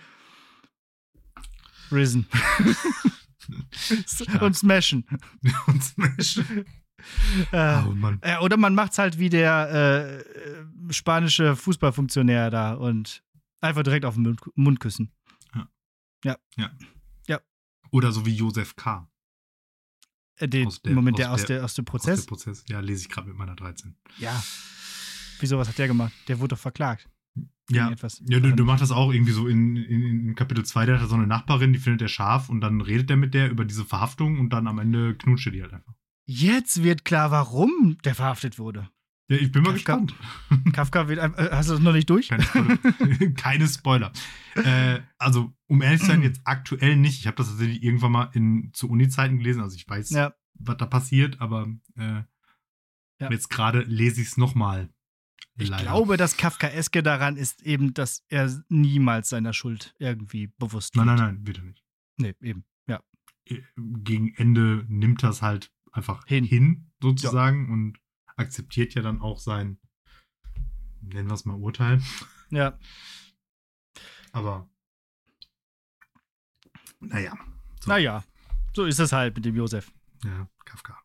risen 1.91 2.28
und 4.41 4.56
smashen. 4.56 5.06
Und 5.67 5.84
Smash. 5.84 6.38
Äh, 7.52 7.84
Oh 7.86 7.91
Mann. 7.93 8.19
äh, 8.21 8.38
oder 8.39 8.58
man 8.58 8.76
macht's 8.76 8.97
halt 8.97 9.17
wie 9.19 9.30
der 9.30 9.69
äh, 9.71 10.21
äh, 10.21 10.65
spanische 10.91 11.56
Fußballfunktionär 11.56 12.50
da 12.50 12.73
und 12.73 13.23
einfach 13.62 13.84
direkt 13.84 14.06
auf 14.06 14.15
den 14.15 14.23
Mund, 14.23 14.41
Mund 14.56 14.80
küssen. 14.80 15.12
Oder 17.91 18.12
so 18.12 18.26
wie 18.26 18.36
Josef 18.36 18.76
K. 18.76 19.10
Äh, 20.36 20.50
den, 20.50 20.67
Aus 20.67 20.82
der- 20.82 20.93
Moment, 20.93 21.15
aus 21.15 21.19
der 21.21 21.32
aus, 21.32 21.45
der- 21.45 21.63
aus 21.63 21.73
dem 21.76 21.86
Aus 21.86 21.91
Prozess? 21.91 22.26
dem 22.26 22.28
Prozess. 22.28 22.65
Ja, 22.67 22.82
lese 22.82 23.04
ich 23.04 23.10
gerade 23.10 23.30
mit 23.30 23.38
meiner 23.38 23.56
13. 23.56 23.95
Ja. 24.17 24.43
Wieso, 25.39 25.58
was 25.58 25.69
hat 25.69 25.78
der 25.78 25.88
gemacht? 25.88 26.12
Der 26.28 26.38
wurde 26.39 26.50
doch 26.56 26.60
verklagt. 26.60 27.08
Ja, 27.69 27.91
etwas. 27.91 28.21
ja 28.27 28.39
du, 28.39 28.56
du 28.56 28.63
machst 28.63 28.82
das 28.82 28.91
auch 28.91 29.12
irgendwie 29.12 29.34
so 29.34 29.47
in, 29.47 29.75
in, 29.75 30.01
in 30.27 30.36
Kapitel 30.36 30.63
2, 30.65 30.86
der 30.86 31.01
hat 31.01 31.10
so 31.10 31.15
eine 31.15 31.27
Nachbarin, 31.27 31.73
die 31.73 31.80
findet 31.80 32.01
er 32.01 32.08
scharf 32.08 32.49
und 32.49 32.62
dann 32.62 32.80
redet 32.82 33.10
er 33.10 33.17
mit 33.17 33.34
der 33.34 33.49
über 33.51 33.65
diese 33.65 33.84
Verhaftung 33.86 34.39
und 34.39 34.51
dann 34.51 34.67
am 34.67 34.80
Ende 34.80 35.15
knutscht 35.15 35.47
er 35.47 35.51
die 35.51 35.62
halt 35.62 35.73
einfach. 35.73 35.93
Jetzt 36.25 36.84
wird 36.84 37.03
klar, 37.06 37.32
warum 37.32 37.97
der 38.03 38.15
verhaftet 38.15 38.58
wurde. 38.60 38.89
Ja, 39.30 39.36
ich 39.38 39.51
bin 39.51 39.63
mal 39.63 39.71
Kafka- 39.71 40.06
gespannt. 40.06 40.15
Kafka 40.73 41.08
wird 41.10 41.19
einfach. 41.19 41.39
Äh, 41.39 41.49
hast 41.51 41.67
du 41.69 41.73
das 41.73 41.82
noch 41.82 41.91
nicht 41.91 42.10
durch? 42.10 42.30
Keine 42.30 42.43
Spoiler. 42.43 42.77
Keine 43.36 43.67
Spoiler. 43.67 44.12
Äh, 44.56 44.99
also, 45.17 45.51
um 45.67 45.82
ehrlich 45.82 45.99
zu 45.99 46.08
sein, 46.08 46.21
jetzt 46.21 46.39
aktuell 46.45 46.95
nicht. 46.95 47.19
Ich 47.19 47.27
habe 47.27 47.36
das 47.36 47.49
tatsächlich 47.49 47.84
irgendwann 47.84 48.13
mal 48.13 48.30
in, 48.34 48.69
zu 48.73 48.89
Uni-Zeiten 48.89 49.38
gelesen. 49.39 49.62
Also, 49.62 49.75
ich 49.75 49.88
weiß, 49.89 50.12
Ja. 50.12 50.34
was 50.53 50.77
da 50.77 50.86
passiert, 50.86 51.41
aber 51.41 51.67
äh, 51.97 52.21
Ja. 53.19 53.30
jetzt 53.32 53.49
gerade 53.49 53.82
lese 53.82 54.21
ich 54.21 54.27
es 54.27 54.38
nochmal. 54.38 54.89
Ich 55.59 55.75
glaube, 55.75 56.17
das 56.17 56.37
Kafkaeske 56.37 57.01
daran 57.01 57.35
ist 57.35 57.63
eben, 57.63 57.93
dass 57.93 58.23
er 58.29 58.63
niemals 58.69 59.29
seiner 59.29 59.53
Schuld 59.53 59.95
irgendwie 59.97 60.47
bewusst 60.57 60.95
Nein, 60.95 61.07
wird. 61.07 61.17
nein, 61.17 61.35
nein, 61.35 61.47
wieder 61.47 61.61
nicht. 61.63 61.83
Nee, 62.17 62.35
eben. 62.41 62.63
Ja. 62.87 63.01
Äh, 63.45 63.61
Gegen 63.75 64.33
Ende 64.35 64.85
nimmt 64.87 65.23
das 65.23 65.41
halt 65.41 65.71
einfach 65.91 66.25
Hin. 66.27 66.43
hin, 66.43 66.91
sozusagen, 67.01 67.71
und 67.71 67.97
akzeptiert 68.35 68.93
ja 68.93 69.01
dann 69.01 69.19
auch 69.21 69.39
sein, 69.39 69.79
nennen 71.01 71.29
wir 71.29 71.33
es 71.33 71.45
mal 71.45 71.55
Urteil. 71.55 72.01
Ja. 72.51 72.77
Aber, 74.31 74.69
naja. 76.99 77.33
So. 77.81 77.89
Naja. 77.89 78.23
So 78.75 78.85
ist 78.85 78.99
es 78.99 79.11
halt 79.11 79.35
mit 79.35 79.45
dem 79.45 79.55
Josef. 79.55 79.91
Ja, 80.23 80.47
Kafka. 80.65 81.01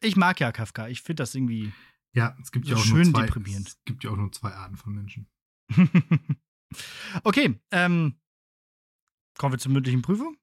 Ich 0.00 0.16
mag 0.16 0.38
ja 0.40 0.52
Kafka. 0.52 0.88
Ich 0.88 1.02
finde 1.02 1.22
das 1.22 1.34
irgendwie. 1.34 1.72
Ja, 2.16 2.34
es 2.40 2.50
gibt 2.50 2.66
ja 2.66 2.76
auch 2.76 2.86
nur 2.86 2.96
schön 2.96 3.12
zwei, 3.12 3.26
deprimierend. 3.26 3.68
Es 3.68 3.84
gibt 3.84 4.02
ja 4.02 4.10
auch 4.10 4.16
nur 4.16 4.32
zwei 4.32 4.50
Arten 4.50 4.78
von 4.78 4.94
Menschen. 4.94 5.28
okay. 7.24 7.60
Ähm, 7.70 8.14
kommen 9.36 9.52
wir 9.52 9.58
zur 9.58 9.70
mündlichen 9.70 10.00
Prüfung? 10.00 10.38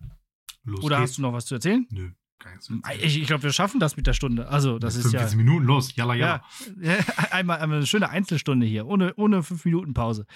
Los 0.65 0.83
Oder 0.83 0.99
geht's. 0.99 1.09
hast 1.09 1.17
du 1.17 1.23
noch 1.23 1.33
was 1.33 1.47
zu 1.47 1.55
erzählen? 1.55 1.87
Nö, 1.89 2.11
gar 2.37 2.51
nichts. 2.51 2.71
Ich, 3.01 3.21
ich 3.21 3.25
glaube, 3.25 3.41
wir 3.41 3.51
schaffen 3.51 3.79
das 3.79 3.97
mit 3.97 4.05
der 4.05 4.13
Stunde. 4.13 4.49
Also, 4.49 4.77
das 4.77 4.95
ist 4.95 5.05
ja. 5.05 5.21
45 5.21 5.37
Minuten, 5.37 5.65
los, 5.65 5.95
jalla, 5.95 6.13
jalla. 6.13 6.45
Ja, 6.79 6.93
einmal, 7.31 7.57
einmal 7.59 7.77
eine 7.77 7.87
schöne 7.87 8.07
Einzelstunde 8.07 8.67
hier, 8.67 8.85
ohne, 8.85 9.15
ohne 9.15 9.41
fünf 9.41 9.65
Minuten 9.65 9.95
Pause. 9.95 10.27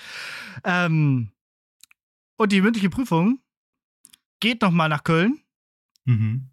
Ähm, 0.63 1.33
und 2.37 2.51
die 2.51 2.61
mündliche 2.61 2.89
Prüfung 2.89 3.43
geht 4.39 4.63
nochmal 4.63 4.89
nach 4.89 5.03
Köln. 5.03 5.39
Mhm. 6.05 6.49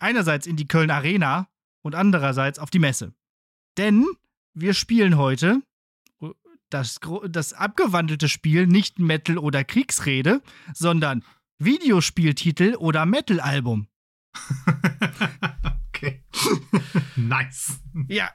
Einerseits 0.00 0.48
in 0.48 0.56
die 0.56 0.66
Köln 0.66 0.90
Arena 0.90 1.51
und 1.82 1.94
andererseits 1.94 2.58
auf 2.58 2.70
die 2.70 2.78
Messe. 2.78 3.12
Denn 3.76 4.06
wir 4.54 4.74
spielen 4.74 5.16
heute 5.16 5.62
das, 6.70 7.00
gro- 7.00 7.26
das 7.28 7.52
abgewandelte 7.52 8.28
Spiel 8.28 8.66
nicht 8.66 8.98
Metal 8.98 9.36
oder 9.38 9.62
Kriegsrede, 9.64 10.42
sondern 10.74 11.22
Videospieltitel 11.58 12.76
oder 12.76 13.04
Metal-Album. 13.06 13.86
nice. 17.16 17.80
Ja, 18.08 18.30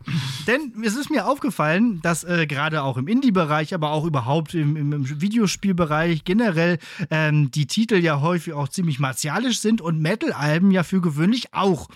denn 0.46 0.74
es 0.84 0.96
ist 0.96 1.10
mir 1.10 1.26
aufgefallen, 1.26 2.02
dass 2.02 2.24
äh, 2.24 2.46
gerade 2.48 2.84
auch 2.84 2.98
im 2.98 3.08
Indie-Bereich, 3.08 3.74
aber 3.74 3.92
auch 3.92 4.06
überhaupt 4.06 4.54
im, 4.54 4.76
im, 4.76 5.22
Videospielbereich 5.22 6.24
generell 6.24 6.78
ähm, 7.10 7.50
die 7.52 7.66
Titel 7.66 7.96
ja 7.96 8.22
häufig 8.22 8.54
auch 8.54 8.70
ziemlich 8.70 9.00
martialisch 9.00 9.60
sind 9.60 9.82
und 9.82 10.00
Metal-Alben 10.00 10.72
ja 10.72 10.84
für 10.84 11.02
gewöhnlich 11.02 11.54
auch. 11.54 11.90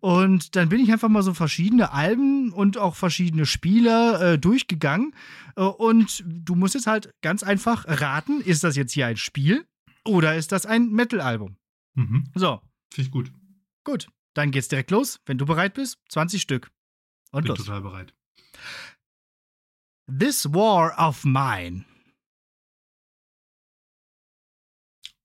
Und 0.00 0.54
dann 0.56 0.68
bin 0.68 0.80
ich 0.80 0.92
einfach 0.92 1.08
mal 1.08 1.22
so 1.22 1.34
verschiedene 1.34 1.92
Alben 1.92 2.52
und 2.52 2.78
auch 2.78 2.94
verschiedene 2.94 3.46
Spiele 3.46 4.34
äh, 4.34 4.38
durchgegangen. 4.38 5.14
Äh, 5.56 5.62
und 5.62 6.24
du 6.26 6.54
musst 6.54 6.74
jetzt 6.74 6.86
halt 6.86 7.14
ganz 7.22 7.42
einfach 7.42 7.84
raten, 7.86 8.40
ist 8.40 8.64
das 8.64 8.76
jetzt 8.76 8.92
hier 8.92 9.06
ein 9.06 9.16
Spiel 9.16 9.66
oder 10.04 10.36
ist 10.36 10.52
das 10.52 10.66
ein 10.66 10.90
Metal-Album? 10.90 11.56
Mhm. 11.94 12.30
So, 12.34 12.60
Finde 12.92 13.06
ich 13.06 13.10
gut. 13.10 13.32
gut. 13.84 14.08
Dann 14.38 14.52
geht's 14.52 14.68
direkt 14.68 14.92
los. 14.92 15.20
Wenn 15.26 15.36
du 15.36 15.46
bereit 15.46 15.74
bist, 15.74 15.98
20 16.10 16.40
Stück. 16.40 16.70
Und 17.32 17.42
Bin 17.42 17.48
los. 17.48 17.58
total 17.58 17.80
bereit. 17.80 18.14
This 20.06 20.44
War 20.54 20.96
of 20.96 21.24
Mine. 21.24 21.84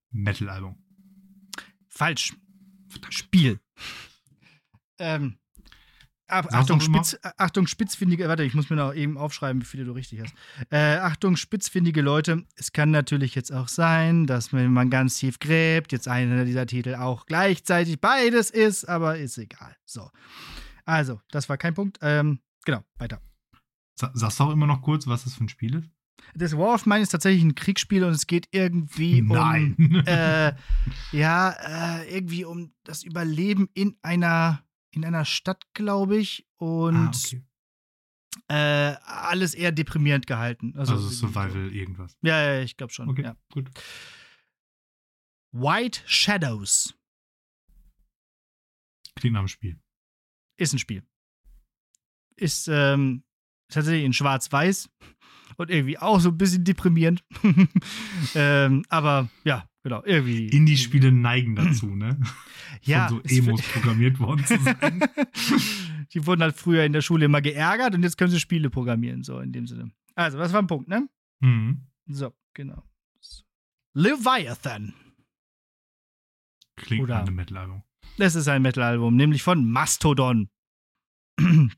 Metal-Album. 0.10 0.84
Falsch. 1.89 2.36
Spiel. 3.10 3.60
Ähm, 4.97 5.38
ab, 6.34 6.48
Achtung. 6.52 6.82
Spitz, 6.82 7.17
Achtung, 7.38 7.67
spitzfindige, 7.67 8.28
warte, 8.28 8.43
ich 8.43 8.54
muss 8.54 8.69
mir 8.69 8.76
noch 8.76 8.93
eben 8.93 9.17
aufschreiben, 9.17 9.62
wie 9.62 9.65
viele 9.65 9.86
du 9.86 9.91
richtig 9.93 10.22
hast. 10.22 10.34
Äh, 10.69 10.98
Achtung, 10.98 11.36
spitzfindige 11.36 12.02
Leute. 12.02 12.43
Es 12.56 12.72
kann 12.74 12.91
natürlich 12.91 13.36
jetzt 13.36 13.54
auch 13.54 13.67
sein, 13.67 14.28
dass 14.28 14.54
wenn 14.54 14.74
man 14.74 14.89
ganz 14.89 15.17
tief 15.17 15.39
gräbt, 15.39 15.91
jetzt 15.91 16.08
einer 16.08 16.46
dieser 16.46 16.65
Titel 16.65 16.96
auch 16.96 17.26
gleichzeitig 17.26 18.02
beides 18.02 18.50
ist, 18.50 18.86
aber 18.86 19.17
ist 19.17 19.38
egal. 19.38 19.76
So. 19.86 20.10
Also, 20.86 21.21
das 21.31 21.48
war 21.50 21.58
kein 21.58 21.73
Punkt. 21.73 22.00
Ähm, 22.02 22.40
genau, 22.65 22.84
weiter. 22.98 23.21
Sa 23.96 24.12
sagst 24.13 24.40
du 24.40 24.46
auch 24.46 24.52
immer 24.52 24.67
noch 24.67 24.81
kurz, 24.81 25.08
was 25.08 25.23
das 25.23 25.36
für 25.36 25.46
ein 25.46 25.50
Spiel 25.50 25.75
ist? 25.75 25.90
Das 26.36 26.58
War 26.58 26.73
of 26.73 26.86
Mine 26.86 27.02
ist 27.02 27.10
tatsächlich 27.10 27.44
ein 27.44 27.56
Kriegsspiel 27.56 28.04
und 28.04 28.13
es 28.13 28.27
geht 28.27 28.48
irgendwie 28.52 29.21
um. 29.21 29.27
Nein. 29.27 30.04
äh, 30.06 30.54
ja, 31.12 31.50
äh, 32.00 32.15
irgendwie 32.15 32.46
um 32.46 32.73
das 32.84 33.04
Überleben 33.04 33.69
in 33.73 33.96
einer, 34.02 34.63
in 34.94 35.04
einer 35.06 35.25
Stadt, 35.25 35.65
glaube 35.73 36.17
ich. 36.17 36.48
Und 36.58 36.96
ah, 36.96 37.12
okay. 37.25 37.44
äh, 38.48 38.96
alles 39.04 39.54
eher 39.54 39.71
deprimierend 39.71 40.27
gehalten. 40.27 40.73
Also, 40.77 40.94
Also, 40.94 41.10
Survival 41.10 41.71
irgendwas. 41.73 42.15
Ja, 42.21 42.54
ja, 42.54 42.62
ich 42.62 42.77
glaube 42.77 42.94
schon. 42.94 43.10
Okay, 43.10 43.23
Ja. 43.23 43.35
gut. 43.52 43.69
White 45.52 46.02
Shadows. 46.06 46.96
Klingt 49.15 49.33
nach 49.33 49.41
einem 49.41 49.48
Spiel. 49.48 49.79
Ist 50.58 50.73
ein 50.73 50.79
Spiel. 50.79 51.04
Ist 52.35 52.67
ähm, 52.67 53.23
tatsächlich 53.70 54.06
in 54.06 54.14
Schwarz-Weiß 54.14 54.90
und 55.58 55.70
irgendwie 55.70 55.98
auch 55.98 56.20
so 56.20 56.30
ein 56.30 56.38
bisschen 56.38 56.64
deprimierend. 56.64 57.24
ähm, 58.36 58.84
aber 58.90 59.30
ja, 59.44 59.68
genau, 59.84 60.04
irgendwie. 60.06 60.48
Indie-Spiele 60.48 61.12
neigen 61.12 61.56
dazu, 61.56 61.88
ne? 61.96 62.20
ja, 62.82 63.08
Von 63.08 63.22
so 63.26 63.36
Emos 63.36 63.62
programmiert 63.62 64.20
worden 64.20 64.46
zu 64.46 64.60
sein. 64.60 65.04
Die 66.14 66.26
wurden 66.26 66.42
halt 66.42 66.56
früher 66.56 66.84
in 66.84 66.94
der 66.94 67.02
Schule 67.02 67.26
immer 67.26 67.42
geärgert 67.42 67.96
und 67.96 68.04
jetzt 68.04 68.18
können 68.18 68.32
sie 68.32 68.40
Spiele 68.40 68.70
programmieren, 68.70 69.24
so 69.24 69.40
in 69.40 69.52
dem 69.52 69.66
Sinne. 69.68 69.92
Also, 70.16 70.38
das 70.38 70.54
war 70.54 70.62
ein 70.62 70.68
Punkt, 70.68 70.88
ne? 70.88 71.08
Mhm. 71.40 71.88
So, 72.08 72.34
genau. 72.54 72.84
Leviathan. 73.96 74.94
Klingt 76.76 77.04
Oder- 77.04 77.16
nach 77.16 77.28
einem 77.28 77.36
Metal-Album. 77.36 77.84
Das 78.18 78.36
ist 78.36 78.48
ein 78.48 78.62
Metal-Album, 78.62 79.16
nämlich 79.16 79.42
von 79.42 79.70
Mastodon. 79.70 80.50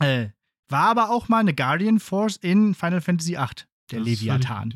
äh, 0.00 0.28
war 0.68 0.88
aber 0.90 1.10
auch 1.10 1.28
mal 1.28 1.38
eine 1.40 1.54
Guardian 1.54 2.00
Force 2.00 2.36
in 2.36 2.74
Final 2.74 3.00
Fantasy 3.00 3.32
VIII, 3.32 3.46
der 3.90 3.98
Das 4.00 4.08
Leviathan. 4.08 4.74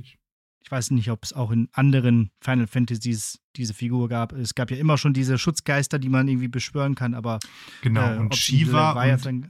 Ich 0.64 0.70
weiß 0.70 0.92
nicht, 0.92 1.10
ob 1.10 1.22
es 1.24 1.32
auch 1.34 1.50
in 1.50 1.68
anderen 1.72 2.30
Final 2.40 2.66
Fantasies 2.66 3.40
diese 3.56 3.74
Figur 3.74 4.08
gab. 4.08 4.32
Es 4.32 4.54
gab 4.54 4.70
ja 4.70 4.76
immer 4.78 4.96
schon 4.96 5.12
diese 5.12 5.36
Schutzgeister, 5.36 5.98
die 5.98 6.08
man 6.08 6.28
irgendwie 6.28 6.48
beschwören 6.48 6.94
kann, 6.94 7.14
aber 7.14 7.40
Genau, 7.82 8.14
Äh, 8.14 8.18
und 8.18 8.34
Shiva 8.36 8.94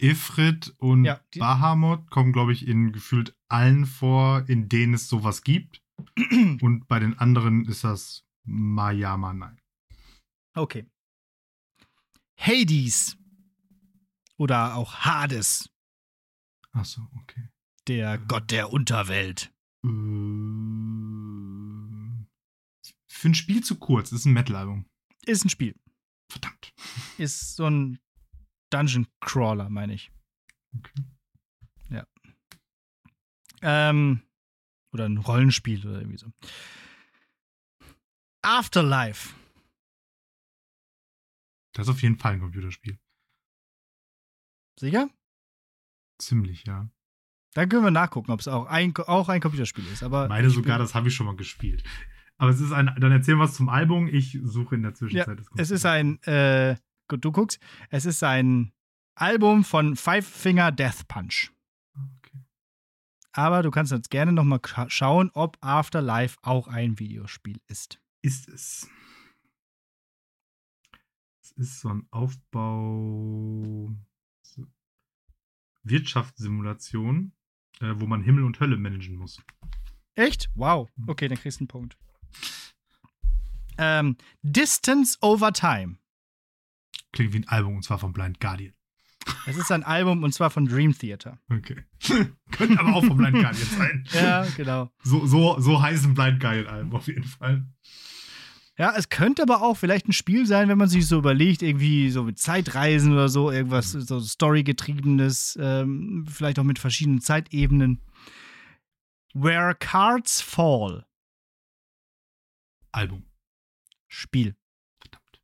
Ifrit 0.01 0.75
und 0.79 1.05
Ja, 1.05 1.21
die- 1.35 1.39
Bahamut 1.39 2.11
kommen, 2.11 2.33
glaube 2.33 2.53
ich, 2.53 2.67
in 2.67 2.91
gefühlt 2.93 3.37
allen 3.49 3.87
vor, 3.87 4.49
in 4.49 4.69
denen 4.69 4.95
es 4.95 5.07
sowas 5.09 5.43
gibt. 5.43 5.81
und 6.61 6.89
bei 6.89 6.99
den 6.99 7.17
anderen 7.19 7.67
ist 7.67 7.85
das 7.85 8.25
Mayama, 8.45 9.33
nein. 9.33 9.61
okay. 10.55 10.87
Hades. 12.37 13.17
Oder 14.39 14.75
auch 14.75 14.95
Hades, 15.05 15.69
Achso, 16.73 17.03
okay. 17.21 17.49
der 17.87 18.19
Gott 18.19 18.51
der 18.51 18.73
Unterwelt. 18.73 19.53
Äh, 19.85 19.89
für 23.09 23.29
ein 23.29 23.35
Spiel 23.35 23.63
zu 23.63 23.79
kurz, 23.79 24.11
das 24.11 24.21
ist 24.21 24.27
ein 24.27 24.33
Metal-Album. 24.33 24.87
Ist 25.25 25.45
ein 25.45 25.51
Spiel. 25.51 25.79
Verdammt. 26.31 26.73
Ist 27.19 27.57
so 27.57 27.67
ein 27.67 27.99
Dungeon 28.71 29.07
Crawler, 29.21 29.69
meine 29.69 29.95
ich. 29.95 30.11
Okay. 30.77 31.05
Ähm, 33.63 34.23
oder 34.93 35.09
ein 35.09 35.19
Rollenspiel 35.19 35.87
oder 35.87 36.01
irgendwie 36.01 36.19
so. 36.19 36.33
Afterlife. 38.43 39.35
Das 41.73 41.87
ist 41.87 41.95
auf 41.95 42.03
jeden 42.03 42.19
Fall 42.19 42.35
ein 42.35 42.41
Computerspiel. 42.41 42.99
Sicher? 44.79 45.09
Ziemlich, 46.23 46.65
ja. 46.67 46.89
Dann 47.55 47.69
können 47.69 47.85
wir 47.85 47.91
nachgucken, 47.91 48.31
ob 48.31 48.41
es 48.41 48.49
auch 48.49 48.67
ein, 48.67 48.97
auch 48.97 49.29
ein 49.29 49.41
Computerspiel 49.41 49.85
ist. 49.93 50.03
Aber 50.03 50.29
Meine 50.29 50.51
sogar, 50.51 50.79
das 50.79 50.95
habe 50.95 51.09
ich 51.09 51.15
schon 51.15 51.27
mal 51.27 51.37
gespielt. 51.37 51.83
Aber 52.39 52.51
es 52.51 52.61
ist 52.61 52.73
ein, 52.73 52.87
dann 52.99 53.13
erzähl 53.13 53.39
was 53.39 53.55
zum 53.55 53.69
Album. 53.69 54.09
Ich 54.09 54.39
suche 54.43 54.75
in 54.75 54.83
der 54.83 54.95
Zwischenzeit 54.95 55.39
das 55.39 55.47
Es 55.57 55.71
ist 55.71 55.85
ein, 55.85 56.23
äh, 56.23 56.77
gut, 57.09 57.25
du 57.25 57.31
guckst, 57.31 57.61
es 57.91 58.07
ist 58.07 58.25
ein 58.25 58.73
Album 59.15 59.65
von 59.65 59.97
Five 59.97 60.27
Finger 60.27 60.73
Death 60.73 61.07
Punch. 61.09 61.53
Okay. 61.95 62.39
Aber 63.33 63.63
du 63.63 63.71
kannst 63.71 63.93
jetzt 63.93 64.11
gerne 64.11 64.33
nochmal 64.33 64.61
schauen, 64.89 65.31
ob 65.35 65.59
Afterlife 65.61 66.39
auch 66.43 66.69
ein 66.69 66.99
Videospiel 66.99 67.61
ist. 67.69 68.01
Ist 68.23 68.49
es. 68.49 68.89
Es 71.43 71.53
ist 71.53 71.81
so 71.81 71.91
ein 71.91 72.07
Aufbau. 72.11 73.91
Wirtschaftssimulation, 75.83 77.33
äh, 77.81 77.95
wo 77.97 78.07
man 78.07 78.23
Himmel 78.23 78.45
und 78.45 78.61
Hölle 78.61 78.77
managen 78.77 79.17
muss. 79.17 79.41
Echt? 80.15 80.51
Wow. 80.55 80.89
Okay, 81.07 81.29
dann 81.29 81.39
kriegst 81.39 81.61
du 81.61 81.63
einen 81.63 81.69
Punkt. 81.69 81.97
Ähm, 83.79 84.17
Distance 84.43 85.19
Over 85.21 85.53
Time. 85.53 85.97
Klingt 87.13 87.33
wie 87.33 87.39
ein 87.39 87.49
Album 87.49 87.77
und 87.77 87.83
zwar 87.83 87.99
von 87.99 88.13
Blind 88.13 88.41
Guardian. 88.41 88.75
Es 89.47 89.57
ist 89.57 89.71
ein 89.71 89.83
Album 89.83 90.23
und 90.23 90.33
zwar 90.33 90.51
von 90.51 90.67
Dream 90.67 90.97
Theater. 90.97 91.39
Okay. 91.49 91.85
Könnte 92.51 92.79
aber 92.79 92.95
auch 92.95 93.05
von 93.05 93.17
Blind 93.17 93.41
Guardian 93.41 93.69
sein. 93.69 94.05
Ja, 94.13 94.47
genau. 94.57 94.91
So, 95.03 95.27
so, 95.27 95.59
so 95.61 95.81
heißen 95.81 96.15
Blind 96.15 96.41
Guardian-Alben 96.41 96.93
auf 96.93 97.07
jeden 97.07 97.25
Fall. 97.25 97.67
Ja, 98.79 98.95
es 98.97 99.11
könnte 99.11 99.43
aber 99.43 99.63
auch 99.63 99.77
vielleicht 99.77 100.09
ein 100.09 100.13
Spiel 100.13 100.47
sein, 100.47 100.69
wenn 100.69 100.79
man 100.79 100.89
sich 100.89 101.07
so 101.07 101.19
überlegt, 101.19 101.63
irgendwie 101.63 102.11
so 102.11 102.25
mit 102.25 102.39
Zeitreisen 102.39 103.13
oder 103.13 103.29
so, 103.29 103.51
irgendwas 103.51 103.93
so 103.93 104.19
Story-getriebenes, 104.19 105.59
ähm, 105.61 106.25
vielleicht 106.29 106.59
auch 106.59 106.65
mit 106.65 106.79
verschiedenen 106.79 107.21
Zeitebenen. 107.21 108.01
Where 109.35 109.75
Cards 109.75 110.41
Fall. 110.41 111.05
Album. 112.93 113.25
Spiel. 114.09 114.57
Verdammt. 115.01 115.41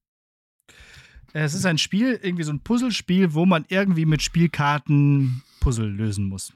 Es 1.32 1.54
ist 1.54 1.66
ein 1.66 1.78
Spiel, 1.78 2.18
irgendwie 2.22 2.44
so 2.44 2.52
ein 2.52 2.62
Puzzlespiel, 2.62 3.34
wo 3.34 3.44
man 3.44 3.66
irgendwie 3.68 4.06
mit 4.06 4.22
Spielkarten 4.22 5.42
Puzzle 5.60 5.88
lösen 5.88 6.26
muss. 6.26 6.52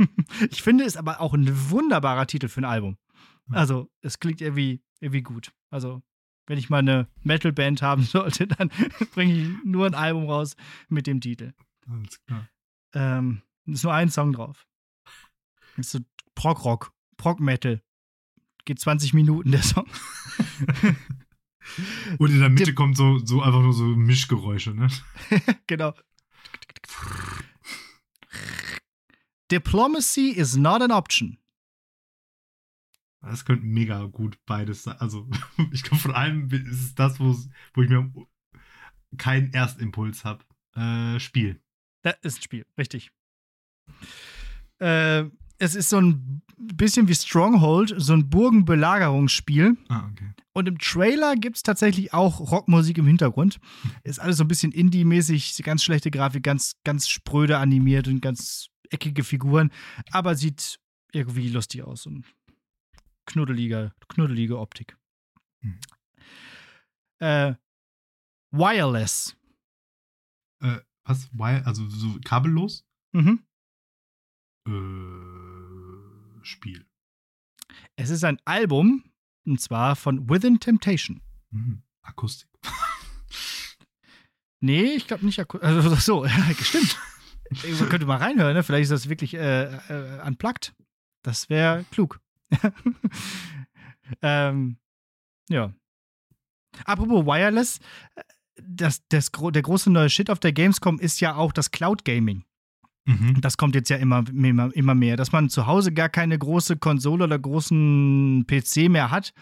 ich 0.50 0.62
finde 0.62 0.84
es 0.84 0.96
aber 0.96 1.20
auch 1.20 1.34
ein 1.34 1.70
wunderbarer 1.70 2.26
Titel 2.26 2.48
für 2.48 2.60
ein 2.60 2.64
Album. 2.64 2.96
Also, 3.50 3.88
es 4.00 4.18
klingt 4.18 4.40
irgendwie, 4.40 4.82
irgendwie 5.00 5.22
gut. 5.22 5.52
Also, 5.70 6.02
wenn 6.46 6.58
ich 6.58 6.70
mal 6.70 6.78
eine 6.78 7.08
Metal-Band 7.22 7.82
haben 7.82 8.02
sollte, 8.04 8.46
dann 8.46 8.70
bringe 9.14 9.34
ich 9.34 9.48
nur 9.64 9.86
ein 9.86 9.94
Album 9.94 10.28
raus 10.28 10.56
mit 10.88 11.06
dem 11.06 11.20
Titel. 11.20 11.52
Alles 11.88 12.20
klar. 12.24 12.48
Ähm, 12.94 13.42
ist 13.66 13.84
nur 13.84 13.92
ein 13.92 14.10
Song 14.10 14.32
drauf. 14.32 14.66
Ist 15.76 15.90
so 15.90 16.00
Prog-Rock, 16.34 16.92
Prog-Metal. 17.16 17.82
Geht 18.64 18.80
20 18.80 19.14
Minuten, 19.14 19.52
der 19.52 19.62
Song. 19.62 19.86
Und 22.18 22.30
in 22.30 22.40
der 22.40 22.48
Mitte 22.48 22.74
kommt 22.74 22.96
so, 22.96 23.18
so 23.18 23.42
einfach 23.42 23.60
nur 23.60 23.72
so 23.72 23.84
Mischgeräusche, 23.84 24.72
ne? 24.72 24.88
genau. 25.66 25.94
Diplomacy 29.50 30.30
is 30.30 30.56
not 30.56 30.80
an 30.82 30.92
option. 30.92 31.38
Das 33.30 33.44
könnte 33.44 33.66
mega 33.66 34.04
gut 34.04 34.38
beides 34.46 34.84
sein. 34.84 34.96
Also, 34.98 35.28
ich 35.72 35.82
glaube, 35.82 36.02
von 36.02 36.14
allem 36.14 36.48
ist 36.50 36.80
es 36.80 36.94
das, 36.94 37.20
wo 37.20 37.32
ich 37.82 37.88
mir 37.88 38.10
keinen 39.16 39.52
Erstimpuls 39.52 40.24
habe. 40.24 40.44
Äh, 40.74 41.18
Spiel. 41.20 41.60
Das 42.02 42.16
ist 42.22 42.38
ein 42.38 42.42
Spiel, 42.42 42.66
richtig. 42.78 43.10
Äh, 44.78 45.24
es 45.58 45.74
ist 45.74 45.88
so 45.88 46.00
ein 46.00 46.42
bisschen 46.56 47.08
wie 47.08 47.14
Stronghold, 47.14 47.94
so 47.96 48.12
ein 48.12 48.28
Burgenbelagerungsspiel. 48.28 49.76
Ah, 49.88 50.08
okay. 50.12 50.32
Und 50.52 50.68
im 50.68 50.78
Trailer 50.78 51.34
gibt 51.36 51.56
es 51.56 51.62
tatsächlich 51.62 52.14
auch 52.14 52.40
Rockmusik 52.40 52.98
im 52.98 53.06
Hintergrund. 53.06 53.58
Ist 54.04 54.20
alles 54.20 54.36
so 54.36 54.44
ein 54.44 54.48
bisschen 54.48 54.72
Indie-mäßig, 54.72 55.62
ganz 55.62 55.82
schlechte 55.82 56.10
Grafik, 56.10 56.42
ganz, 56.42 56.76
ganz 56.84 57.08
spröde 57.08 57.58
animiert 57.58 58.08
und 58.08 58.20
ganz 58.20 58.68
eckige 58.90 59.24
Figuren. 59.24 59.70
Aber 60.10 60.34
sieht 60.34 60.78
irgendwie 61.12 61.48
lustig 61.48 61.82
aus 61.82 62.06
und 62.06 62.24
knuddelige, 63.26 63.92
knuddelige 64.08 64.58
Optik. 64.58 64.96
Mhm. 65.62 65.78
Äh, 67.18 67.54
wireless. 68.50 69.36
Was? 71.04 71.28
Wire? 71.32 71.64
Also 71.66 71.88
so 71.88 72.18
kabellos? 72.24 72.84
Mhm. 73.12 73.44
Äh, 74.66 76.44
Spiel. 76.44 76.84
Es 77.96 78.10
ist 78.10 78.24
ein 78.24 78.38
Album, 78.44 79.04
und 79.46 79.60
zwar 79.60 79.94
von 79.96 80.28
Within 80.28 80.58
Temptation. 80.60 81.20
Hm. 81.52 81.82
Akustik. 82.02 82.48
Nee, 84.60 84.94
ich 84.94 85.06
glaube 85.06 85.24
nicht. 85.26 85.38
aku- 85.38 85.58
Also 85.58 85.94
so, 85.96 86.26
stimmt. 86.62 86.98
Man 87.78 87.88
könnte 87.90 88.06
mal 88.06 88.16
reinhören, 88.16 88.54
ne? 88.54 88.62
Vielleicht 88.62 88.84
ist 88.84 88.90
das 88.90 89.08
wirklich 89.10 89.34
äh, 89.34 89.64
äh, 89.64 90.26
unplugged. 90.26 90.74
Das 91.22 91.50
wäre 91.50 91.84
klug. 91.90 92.20
ähm, 94.22 94.76
ja. 95.48 95.72
Apropos 96.84 97.24
Wireless, 97.24 97.80
das, 98.62 99.06
das, 99.08 99.30
der 99.32 99.62
große 99.62 99.90
neue 99.90 100.10
Shit 100.10 100.30
auf 100.30 100.40
der 100.40 100.52
Gamescom 100.52 100.98
ist 100.98 101.20
ja 101.20 101.36
auch 101.36 101.52
das 101.52 101.70
Cloud 101.70 102.04
Gaming. 102.04 102.44
Mhm. 103.06 103.40
Das 103.40 103.56
kommt 103.56 103.74
jetzt 103.76 103.88
ja 103.88 103.96
immer, 103.96 104.24
immer, 104.28 104.74
immer 104.74 104.94
mehr, 104.94 105.16
dass 105.16 105.30
man 105.30 105.48
zu 105.48 105.66
Hause 105.66 105.92
gar 105.92 106.08
keine 106.08 106.36
große 106.38 106.76
Konsole 106.76 107.24
oder 107.24 107.38
großen 107.38 108.46
PC 108.48 108.88
mehr 108.88 109.12
hat, 109.12 109.32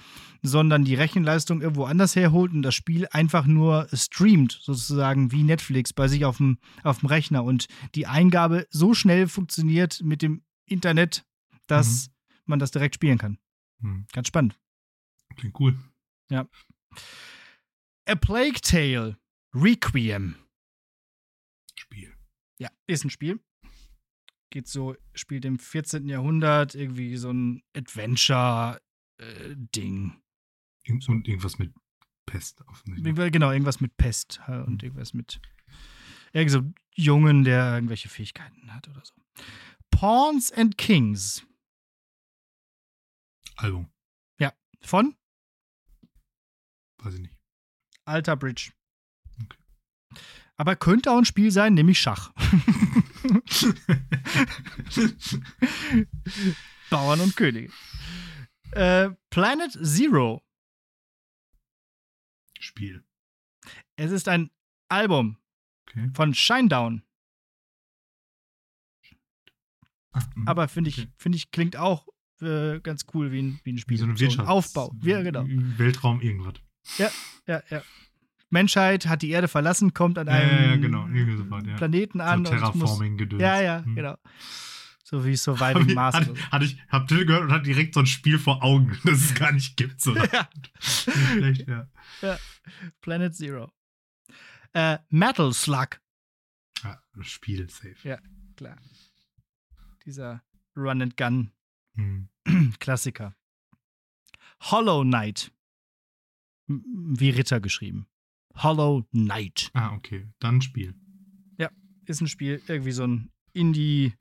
sondern 0.43 0.85
die 0.85 0.95
Rechenleistung 0.95 1.63
irgendwo 1.63 1.85
anders 1.85 2.15
herholt 2.15 2.53
und 2.53 2.63
das 2.63 2.75
Spiel 2.75 3.09
einfach 3.11 3.47
nur 3.47 3.89
streamt, 3.95 4.59
sozusagen 4.61 5.33
wie 5.33 5.43
Netflix 5.43 5.95
bei 5.95 6.09
sich 6.09 6.27
auf 6.27 6.37
dem, 6.37 6.59
auf 6.83 7.01
dem 7.01 7.09
Rechner 7.09 7.43
und 7.43 7.67
die 7.95 8.07
Eingabe 8.07 8.67
so 8.69 8.93
schnell 8.93 9.29
funktioniert 9.29 10.03
mit 10.05 10.21
dem 10.21 10.43
Internet, 10.67 11.25
dass 11.67 12.11
man 12.47 12.59
das 12.59 12.71
direkt 12.71 12.95
spielen 12.95 13.19
kann. 13.19 13.39
Hm. 13.81 14.07
Ganz 14.13 14.29
spannend. 14.29 14.59
Klingt 15.37 15.59
cool. 15.61 15.79
A 16.31 16.47
Plague 18.15 18.61
Tale 18.61 19.19
Requiem. 19.55 20.37
Ja, 22.59 22.71
ist 22.87 23.05
ein 23.05 23.11
Spiel. 23.11 23.41
Geht 24.51 24.69
so, 24.69 24.97
spielt 25.15 25.45
im 25.45 25.59
14. 25.59 26.09
Jahrhundert, 26.09 26.75
irgendwie 26.75 27.17
so 27.17 27.31
ein 27.31 27.63
Adventure-Ding. 27.77 30.21
So, 31.01 31.13
irgendwas 31.13 31.59
mit 31.59 31.75
Pest 32.27 32.63
offensichtlich. 32.69 33.33
Genau, 33.33 33.51
irgendwas 33.51 33.81
mit 33.81 33.97
Pest 33.97 34.41
äh, 34.47 34.61
und 34.61 34.83
irgendwas 34.83 35.15
mit 35.15 35.41
irgend 36.33 36.51
so 36.51 36.63
Jungen, 36.95 37.45
der 37.45 37.75
irgendwelche 37.75 38.09
Fähigkeiten 38.09 38.73
hat 38.73 38.89
oder 38.89 39.03
so. 39.05 39.15
Pawns 39.91 40.51
and 40.53 40.79
Kings 40.79 41.47
Album. 43.57 43.91
von 44.83 45.17
Weiß 46.99 47.15
ich 47.15 47.21
nicht. 47.21 47.35
Alter 48.05 48.37
Bridge. 48.37 48.73
Okay. 49.43 49.59
Aber 50.57 50.77
könnte 50.77 51.11
auch 51.11 51.19
ein 51.19 51.25
Spiel 51.25 51.51
sein, 51.51 51.75
nämlich 51.75 51.99
Schach. 52.01 52.33
Bauern 56.91 57.21
und 57.21 57.37
Könige. 57.37 57.73
Äh, 58.73 59.11
Planet 59.31 59.73
Zero. 59.73 60.43
Spiel. 62.61 63.05
Es 63.97 64.11
ist 64.11 64.29
ein 64.29 64.51
Album 64.89 65.39
Okay. 65.89 66.11
von 66.15 66.35
Shinedown. 66.35 67.03
Ah, 70.13 70.23
mhm. 70.35 70.49
Aber 70.49 70.69
finde 70.69 70.91
ich, 70.91 70.99
Okay. 71.01 71.13
finde 71.17 71.37
ich, 71.37 71.51
klingt 71.51 71.77
auch 71.77 72.09
äh, 72.43 72.81
ganz 72.81 73.07
cool 73.15 73.33
wie 73.33 73.43
ein, 73.43 73.61
wie 73.65 73.73
ein 73.73 73.79
Spiel. 73.79 73.99
So 73.99 74.05
ein 74.07 74.19
Wirtschaft. 74.19 74.49
Aufbau. 74.49 74.95
Ja, 75.03 75.23
genau. 75.23 75.45
Weltraum 75.49 76.21
irgendwas. 76.21 76.55
Ja, 76.99 77.11
ja. 77.71 77.83
Menschheit 78.51 79.07
hat 79.07 79.23
die 79.23 79.31
Erde 79.31 79.49
verlassen, 79.49 79.95
kommt 79.95 80.19
an 80.19 80.27
Ja, 80.29 80.35
einem 80.35 80.51
ja, 80.51 80.65
ja, 80.71 80.77
genau. 80.77 81.07
So 81.39 81.51
weit, 81.51 81.67
ja. 81.67 81.77
Planeten 81.77 82.21
an 82.21 82.45
so. 82.45 82.53
Terraforming-Gedöns. 82.53 83.43
Ja, 83.43 83.61
ja, 83.61 83.85
Hm. 83.85 83.95
genau. 83.97 84.17
So 85.03 85.25
wie 85.25 85.33
Hab 85.33 85.39
Surviving 85.39 85.89
ich, 85.89 85.95
Mars. 85.95 86.15
hat, 86.15 86.29
oder 86.31 86.41
so. 86.41 86.47
hatte 86.51 86.65
ich, 86.65 86.79
hab 86.89 87.09
Till 87.09 87.27
gehört 87.27 87.43
und 87.45 87.53
hat 87.53 87.67
direkt 87.67 87.95
so 87.95 88.01
ein 88.01 88.07
Spiel 88.07 88.39
vor 88.39 88.63
Augen, 88.63 88.97
das 89.05 89.19
es 89.25 89.35
gar 89.35 89.53
nicht 89.53 89.77
gibt. 89.77 90.01
So. 90.01 90.15
Ja. 90.33 90.49
Vielleicht, 90.79 91.67
ja. 91.69 91.89
Planet 93.01 93.35
Zero. 93.35 93.71
Äh, 94.73 94.99
Metal 95.09 95.53
Slug, 95.53 96.01
ja. 96.83 97.01
Spiel, 97.23 97.69
safe. 97.71 97.97
Ja. 98.03 98.19
klar. 98.57 98.77
Dieser 100.05 100.43
Run 100.77 101.03
and 101.03 101.17
Gun 101.17 101.51
Hm. 101.97 102.29
Klassiker. 102.79 103.35
Hollow 104.61 105.03
Knight. 105.03 105.53
Wie 106.67 107.31
Ritter 107.31 107.61
geschrieben. 107.61 108.07
Hollow 108.57 109.07
Knight. 109.13 109.71
Ah, 109.75 109.95
okay. 109.95 110.29
Dann 110.39 110.63
Spiel. 110.63 110.95
Ist 112.07 112.21
ein 112.21 112.29
Spiel, 112.29 112.61
irgendwie 112.67 112.93
so 112.93 113.07
ein 113.07 113.31
Indie 113.53 114.15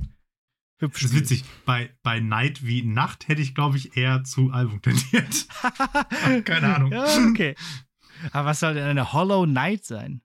hübsch. 0.77 1.01
Das 1.01 1.11
ist 1.11 1.17
witzig. 1.17 1.43
Bei, 1.65 1.93
bei 2.01 2.19
Night 2.19 2.65
wie 2.65 2.81
Nacht 2.83 3.27
hätte 3.27 3.41
ich, 3.41 3.55
glaube 3.55 3.77
ich, 3.77 3.97
eher 3.97 4.23
zu 4.23 4.51
Album 4.51 4.81
tendiert. 4.81 5.47
Keine 6.45 6.75
Ahnung. 6.75 6.91
ja, 6.91 7.05
okay. 7.27 7.55
Aber 8.31 8.49
was 8.49 8.61
soll 8.61 8.75
denn 8.75 8.85
eine 8.85 9.11
Hollow 9.11 9.45
Knight 9.45 9.83
sein? 9.85 10.21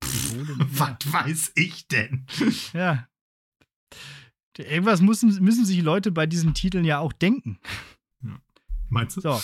Was 0.00 0.96
weiß 1.10 1.52
ich 1.54 1.88
denn? 1.88 2.26
Ja. 2.74 3.08
Ja. 4.58 4.64
Irgendwas 4.64 5.00
müssen, 5.00 5.42
müssen 5.42 5.64
sich 5.64 5.82
Leute 5.82 6.10
bei 6.10 6.26
diesen 6.26 6.54
Titeln 6.54 6.84
ja 6.84 6.98
auch 6.98 7.12
denken. 7.12 7.58
Meinst 8.90 9.16
du? 9.16 9.20
So. 9.20 9.40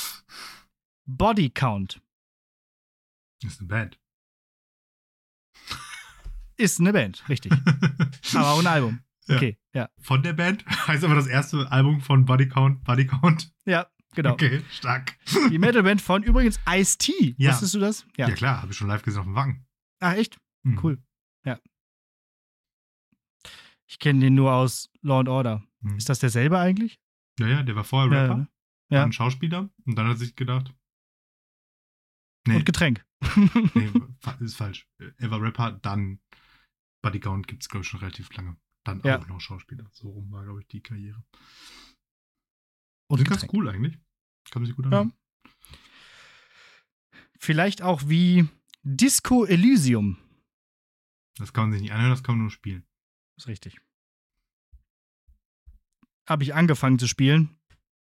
Body 1.07 1.51
Count 1.51 2.01
ist 3.45 3.61
eine 3.61 3.69
Band. 3.69 4.01
ist 6.57 6.81
eine 6.81 6.93
Band, 6.93 7.29
richtig. 7.29 7.53
Aber 8.35 8.53
auch 8.53 8.61
ein 8.61 8.67
Album. 8.67 9.01
Ja. 9.27 9.37
Okay, 9.37 9.59
ja. 9.75 9.89
Von 10.01 10.23
der 10.23 10.35
Band? 10.35 10.65
Heißt 10.67 11.03
aber 11.03 11.15
das 11.15 11.27
erste 11.27 11.71
Album 11.73 12.03
von 12.03 12.27
Body 12.27 12.47
Count, 12.47 12.85
Body 12.85 13.07
Count. 13.07 13.51
Ja, 13.65 13.87
genau. 14.15 14.33
Okay, 14.33 14.63
stark. 14.71 15.17
Die 15.51 15.57
Metalband 15.59 16.03
von 16.03 16.23
übrigens 16.23 16.61
Ice-T. 16.69 17.35
Ja. 17.39 17.53
Wusstest 17.53 17.75
du 17.75 17.79
das? 17.81 18.07
Ja, 18.19 18.31
klar, 18.33 18.61
habe 18.61 18.73
ich 18.73 18.77
schon 18.77 18.89
live 18.89 19.03
gesehen 19.03 19.21
auf 19.21 19.27
dem 19.27 19.35
Wagen. 19.35 19.67
Ach, 20.01 20.13
echt? 20.13 20.39
Mhm. 20.63 20.79
Cool. 20.83 21.03
Ja. 23.87 23.91
Ich 23.91 23.99
kenne 23.99 24.21
den 24.21 24.35
nur 24.35 24.53
aus 24.53 24.91
Law 25.03 25.21
and 25.21 25.29
Order. 25.29 25.63
Mhm. 25.81 25.97
Ist 25.97 26.09
das 26.09 26.19
derselbe 26.19 26.59
eigentlich? 26.59 27.01
Ja, 27.39 27.49
ja, 27.49 27.63
der 27.63 27.77
war 27.77 27.85
vorher 27.85 28.11
Ja, 28.13 28.23
Rapper, 28.23 28.39
war 28.39 28.49
Ja. 28.91 29.05
ein 29.05 29.13
Schauspieler 29.13 29.71
und 29.85 29.97
dann 29.97 30.07
hat 30.07 30.15
er 30.15 30.19
sich 30.19 30.37
gedacht. 30.37 30.73
Nee, 32.47 32.57
Und 32.57 32.67
Getränk. 32.67 33.05
nee, 33.75 33.91
ist 34.41 34.57
falsch. 34.57 34.87
Er 35.19 35.31
war 35.31 35.41
Rapper, 35.41 35.73
dann 35.73 36.21
Buddy 37.03 37.21
Count 37.21 37.47
gibt 37.49 37.63
es, 37.63 37.69
glaube 37.69 37.83
ich, 37.85 37.89
schon 37.89 38.01
relativ 38.01 38.33
lange. 38.35 38.57
Dann 38.85 39.01
Ja. 39.05 39.19
auch 39.19 39.27
noch 39.29 39.41
Schauspieler. 39.41 39.89
So 39.93 40.11
rum 40.11 40.31
war, 40.31 40.45
glaube 40.45 40.61
ich, 40.61 40.67
die 40.69 40.83
Karriere. 40.83 41.23
Und 43.09 43.19
Sind 43.19 43.29
ganz 43.29 43.47
cool 43.53 43.69
eigentlich. 43.69 43.95
Kann 44.51 44.63
man 44.63 44.67
sich 44.67 44.77
gut 44.77 44.85
Ja. 44.87 44.91
anhören. 45.01 45.13
Vielleicht 47.39 47.83
auch 47.83 48.03
wie 48.09 48.49
Disco 48.83 49.45
Elysium. 49.45 50.19
Das 51.37 51.53
kann 51.53 51.65
man 51.65 51.73
sich 51.73 51.83
nicht 51.83 51.93
anhören, 51.93 52.11
das 52.11 52.23
kann 52.23 52.37
man 52.37 52.43
nur 52.43 52.51
spielen. 52.51 52.87
Ist 53.37 53.47
richtig. 53.49 53.79
Habe 56.29 56.43
ich 56.43 56.55
angefangen 56.55 56.99
zu 56.99 57.07
spielen, 57.09 57.51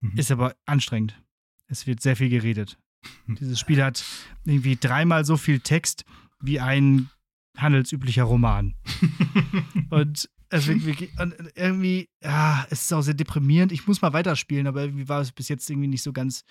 Mhm. 0.02 0.16
ist 0.16 0.30
aber 0.30 0.56
anstrengend. 0.66 1.20
Es 1.66 1.86
wird 1.86 2.00
sehr 2.00 2.16
viel 2.16 2.30
geredet. 2.30 2.78
Dieses 3.26 3.60
Spiel 3.60 3.82
hat 3.82 4.02
irgendwie 4.44 4.76
dreimal 4.76 5.24
so 5.24 5.36
viel 5.36 5.60
Text 5.60 6.04
wie 6.40 6.58
ein 6.60 7.10
handelsüblicher 7.56 8.24
Roman. 8.24 8.74
Und 9.90 10.28
es 10.52 10.66
wird 10.66 10.84
wirklich, 10.84 11.16
und 11.20 11.34
irgendwie, 11.54 12.08
ja, 12.24 12.66
es 12.70 12.82
ist 12.82 12.92
auch 12.92 13.02
sehr 13.02 13.14
deprimierend. 13.14 13.70
Ich 13.70 13.86
muss 13.86 14.02
mal 14.02 14.12
weiterspielen, 14.12 14.66
aber 14.66 14.82
irgendwie 14.82 15.08
war 15.08 15.20
es 15.20 15.30
bis 15.30 15.48
jetzt 15.48 15.70
irgendwie 15.70 15.86
nicht 15.86 16.02
so 16.02 16.12
ganz, 16.12 16.42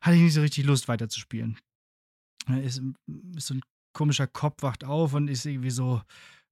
hatte 0.00 0.16
ich 0.16 0.22
nicht 0.22 0.34
so 0.34 0.40
richtig 0.40 0.64
Lust 0.64 0.88
weiterzuspielen. 0.88 1.56
Ist, 2.48 2.82
ist 3.36 3.46
so 3.46 3.54
ein 3.54 3.60
komischer 3.92 4.26
Kopf, 4.26 4.62
wacht 4.64 4.82
auf 4.82 5.14
und 5.14 5.28
ist 5.28 5.46
irgendwie 5.46 5.70
so, 5.70 6.02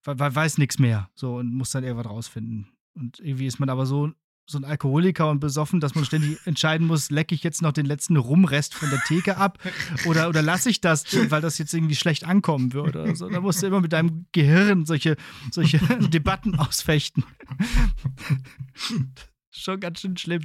weiß 0.04 0.58
nichts 0.58 0.78
mehr. 0.78 1.10
So 1.14 1.36
und 1.36 1.52
muss 1.52 1.70
dann 1.70 1.84
irgendwas 1.84 2.10
rausfinden. 2.10 2.68
Und 2.94 3.18
irgendwie 3.20 3.46
ist 3.46 3.58
man 3.58 3.68
aber 3.68 3.86
so, 3.86 4.12
so 4.46 4.58
ein 4.58 4.64
Alkoholiker 4.64 5.30
und 5.30 5.40
besoffen, 5.40 5.80
dass 5.80 5.94
man 5.94 6.04
ständig 6.04 6.38
entscheiden 6.46 6.86
muss, 6.86 7.10
lecke 7.10 7.34
ich 7.34 7.42
jetzt 7.42 7.62
noch 7.62 7.72
den 7.72 7.86
letzten 7.86 8.16
Rumrest 8.16 8.74
von 8.74 8.90
der 8.90 9.00
Theke 9.00 9.36
ab 9.36 9.58
oder, 10.06 10.28
oder 10.28 10.42
lasse 10.42 10.70
ich 10.70 10.80
das, 10.80 11.04
weil 11.30 11.40
das 11.40 11.58
jetzt 11.58 11.72
irgendwie 11.72 11.96
schlecht 11.96 12.24
ankommen 12.24 12.72
würde 12.72 13.02
oder 13.02 13.16
so. 13.16 13.28
Da 13.28 13.40
musst 13.40 13.62
du 13.62 13.66
immer 13.66 13.80
mit 13.80 13.92
deinem 13.92 14.26
Gehirn 14.32 14.84
solche, 14.84 15.16
solche 15.50 15.78
Debatten 16.10 16.56
ausfechten. 16.56 17.24
Schon 19.56 19.78
ganz 19.78 20.00
schön 20.00 20.16
schlimm. 20.16 20.42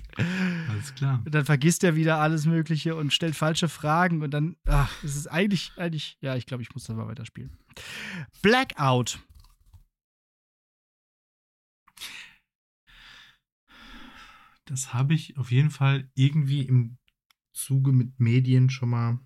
Alles 0.70 0.94
klar. 0.94 1.24
Und 1.26 1.34
dann 1.34 1.44
vergisst 1.44 1.84
er 1.84 1.96
wieder 1.96 2.20
alles 2.20 2.46
Mögliche 2.46 2.96
und 2.96 3.12
stellt 3.12 3.36
falsche 3.36 3.68
Fragen 3.68 4.22
und 4.22 4.30
dann, 4.30 4.56
ach, 4.68 4.92
es 5.04 5.16
ist 5.16 5.26
eigentlich, 5.26 5.72
eigentlich, 5.78 6.20
ja, 6.22 6.36
ich 6.36 6.46
glaube, 6.46 6.62
ich 6.62 6.72
muss 6.76 6.84
da 6.84 6.94
mal 6.94 7.08
weiterspielen. 7.08 7.58
Blackout. 8.44 9.20
Das 14.70 14.94
habe 14.94 15.16
ich 15.16 15.36
auf 15.38 15.52
jeden 15.52 15.72
Fall 15.72 16.12
irgendwie 16.14 16.62
im 16.62 17.00
Zuge 17.54 17.92
mit 17.92 18.20
Medien 18.20 18.70
schon 18.70 18.90
mal. 18.90 19.20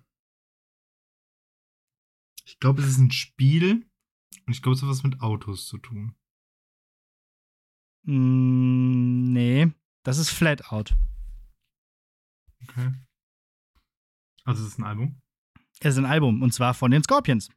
Ich 2.46 2.58
glaube, 2.60 2.80
es 2.80 2.88
ist 2.88 2.98
ein 2.98 3.10
Spiel 3.10 3.86
und 4.46 4.52
ich 4.54 4.62
glaube, 4.62 4.76
es 4.76 4.82
hat 4.82 4.88
was 4.88 5.02
mit 5.02 5.20
Autos 5.20 5.66
zu 5.66 5.76
tun. 5.76 6.16
Mm, 8.04 9.32
nee, 9.34 9.70
das 10.02 10.16
ist 10.16 10.30
Flatout. 10.30 10.94
Okay. 12.62 12.94
Also 14.44 14.62
es 14.62 14.70
ist 14.70 14.78
ein 14.78 14.84
Album. 14.84 15.20
Es 15.80 15.94
ist 15.94 15.98
ein 15.98 16.06
Album 16.06 16.40
und 16.40 16.54
zwar 16.54 16.72
von 16.72 16.90
den 16.90 17.02
Scorpions. 17.02 17.50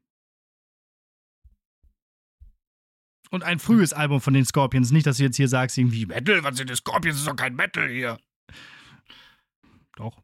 Und 3.32 3.44
ein 3.44 3.60
frühes 3.60 3.94
Album 3.94 4.22
von 4.22 4.34
den 4.34 4.46
Scorpions. 4.46 4.92
Nicht, 4.92 5.06
dass 5.08 5.18
du 5.18 5.24
jetzt 5.24 5.38
hier 5.38 5.48
sagst, 5.48 5.78
irgendwie 5.78 6.06
Metal, 6.06 6.44
was 6.44 6.58
sind 6.58 6.70
die 6.70 6.76
Scorpions? 6.76 7.16
Das 7.16 7.22
ist 7.22 7.28
doch 7.28 7.36
kein 7.36 7.56
Metal 7.56 7.90
hier. 7.90 8.18
Doch. 9.96 10.22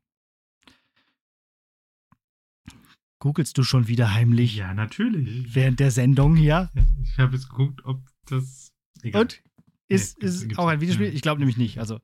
Googelst 3.20 3.58
du 3.58 3.64
schon 3.64 3.88
wieder 3.88 4.14
heimlich 4.14 4.56
Ja, 4.56 4.74
natürlich. 4.74 5.56
während 5.56 5.80
der 5.80 5.92
Sendung 5.92 6.36
hier? 6.36 6.70
Ich 7.04 7.18
habe 7.18 7.36
jetzt 7.36 7.50
geguckt, 7.50 7.84
ob 7.86 8.02
das. 8.26 8.72
Egal. 9.02 9.22
Und? 9.22 9.42
Ist, 9.88 10.20
Nee, 10.22 10.28
ist 10.28 10.58
auch 10.60 10.68
ein. 10.68 10.82
Videospiel? 10.82 11.08
Ja. 11.08 11.14
Ich 11.14 11.22
glaube 11.22 11.40
nämlich 11.40 11.58
nicht. 11.58 11.80
Also, 11.80 12.00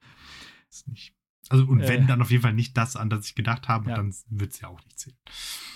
Ist 0.69 0.87
nicht. 0.87 1.13
Also, 1.49 1.65
und 1.65 1.81
Äh. 1.81 1.87
wenn, 1.87 2.07
dann 2.07 2.21
auf 2.21 2.29
jeden 2.31 2.43
Fall 2.43 2.53
nicht 2.53 2.77
das, 2.77 2.95
an 2.95 3.09
das 3.09 3.25
ich 3.25 3.35
gedacht 3.35 3.67
habe, 3.67 3.89
Ja. 3.89 3.95
dann 3.95 4.13
wird 4.29 4.53
es 4.53 4.59
ja 4.61 4.67
auch 4.67 4.83
nicht 4.85 4.99
zählen. 4.99 5.17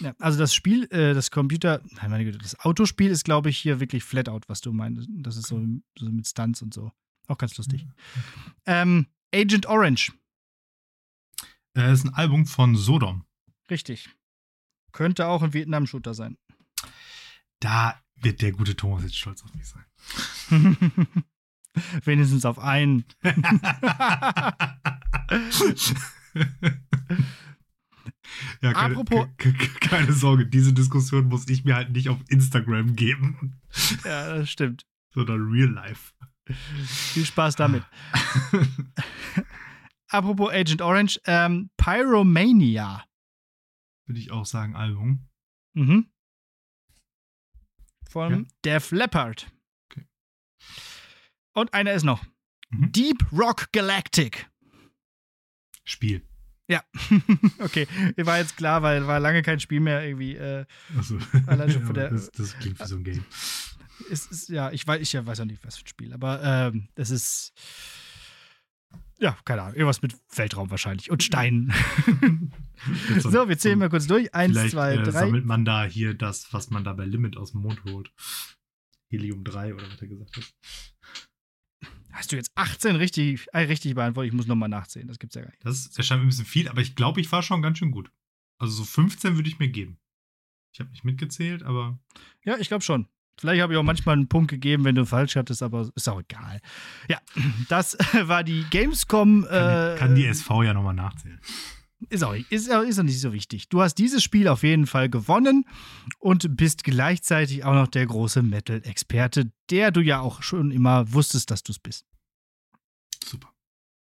ja, 0.01 0.13
also 0.19 0.37
das 0.37 0.53
Spiel, 0.53 0.83
äh, 0.91 1.13
das 1.15 1.31
Computer, 1.31 1.81
nein, 1.95 2.11
meine 2.11 2.23
Güte, 2.25 2.37
das 2.37 2.59
Autospiel 2.59 3.09
ist, 3.09 3.25
glaube 3.25 3.49
ich, 3.49 3.57
hier 3.57 3.79
wirklich 3.79 4.03
Flatout, 4.03 4.41
was 4.47 4.61
du 4.61 4.71
meinst. 4.71 5.09
Das 5.09 5.35
ist 5.35 5.47
so, 5.47 5.59
so 5.97 6.09
mit 6.11 6.27
Stunts 6.27 6.61
und 6.61 6.73
so. 6.73 6.91
Auch 7.27 7.37
ganz 7.37 7.57
lustig. 7.57 7.87
Ähm, 8.65 9.07
Agent 9.33 9.65
Orange. 9.65 10.13
Äh, 11.75 11.91
ist 11.91 12.05
ein 12.05 12.13
Album 12.13 12.45
von 12.45 12.75
Sodom. 12.75 13.25
Richtig. 13.69 14.09
Könnte 14.91 15.25
auch 15.27 15.41
ein 15.41 15.53
Vietnam-Shooter 15.53 16.13
sein. 16.13 16.37
Da 17.59 17.99
wird 18.15 18.41
der 18.43 18.51
gute 18.51 18.75
Thomas 18.75 19.01
jetzt 19.03 19.17
stolz 19.17 19.41
auf 19.43 19.53
mich 19.55 19.67
sein. 19.67 19.85
Wenigstens 22.05 22.45
auf 22.45 22.59
einen. 22.59 23.03
ja, 28.61 28.73
keine, 28.73 28.95
Apropos- 28.95 29.27
ke- 29.37 29.53
ke- 29.53 29.79
keine 29.79 30.13
Sorge, 30.13 30.45
diese 30.47 30.73
Diskussion 30.73 31.27
muss 31.27 31.47
ich 31.47 31.63
mir 31.65 31.75
halt 31.75 31.91
nicht 31.91 32.09
auf 32.09 32.19
Instagram 32.29 32.95
geben, 32.95 33.59
ja, 34.03 34.35
das 34.37 34.49
stimmt. 34.49 34.85
sondern 35.13 35.49
real 35.51 35.69
life. 35.69 36.13
Viel 36.45 37.25
Spaß 37.25 37.55
damit. 37.55 37.83
Apropos 40.09 40.51
Agent 40.51 40.81
Orange, 40.81 41.19
ähm, 41.25 41.69
Pyromania. 41.77 43.03
Würde 44.05 44.19
ich 44.19 44.31
auch 44.31 44.45
sagen, 44.45 44.75
Album. 44.75 45.27
Mhm. 45.73 46.07
Von 48.09 48.31
Ja. 48.31 48.49
Def 48.65 48.91
Leppard. 48.91 49.51
Und 51.53 51.73
einer 51.73 51.93
ist 51.93 52.03
noch. 52.03 52.23
Mhm. 52.69 52.91
Deep 52.91 53.25
Rock 53.31 53.71
Galactic. 53.71 54.49
Spiel. 55.83 56.21
Ja. 56.67 56.81
okay, 57.59 57.87
war 58.17 58.37
jetzt 58.39 58.55
klar, 58.57 58.81
weil 58.81 59.05
war 59.05 59.19
lange 59.19 59.41
kein 59.41 59.59
Spiel 59.59 59.79
mehr 59.81 60.05
irgendwie. 60.05 60.35
Äh, 60.35 60.65
Also, 60.95 61.17
Allein 61.45 61.69
schon 61.69 61.83
von 61.85 61.93
der- 61.93 62.09
das, 62.09 62.31
das 62.31 62.57
klingt 62.57 62.79
wie 62.79 62.85
so 62.87 62.95
ein 62.95 63.03
Game. 63.03 63.25
es 64.09 64.27
ist, 64.27 64.49
ja, 64.49 64.71
ich 64.71 64.87
weiß, 64.87 65.01
ich 65.01 65.13
weiß 65.25 65.41
auch 65.41 65.45
nicht, 65.45 65.63
was 65.65 65.77
für 65.77 65.83
ein 65.83 65.87
Spiel, 65.87 66.13
aber 66.13 66.41
ähm, 66.43 66.87
das 66.95 67.09
ist. 67.09 67.53
Ja, 69.19 69.37
keine 69.45 69.61
Ahnung, 69.61 69.75
irgendwas 69.75 70.01
mit 70.01 70.15
Weltraum 70.35 70.69
wahrscheinlich 70.71 71.11
und 71.11 71.23
Steinen. 71.23 71.73
So, 73.19 73.47
wir 73.47 73.57
zählen 73.57 73.79
mal 73.79 73.87
kurz 73.89 74.07
durch. 74.07 74.35
Eins, 74.35 74.71
zwei, 74.71 74.95
äh, 74.95 75.03
drei. 75.03 75.11
sammelt 75.11 75.45
man 75.45 75.63
da 75.63 75.85
hier 75.85 76.13
das, 76.13 76.51
was 76.51 76.69
man 76.69 76.83
da 76.83 76.91
bei 76.91 77.05
Limit 77.05 77.37
aus 77.37 77.51
dem 77.53 77.61
Mond 77.61 77.81
holt. 77.85 78.11
Helium 79.09 79.45
3 79.45 79.73
oder 79.75 79.89
was 79.89 80.01
er 80.01 80.07
gesagt 80.09 80.35
hat. 80.35 80.53
Hast 82.13 82.31
du 82.31 82.35
jetzt 82.35 82.51
18 82.55 82.95
richtig, 82.95 83.47
äh, 83.53 83.59
richtig 83.59 83.95
beantwortet? 83.95 84.31
Ich 84.31 84.35
muss 84.37 84.47
nochmal 84.47 84.69
nachzählen, 84.69 85.07
das 85.07 85.19
gibt's 85.19 85.35
ja 85.35 85.41
gar 85.41 85.49
nicht. 85.49 85.65
Das 85.65 85.97
erscheint 85.97 86.21
mir 86.21 86.25
ein 86.27 86.29
bisschen 86.29 86.45
viel, 86.45 86.69
aber 86.69 86.81
ich 86.81 86.95
glaube, 86.95 87.19
ich 87.21 87.31
war 87.31 87.41
schon 87.43 87.61
ganz 87.61 87.77
schön 87.79 87.91
gut. 87.91 88.11
Also 88.59 88.73
so 88.75 88.83
15 88.83 89.35
würde 89.35 89.49
ich 89.49 89.59
mir 89.59 89.69
geben. 89.69 89.97
Ich 90.73 90.79
habe 90.79 90.89
nicht 90.91 91.03
mitgezählt, 91.03 91.63
aber 91.63 91.99
Ja, 92.45 92.57
ich 92.57 92.67
glaube 92.67 92.83
schon. 92.83 93.07
Vielleicht 93.39 93.61
habe 93.63 93.73
ich 93.73 93.79
auch 93.79 93.83
manchmal 93.83 94.13
einen 94.15 94.27
Punkt 94.29 94.51
gegeben, 94.51 94.85
wenn 94.85 94.93
du 94.95 95.05
falsch 95.07 95.35
hattest, 95.35 95.63
aber 95.63 95.89
ist 95.95 96.07
auch 96.07 96.21
egal. 96.21 96.61
Ja, 97.09 97.19
das 97.69 97.97
war 98.13 98.43
die 98.43 98.63
Gamescom. 98.69 99.45
kann, 99.49 99.95
Äh, 99.95 99.97
kann 99.97 100.15
die 100.15 100.25
SV 100.27 100.63
ja 100.63 100.73
nochmal 100.73 100.93
nachzählen. 100.93 101.39
Ist 102.09 102.23
auch, 102.23 102.33
ist, 102.49 102.71
auch- 102.71 102.81
ist 102.83 102.99
auch 102.99 103.03
nicht 103.03 103.19
so 103.19 103.33
wichtig. 103.33 103.69
Du 103.69 103.81
hast 103.81 103.95
dieses 103.95 104.23
Spiel 104.23 104.47
auf 104.47 104.63
jeden 104.63 104.87
Fall 104.87 105.09
gewonnen 105.09 105.65
und 106.19 106.55
bist 106.57 106.83
gleichzeitig 106.83 107.63
auch 107.63 107.73
noch 107.73 107.87
der 107.87 108.05
große 108.05 108.41
Metal-Experte, 108.43 109.51
der 109.69 109.91
du 109.91 110.01
ja 110.01 110.19
auch 110.19 110.41
schon 110.43 110.71
immer 110.71 111.11
wusstest, 111.13 111.51
dass 111.51 111.63
du 111.63 111.71
es 111.71 111.79
bist. 111.79 112.05
Super. 113.23 113.53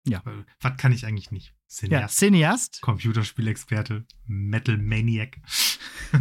Ja. 0.07 0.23
Was 0.61 0.77
kann 0.77 0.93
ich 0.93 1.07
eigentlich 1.07 1.31
nicht? 1.31 1.55
Ja, 1.83 2.07
Cineast, 2.07 2.19
Cineast. 2.19 2.81
Computerspielexperte, 2.83 4.05
Metal 4.27 4.79
Maniac. 4.79 5.39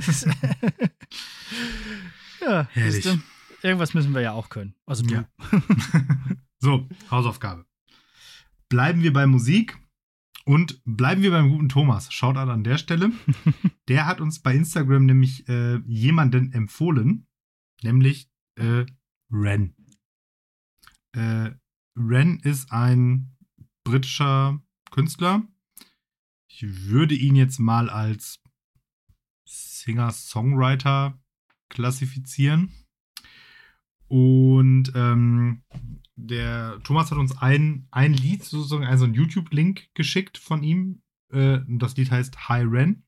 ja, 2.42 2.68
Herrlich. 2.72 3.06
irgendwas 3.62 3.94
müssen 3.94 4.14
wir 4.14 4.22
ja 4.22 4.32
auch 4.32 4.50
können. 4.50 4.76
Also 4.86 5.04
du. 5.04 5.14
Ja. 5.14 5.30
so, 6.60 6.88
Hausaufgabe. 7.12 7.66
Bleiben 8.70 9.04
wir 9.04 9.14
bei 9.14 9.28
Musik 9.28 9.78
und 10.46 10.82
bleiben 10.86 11.22
wir 11.22 11.32
beim 11.32 11.50
guten 11.50 11.70
Thomas. 11.70 12.12
Schaut 12.12 12.38
an 12.38 12.50
an 12.50 12.64
der 12.64 12.78
Stelle. 12.78 13.12
Der 13.88 14.06
hat 14.06 14.22
uns 14.22 14.42
bei 14.42 14.56
Instagram 14.56 15.06
nämlich 15.06 15.48
äh, 15.48 15.78
jemanden 15.86 16.52
empfohlen, 16.52 17.28
nämlich 17.82 18.30
äh, 18.56 18.86
Ren. 19.32 19.76
Äh, 21.16 21.52
Ren 21.96 22.40
ist 22.40 22.72
ein 22.72 23.36
britischer 23.84 24.62
Künstler. 24.92 25.48
Ich 26.48 26.86
würde 26.88 27.16
ihn 27.16 27.36
jetzt 27.36 27.60
mal 27.60 27.90
als 27.90 28.42
Singer-Songwriter 29.48 31.20
klassifizieren. 31.70 32.72
Und 34.08 34.92
ähm, 34.96 35.64
der 36.16 36.80
Thomas 36.84 37.12
hat 37.12 37.18
uns 37.18 37.38
ein, 37.38 37.88
ein 37.92 38.14
Lied, 38.14 38.44
sozusagen, 38.44 38.86
also 38.86 39.06
einen 39.06 39.16
YouTube-Link 39.16 39.94
geschickt 39.94 40.38
von 40.38 40.64
ihm. 40.64 41.02
Äh, 41.32 41.60
das 41.68 41.96
Lied 41.98 42.12
heißt 42.12 42.50
Hi 42.50 42.64
Ren 42.64 43.04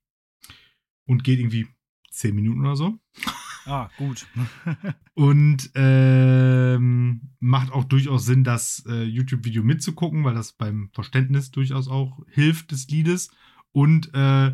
und 1.06 1.24
geht 1.24 1.40
irgendwie 1.40 1.68
10 2.12 2.36
Minuten 2.36 2.62
oder 2.62 2.76
so. 2.76 3.00
Ah, 3.68 3.90
gut. 3.98 4.28
Und 5.16 5.72
ähm, 5.74 7.32
macht 7.40 7.72
auch 7.72 7.84
durchaus 7.84 8.26
Sinn, 8.26 8.44
das 8.44 8.86
äh, 8.88 9.06
YouTube-Video 9.06 9.64
mitzugucken, 9.64 10.24
weil 10.24 10.36
das 10.36 10.54
beim 10.54 10.92
Verständnis 10.94 11.50
durchaus 11.50 11.88
auch 11.88 12.20
hilft 12.30 12.72
des 12.72 12.88
Liedes. 12.90 13.32
Und 13.72 14.14
äh, 14.14 14.54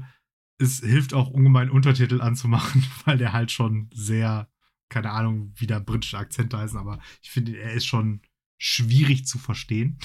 es 0.60 0.80
hilft 0.80 1.14
auch 1.14 1.30
ungemein 1.30 1.70
Untertitel 1.70 2.22
anzumachen, 2.22 2.86
weil 3.06 3.18
der 3.18 3.34
halt 3.34 3.52
schon 3.52 3.90
sehr, 3.94 4.50
keine 4.88 5.12
Ahnung, 5.12 5.52
wie 5.56 5.68
da 5.68 5.80
britische 5.80 6.18
Akzente 6.18 6.58
heißen, 6.58 6.80
aber 6.80 7.02
ich 7.22 7.32
finde, 7.32 7.58
er 7.58 7.74
ist 7.74 7.86
schon 7.86 8.22
schwierig 8.62 9.26
zu 9.26 9.40
verstehen. 9.40 9.98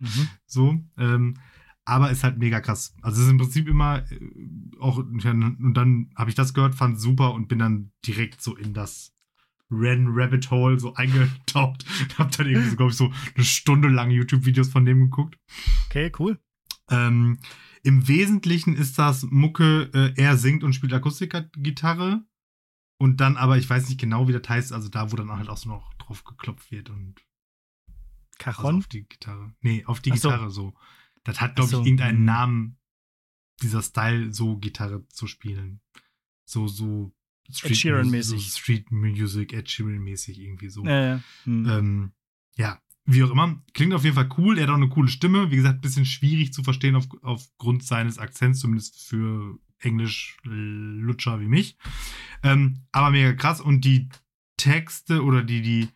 Mhm. 0.00 0.28
So. 0.44 0.84
Ähm, 0.98 1.34
aber 1.84 2.10
ist 2.10 2.24
halt 2.24 2.38
mega 2.38 2.60
krass. 2.60 2.94
Also 3.00 3.20
es 3.20 3.26
ist 3.26 3.32
im 3.32 3.38
Prinzip 3.38 3.68
immer 3.68 4.04
äh, 4.10 4.30
auch, 4.80 4.98
und 4.98 5.74
dann 5.74 6.10
habe 6.16 6.30
ich 6.30 6.36
das 6.36 6.52
gehört, 6.52 6.74
fand 6.74 7.00
super 7.00 7.32
und 7.32 7.46
bin 7.46 7.60
dann 7.60 7.92
direkt 8.04 8.42
so 8.42 8.56
in 8.56 8.74
das 8.74 9.14
Ren 9.70 10.08
Rabbit 10.08 10.50
Hole 10.50 10.80
so 10.80 10.94
eingetaucht. 10.96 11.84
hab 12.18 12.32
dann 12.32 12.48
irgendwie 12.48 12.70
so, 12.70 12.76
glaube 12.76 12.90
ich, 12.90 12.96
so 12.96 13.12
eine 13.36 13.44
Stunde 13.44 13.88
lang 13.88 14.10
YouTube-Videos 14.10 14.68
von 14.68 14.84
dem 14.84 14.98
geguckt. 14.98 15.38
Okay, 15.86 16.10
cool. 16.18 16.40
Ähm, 16.90 17.38
Im 17.84 18.08
Wesentlichen 18.08 18.74
ist 18.74 18.98
das 18.98 19.22
Mucke, 19.30 19.90
äh, 19.94 20.12
er 20.20 20.36
singt 20.36 20.64
und 20.64 20.72
spielt 20.72 20.92
Akustikgitarre. 20.92 22.24
Und 22.98 23.20
dann 23.20 23.36
aber, 23.36 23.58
ich 23.58 23.68
weiß 23.68 23.88
nicht 23.88 24.00
genau, 24.00 24.26
wie 24.26 24.32
das 24.32 24.48
heißt, 24.48 24.72
also 24.72 24.88
da, 24.88 25.10
wo 25.12 25.16
dann 25.16 25.30
halt 25.30 25.48
auch 25.48 25.56
so 25.56 25.68
noch 25.68 25.94
drauf 25.94 26.24
geklopft 26.24 26.70
wird 26.70 26.90
und 26.90 27.16
also 28.46 28.62
Cajon? 28.62 28.78
auf 28.78 28.86
die 28.86 29.04
Gitarre. 29.04 29.54
Nee, 29.60 29.84
auf 29.86 30.00
die 30.00 30.12
Ach 30.12 30.16
so. 30.16 30.28
Gitarre 30.28 30.50
so. 30.50 30.74
Das 31.24 31.40
hat, 31.40 31.56
glaube 31.56 31.70
so. 31.70 31.80
ich, 31.80 31.86
irgendeinen. 31.86 32.24
Namen, 32.24 32.76
dieser 33.62 33.82
Style, 33.82 34.32
so 34.32 34.56
Gitarre 34.56 35.06
zu 35.08 35.26
spielen. 35.26 35.80
So, 36.44 36.66
so 36.66 37.12
Ed 37.48 37.76
Sheeran-mäßig. 37.76 38.50
So 38.50 38.58
Street 38.58 38.90
Music, 38.90 39.52
Ed 39.52 39.68
Sheeran-mäßig 39.68 40.38
irgendwie 40.38 40.68
so. 40.68 40.84
Äh, 40.84 41.18
hm. 41.44 41.68
Ähm, 41.68 42.12
ja, 42.56 42.80
wie 43.04 43.22
auch 43.22 43.30
immer. 43.30 43.62
Klingt 43.74 43.94
auf 43.94 44.04
jeden 44.04 44.16
Fall 44.16 44.28
cool. 44.38 44.58
Er 44.58 44.64
hat 44.64 44.70
auch 44.70 44.74
eine 44.74 44.88
coole 44.88 45.08
Stimme. 45.08 45.50
Wie 45.50 45.56
gesagt, 45.56 45.80
bisschen 45.80 46.06
schwierig 46.06 46.52
zu 46.52 46.62
verstehen 46.62 46.96
auf, 46.96 47.06
aufgrund 47.22 47.84
seines 47.84 48.18
Akzents, 48.18 48.60
zumindest 48.60 49.00
für 49.00 49.58
Englisch-Lutscher 49.80 51.40
wie 51.40 51.48
mich. 51.48 51.76
Ähm, 52.42 52.84
aber 52.92 53.10
mega 53.10 53.32
krass. 53.32 53.60
Und 53.60 53.84
die 53.84 54.08
Texte 54.56 55.22
oder 55.24 55.42
die, 55.42 55.62
die, 55.62 55.88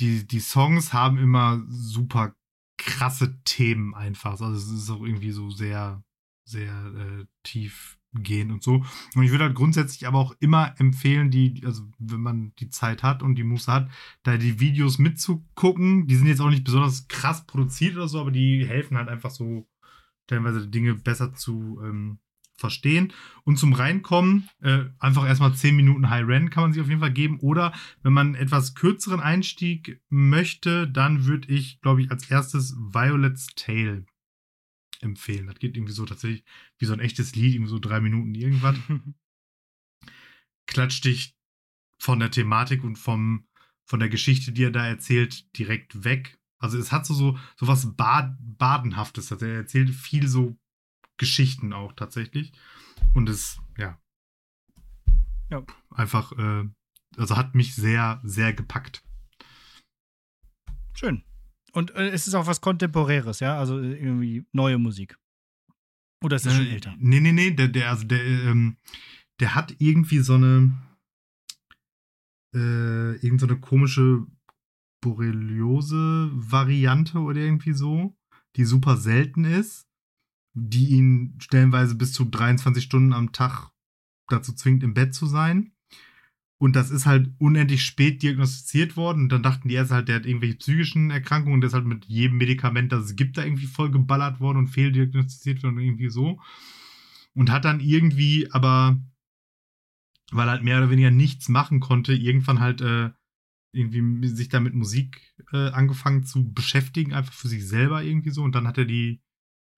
die, 0.00 0.26
die 0.26 0.40
Songs 0.40 0.92
haben 0.92 1.18
immer 1.18 1.62
super 1.68 2.34
krasse 2.78 3.38
Themen 3.44 3.94
einfach. 3.94 4.32
Also 4.32 4.52
es 4.52 4.70
ist 4.70 4.90
auch 4.90 5.02
irgendwie 5.02 5.32
so 5.32 5.50
sehr, 5.50 6.02
sehr 6.44 6.72
äh, 6.72 7.26
tief 7.42 7.98
gehen 8.14 8.50
und 8.50 8.62
so. 8.62 8.84
Und 9.14 9.22
ich 9.22 9.30
würde 9.30 9.44
halt 9.44 9.54
grundsätzlich 9.54 10.06
aber 10.06 10.18
auch 10.18 10.34
immer 10.40 10.74
empfehlen, 10.78 11.30
die, 11.30 11.62
also 11.64 11.84
wenn 11.98 12.20
man 12.20 12.52
die 12.58 12.70
Zeit 12.70 13.02
hat 13.02 13.22
und 13.22 13.36
die 13.36 13.44
Muße 13.44 13.70
hat, 13.70 13.88
da 14.22 14.36
die 14.36 14.58
Videos 14.58 14.98
mitzugucken. 14.98 16.06
Die 16.06 16.16
sind 16.16 16.26
jetzt 16.26 16.40
auch 16.40 16.50
nicht 16.50 16.64
besonders 16.64 17.06
krass 17.08 17.46
produziert 17.46 17.96
oder 17.96 18.08
so, 18.08 18.20
aber 18.20 18.30
die 18.30 18.66
helfen 18.66 18.96
halt 18.96 19.08
einfach 19.08 19.30
so 19.30 19.68
teilweise 20.26 20.66
Dinge 20.66 20.94
besser 20.94 21.34
zu 21.34 21.80
ähm, 21.84 22.18
verstehen. 22.60 23.12
Und 23.42 23.56
zum 23.56 23.72
Reinkommen, 23.72 24.48
äh, 24.60 24.84
einfach 24.98 25.26
erstmal 25.26 25.54
10 25.54 25.74
Minuten 25.74 26.10
High 26.10 26.26
Ren 26.26 26.50
kann 26.50 26.62
man 26.62 26.72
sich 26.72 26.82
auf 26.82 26.88
jeden 26.88 27.00
Fall 27.00 27.12
geben. 27.12 27.40
Oder 27.40 27.72
wenn 28.02 28.12
man 28.12 28.28
einen 28.28 28.34
etwas 28.36 28.74
kürzeren 28.74 29.20
Einstieg 29.20 30.00
möchte, 30.08 30.88
dann 30.88 31.24
würde 31.24 31.52
ich, 31.52 31.80
glaube 31.80 32.02
ich, 32.02 32.10
als 32.10 32.30
erstes 32.30 32.76
Violet's 32.76 33.46
Tale 33.56 34.04
empfehlen. 35.00 35.46
Das 35.46 35.58
geht 35.58 35.76
irgendwie 35.76 35.94
so 35.94 36.04
tatsächlich 36.04 36.44
wie 36.78 36.84
so 36.84 36.92
ein 36.92 37.00
echtes 37.00 37.34
Lied, 37.34 37.54
irgendwie 37.54 37.70
so 37.70 37.78
drei 37.78 38.00
Minuten 38.00 38.34
irgendwas. 38.34 38.76
Klatscht 40.66 41.04
dich 41.04 41.34
von 41.98 42.20
der 42.20 42.30
Thematik 42.30 42.84
und 42.84 42.96
vom, 42.96 43.46
von 43.84 43.98
der 43.98 44.08
Geschichte, 44.08 44.52
die 44.52 44.64
er 44.64 44.70
da 44.70 44.86
erzählt, 44.86 45.56
direkt 45.58 46.04
weg. 46.04 46.38
Also 46.58 46.78
es 46.78 46.92
hat 46.92 47.06
so, 47.06 47.14
so, 47.14 47.38
so 47.56 47.66
was 47.66 47.96
Bad, 47.96 48.36
Badenhaftes. 48.38 49.32
Also 49.32 49.46
er 49.46 49.56
erzählt 49.56 49.90
viel 49.90 50.28
so 50.28 50.58
Geschichten 51.20 51.72
auch 51.72 51.92
tatsächlich. 51.92 52.52
Und 53.14 53.28
es, 53.28 53.60
ja. 53.78 53.96
Ja. 55.50 55.62
Einfach, 55.90 56.32
äh, 56.32 56.64
also 57.16 57.36
hat 57.36 57.54
mich 57.54 57.76
sehr, 57.76 58.20
sehr 58.24 58.52
gepackt. 58.52 59.04
Schön. 60.94 61.22
Und 61.72 61.92
äh, 61.92 62.08
es 62.10 62.26
ist 62.26 62.34
auch 62.34 62.46
was 62.48 62.60
Kontemporäres, 62.60 63.38
ja? 63.40 63.56
Also 63.58 63.78
äh, 63.78 63.94
irgendwie 63.94 64.44
neue 64.52 64.78
Musik. 64.78 65.16
Oder 66.24 66.36
ist 66.36 66.46
das 66.46 66.54
schon 66.56 66.66
Äh, 66.66 66.72
älter? 66.74 66.94
Nee, 66.98 67.20
nee, 67.20 67.32
nee, 67.32 67.50
der, 67.52 67.68
der, 67.68 67.90
also 67.90 68.04
der, 68.06 68.22
ähm, 68.24 68.76
der 69.40 69.54
hat 69.54 69.74
irgendwie 69.78 70.18
so 70.20 70.34
eine. 70.34 70.72
äh, 72.54 73.14
irgend 73.24 73.40
so 73.40 73.46
eine 73.46 73.58
komische 73.60 74.26
Borreliose-Variante 75.02 77.18
oder 77.20 77.40
irgendwie 77.40 77.72
so, 77.72 78.16
die 78.56 78.64
super 78.64 78.96
selten 78.96 79.44
ist, 79.44 79.86
die 80.54 80.88
ihn 80.88 81.36
stellenweise 81.38 81.94
bis 81.94 82.12
zu 82.12 82.24
23 82.24 82.82
Stunden 82.82 83.12
am 83.12 83.32
Tag 83.32 83.70
dazu 84.28 84.52
zwingt, 84.52 84.82
im 84.82 84.94
Bett 84.94 85.14
zu 85.14 85.26
sein. 85.26 85.72
Und 86.58 86.76
das 86.76 86.90
ist 86.90 87.06
halt 87.06 87.30
unendlich 87.38 87.82
spät 87.82 88.22
diagnostiziert 88.22 88.94
worden. 88.96 89.22
Und 89.22 89.28
dann 89.30 89.42
dachten 89.42 89.68
die 89.68 89.76
Ärzte 89.76 89.94
halt, 89.94 90.08
der 90.08 90.16
hat 90.16 90.26
irgendwelche 90.26 90.56
psychischen 90.56 91.10
Erkrankungen. 91.10 91.62
Der 91.62 91.68
ist 91.68 91.74
halt 91.74 91.86
mit 91.86 92.04
jedem 92.04 92.36
Medikament, 92.36 92.92
das 92.92 93.06
es 93.06 93.16
gibt, 93.16 93.38
da 93.38 93.44
irgendwie 93.44 93.66
voll 93.66 93.90
geballert 93.90 94.40
worden 94.40 94.58
und 94.58 94.68
fehldiagnostiziert 94.68 95.62
worden 95.62 95.78
und 95.78 95.84
irgendwie 95.84 96.10
so. 96.10 96.38
Und 97.34 97.50
hat 97.50 97.64
dann 97.64 97.80
irgendwie, 97.80 98.52
aber, 98.52 99.00
weil 100.32 100.48
er 100.48 100.52
halt 100.52 100.62
mehr 100.62 100.76
oder 100.78 100.90
weniger 100.90 101.10
nichts 101.10 101.48
machen 101.48 101.80
konnte, 101.80 102.12
irgendwann 102.12 102.60
halt 102.60 102.82
äh, 102.82 103.10
irgendwie 103.72 104.28
sich 104.28 104.50
da 104.50 104.60
mit 104.60 104.74
Musik 104.74 105.34
äh, 105.52 105.70
angefangen 105.70 106.24
zu 106.24 106.52
beschäftigen, 106.52 107.14
einfach 107.14 107.32
für 107.32 107.48
sich 107.48 107.66
selber 107.66 108.02
irgendwie 108.02 108.30
so. 108.30 108.42
Und 108.42 108.54
dann 108.54 108.66
hat 108.66 108.76
er 108.76 108.84
die, 108.84 109.22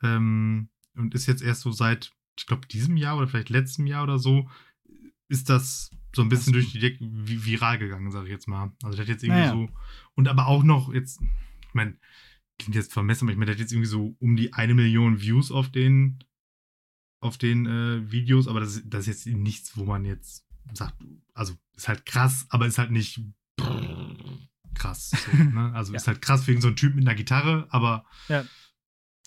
ähm, 0.03 0.69
und 0.95 1.15
ist 1.15 1.27
jetzt 1.27 1.43
erst 1.43 1.63
so 1.63 1.71
seit, 1.73 2.13
ich 2.39 2.47
glaube, 2.47 2.67
diesem 2.67 2.97
Jahr 2.97 3.17
oder 3.17 3.29
vielleicht 3.29 3.51
letztem 3.51 3.87
Jahr 3.87 4.03
oder 4.05 4.19
so, 4.19 4.49
ist 5.29 5.49
das 5.49 5.91
so 6.15 6.23
ein 6.23 6.29
bisschen 6.29 6.53
durch 6.53 6.73
die 6.73 6.79
Decke 6.79 6.99
viral 7.11 7.79
gegangen, 7.79 8.11
sage 8.11 8.27
ich 8.27 8.33
jetzt 8.33 8.49
mal. 8.49 8.73
Also 8.83 8.97
der 8.97 9.05
hat 9.07 9.09
jetzt 9.09 9.23
irgendwie 9.25 9.41
Naja. 9.43 9.53
so 9.53 9.71
und 10.15 10.29
aber 10.29 10.47
auch 10.47 10.63
noch 10.63 10.93
jetzt, 10.93 11.21
ich 11.23 11.75
meine, 11.75 11.97
klingt 12.59 12.75
jetzt 12.75 12.93
vermessen, 12.93 13.25
aber 13.25 13.33
ich 13.33 13.39
meine, 13.39 13.47
der 13.47 13.55
hat 13.55 13.61
jetzt 13.61 13.73
irgendwie 13.73 13.89
so 13.89 14.15
um 14.21 14.37
die 14.37 14.53
eine 14.53 14.75
Million 14.75 15.21
Views 15.21 15.51
auf 15.51 15.71
den 15.71 16.23
auf 17.21 17.39
den 17.39 17.67
äh, 17.67 18.11
Videos, 18.11 18.49
aber 18.49 18.61
das, 18.61 18.83
das 18.85 19.07
ist 19.07 19.25
jetzt 19.27 19.37
nichts, 19.37 19.77
wo 19.77 19.85
man 19.85 20.05
jetzt 20.05 20.45
sagt, 20.75 20.97
also 21.35 21.55
ist 21.77 21.89
halt 21.89 22.05
krass, 22.05 22.47
aber 22.51 22.67
ist 22.67 22.79
halt 22.79 22.91
nicht 22.91 23.21
krass. 24.75 25.11
So, 25.11 25.33
ne? 25.45 25.73
Also 25.75 25.93
Ja. 25.93 25.97
ist 25.99 26.07
halt 26.09 26.21
krass 26.21 26.47
wegen 26.47 26.61
so 26.61 26.69
einem 26.69 26.77
Typ 26.77 26.95
mit 26.95 27.07
einer 27.07 27.15
Gitarre, 27.17 27.67
aber 27.71 28.05
Ja. 28.29 28.45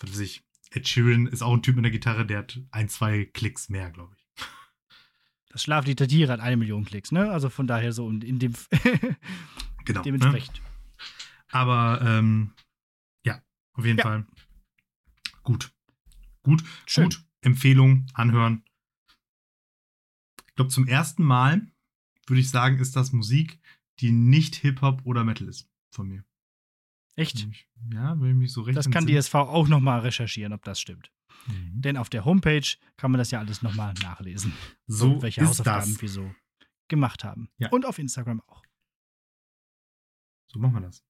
was 0.01 0.11
weiß 0.11 0.19
ich, 0.19 0.43
Ed 0.71 0.87
Sheeran 0.87 1.27
ist 1.27 1.41
auch 1.41 1.53
ein 1.53 1.61
Typ 1.61 1.75
mit 1.75 1.85
einer 1.85 1.91
Gitarre, 1.91 2.25
der 2.25 2.39
hat 2.39 2.59
ein, 2.71 2.89
zwei 2.89 3.25
Klicks 3.25 3.69
mehr, 3.69 3.89
glaube 3.91 4.15
ich. 4.17 4.25
Das 5.49 5.63
Schlaflied 5.63 5.99
der 6.01 6.07
Tiere 6.09 6.33
hat 6.33 6.41
eine 6.41 6.57
Million 6.57 6.83
Klicks, 6.83 7.11
ne? 7.13 7.31
Also 7.31 7.49
von 7.49 7.65
daher 7.65 7.93
so 7.93 8.09
in, 8.09 8.21
in 8.21 8.39
dem 8.39 8.53
Genau. 8.71 9.15
Ne? 9.99 10.03
dementsprechend. 10.03 10.61
Aber 11.51 12.01
ähm, 12.01 12.53
ja, 13.23 13.41
auf 13.73 13.85
jeden 13.85 13.99
Ja. 13.99 14.03
Fall. 14.03 14.25
Gut. 15.43 15.71
Gut. 16.43 16.63
Schön. 16.87 17.05
Gut. 17.05 17.23
Empfehlung, 17.41 18.07
anhören. 18.13 18.63
Ich 20.47 20.55
glaube, 20.55 20.71
zum 20.71 20.87
ersten 20.87 21.23
Mal 21.23 21.71
würde 22.27 22.39
ich 22.41 22.49
sagen, 22.49 22.79
ist 22.79 22.95
das 22.95 23.11
Musik, 23.11 23.59
die 23.99 24.11
nicht 24.11 24.55
Hip-Hop 24.55 25.01
oder 25.05 25.23
Metal 25.23 25.47
ist 25.47 25.69
von 25.91 26.07
mir. 26.07 26.25
Echt? 27.15 27.47
Ja, 27.93 28.19
wenn 28.19 28.29
ich 28.31 28.35
mich 28.35 28.51
so 28.53 28.61
recht 28.61 28.77
Das 28.77 28.89
kann 28.91 29.05
die. 29.05 29.15
SV 29.15 29.39
auch 29.41 29.67
nochmal 29.67 30.01
recherchieren, 30.01 30.51
ob 30.53 30.63
das 30.63 30.79
stimmt. 30.79 31.11
Mhm. 31.47 31.81
Denn 31.81 31.97
auf 31.97 32.09
der 32.09 32.25
Homepage 32.25 32.65
kann 32.97 33.11
man 33.11 33.19
das 33.19 33.31
ja 33.31 33.39
alles 33.39 33.61
nochmal 33.61 33.93
nachlesen. 34.01 34.51
So 34.87 35.13
und 35.13 35.21
welche 35.21 35.41
ist 35.41 35.47
Hausaufgaben 35.49 35.91
das. 35.93 36.01
wir 36.01 36.09
so 36.09 36.33
gemacht 36.87 37.23
haben. 37.23 37.49
Ja. 37.57 37.69
Und 37.69 37.85
auf 37.85 37.99
Instagram 37.99 38.41
auch. 38.47 38.63
So 40.51 40.59
machen 40.59 40.73
wir 40.75 40.81
das. 40.81 41.03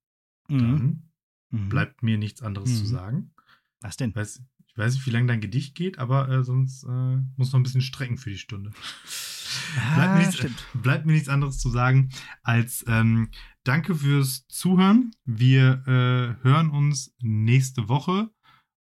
Mhm. 0.48 0.60
Dann 0.60 1.10
Mhm. 1.52 1.70
bleibt 1.70 2.04
mir 2.04 2.18
nichts 2.18 2.42
anderes 2.42 2.70
Mhm. 2.72 2.76
zu 2.76 2.86
sagen. 2.86 3.34
Was 3.82 3.98
denn? 3.98 4.10
Ich 4.12 4.16
weiß, 4.16 4.42
ich 4.68 4.78
weiß 4.78 4.94
nicht, 4.96 5.06
wie 5.06 5.12
lange 5.12 5.28
dein 5.28 5.42
Gedicht 5.42 5.76
geht, 5.76 6.00
aber 6.00 6.28
äh, 6.30 6.44
sonst 6.44 6.84
äh, 6.84 7.18
muss 7.38 7.52
noch 7.52 7.60
ein 7.60 7.64
bisschen 7.64 7.82
strecken 7.82 8.18
für 8.18 8.30
die 8.32 8.38
Stunde. 8.38 8.72
Bleibt, 8.72 9.96
mir 9.98 10.10
Ah, 10.10 10.18
nichts, 10.18 10.36
stimmt. 10.38 10.66
bleibt 10.74 11.06
mir 11.06 11.14
nichts 11.14 11.30
anderes 11.30 11.60
zu 11.60 11.70
sagen 11.70 12.10
als 12.44 12.84
ähm, 12.88 13.30
danke 13.66 13.96
fürs 13.96 14.48
Zuhören. 14.48 15.12
Wir 15.26 15.84
äh, 15.88 16.44
hören 16.44 16.70
uns 16.70 17.14
nächste 17.20 17.90
Woche 17.90 18.30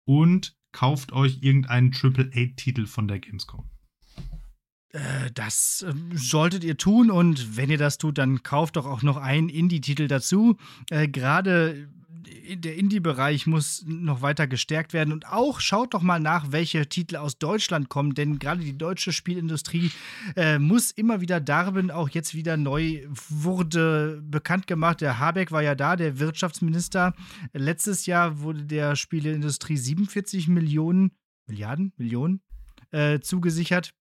und 0.05 0.55
kauft 0.71 1.11
euch 1.11 1.39
irgendeinen 1.41 1.91
Triple-A-Titel 1.91 2.85
von 2.85 3.07
der 3.07 3.19
Gamescom. 3.19 3.69
Äh, 4.89 5.31
Das 5.33 5.85
ähm, 5.87 6.11
solltet 6.15 6.63
ihr 6.63 6.77
tun 6.77 7.11
und 7.11 7.57
wenn 7.57 7.69
ihr 7.69 7.77
das 7.77 7.97
tut, 7.97 8.17
dann 8.17 8.43
kauft 8.43 8.77
doch 8.77 8.85
auch 8.85 9.01
noch 9.01 9.17
einen 9.17 9.49
Indie-Titel 9.49 10.07
dazu. 10.07 10.57
Äh, 10.89 11.07
Gerade 11.07 11.89
der 12.55 12.75
Indie-Bereich 12.75 13.47
muss 13.47 13.83
noch 13.87 14.21
weiter 14.21 14.47
gestärkt 14.47 14.93
werden 14.93 15.13
und 15.13 15.27
auch 15.27 15.59
schaut 15.59 15.93
doch 15.93 16.01
mal 16.01 16.19
nach, 16.19 16.51
welche 16.51 16.87
Titel 16.87 17.15
aus 17.17 17.37
Deutschland 17.37 17.89
kommen, 17.89 18.13
denn 18.13 18.39
gerade 18.39 18.61
die 18.61 18.77
deutsche 18.77 19.11
Spielindustrie 19.11 19.91
äh, 20.35 20.59
muss 20.59 20.91
immer 20.91 21.21
wieder 21.21 21.39
darben. 21.39 21.91
Auch 21.91 22.09
jetzt 22.09 22.33
wieder 22.33 22.57
neu 22.57 23.05
wurde 23.29 24.21
bekannt 24.23 24.67
gemacht. 24.67 25.01
Der 25.01 25.19
Habeck 25.19 25.51
war 25.51 25.61
ja 25.61 25.75
da, 25.75 25.95
der 25.95 26.19
Wirtschaftsminister. 26.19 27.13
Letztes 27.53 28.05
Jahr 28.05 28.39
wurde 28.39 28.65
der 28.65 28.95
Spieleindustrie 28.95 29.77
47 29.77 30.47
Millionen, 30.47 31.11
Milliarden, 31.47 31.93
Millionen 31.97 32.41
äh, 32.91 33.19
zugesichert. 33.19 33.93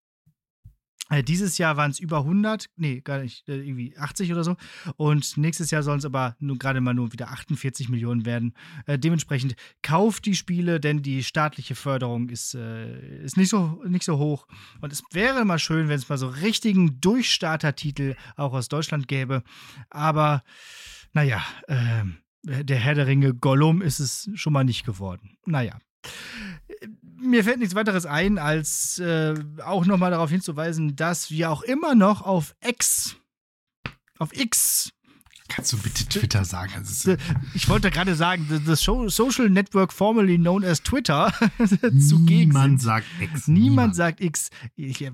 Äh, 1.11 1.23
Dieses 1.23 1.59
Jahr 1.59 1.77
waren 1.77 1.91
es 1.91 2.01
über 2.01 2.19
100, 2.19 2.67
nee, 2.77 3.01
gar 3.01 3.21
nicht, 3.21 3.49
äh, 3.49 3.57
irgendwie 3.57 3.97
80 3.97 4.33
oder 4.33 4.45
so. 4.45 4.57
Und 4.97 5.37
nächstes 5.37 5.71
Jahr 5.71 5.83
sollen 5.83 5.99
es 5.99 6.05
aber 6.05 6.37
nur 6.39 6.59
gerade 6.59 6.81
mal 6.81 6.95
nur 6.95 7.13
wieder 7.13 7.31
48 7.31 7.89
Millionen 7.89 8.27
werden. 8.27 8.55
Äh, 8.87 8.99
dementsprechend 8.99 9.55
kauft 9.83 10.27
die 10.27 10.35
Spiele, 10.35 10.81
denn 10.81 11.03
die 11.03 11.23
staatliche 11.23 11.75
Förderung 11.75 12.29
ist, 12.29 12.55
äh, 12.55 13.23
ist 13.23 13.37
nicht, 13.37 13.51
so, 13.51 13.83
nicht 13.87 14.05
so 14.05 14.19
hoch. 14.19 14.47
Und 14.81 14.93
es 14.93 15.03
wäre 15.13 15.45
mal 15.45 15.59
schön, 15.59 15.89
wenn 15.89 15.97
es 15.97 16.09
mal 16.09 16.19
so 16.19 16.29
richtigen 16.29 17.01
Durchstarter-Titel 17.01 18.17
auch 18.37 18.53
aus 18.53 18.69
Deutschland 18.69 19.09
gäbe. 19.09 19.43
Aber 19.91 20.43
naja, 21.13 21.43
äh, 21.69 22.05
der 22.43 22.79
Herr 22.79 22.95
der 22.95 23.07
Ringe 23.07 23.35
Gollum 23.35 23.83
ist 23.83 24.01
es 24.01 24.31
schon 24.35 24.53
mal 24.53 24.65
nicht 24.65 24.85
geworden. 24.85 25.37
Naja. 25.47 25.79
Mir 27.19 27.45
fällt 27.45 27.59
nichts 27.59 27.75
weiteres 27.75 28.07
ein, 28.07 28.39
als 28.39 28.99
äh, 28.99 29.35
auch 29.65 29.87
nochmal 29.87 30.11
darauf 30.11 30.31
hinzuweisen, 30.31 30.97
dass 30.97 31.31
wir 31.31 31.51
auch 31.51 31.63
immer 31.63 31.95
noch 31.95 32.23
auf 32.23 32.55
X, 32.63 33.17
auf 34.19 34.37
X, 34.37 34.93
Kannst 35.49 35.73
du 35.73 35.79
bitte 35.79 36.05
Twitter 36.07 36.45
sagen? 36.45 36.73
Das 36.77 37.05
ist, 37.07 37.19
ich 37.55 37.69
wollte 37.69 37.91
gerade 37.91 38.15
sagen, 38.15 38.47
Sho- 38.77 39.09
Social 39.09 39.49
Network 39.49 39.93
formerly 39.93 40.37
known 40.39 40.65
as 40.65 40.83
Twitter, 40.83 41.33
zugegen 41.99 42.49
niemand 42.49 42.81
sind. 42.81 42.87
sagt 42.87 43.07
Ex. 43.21 43.49
Niemand 43.49 43.95
sagt 43.97 44.21
X. 44.21 44.51
Ich, 44.77 45.01
ja, 45.01 45.13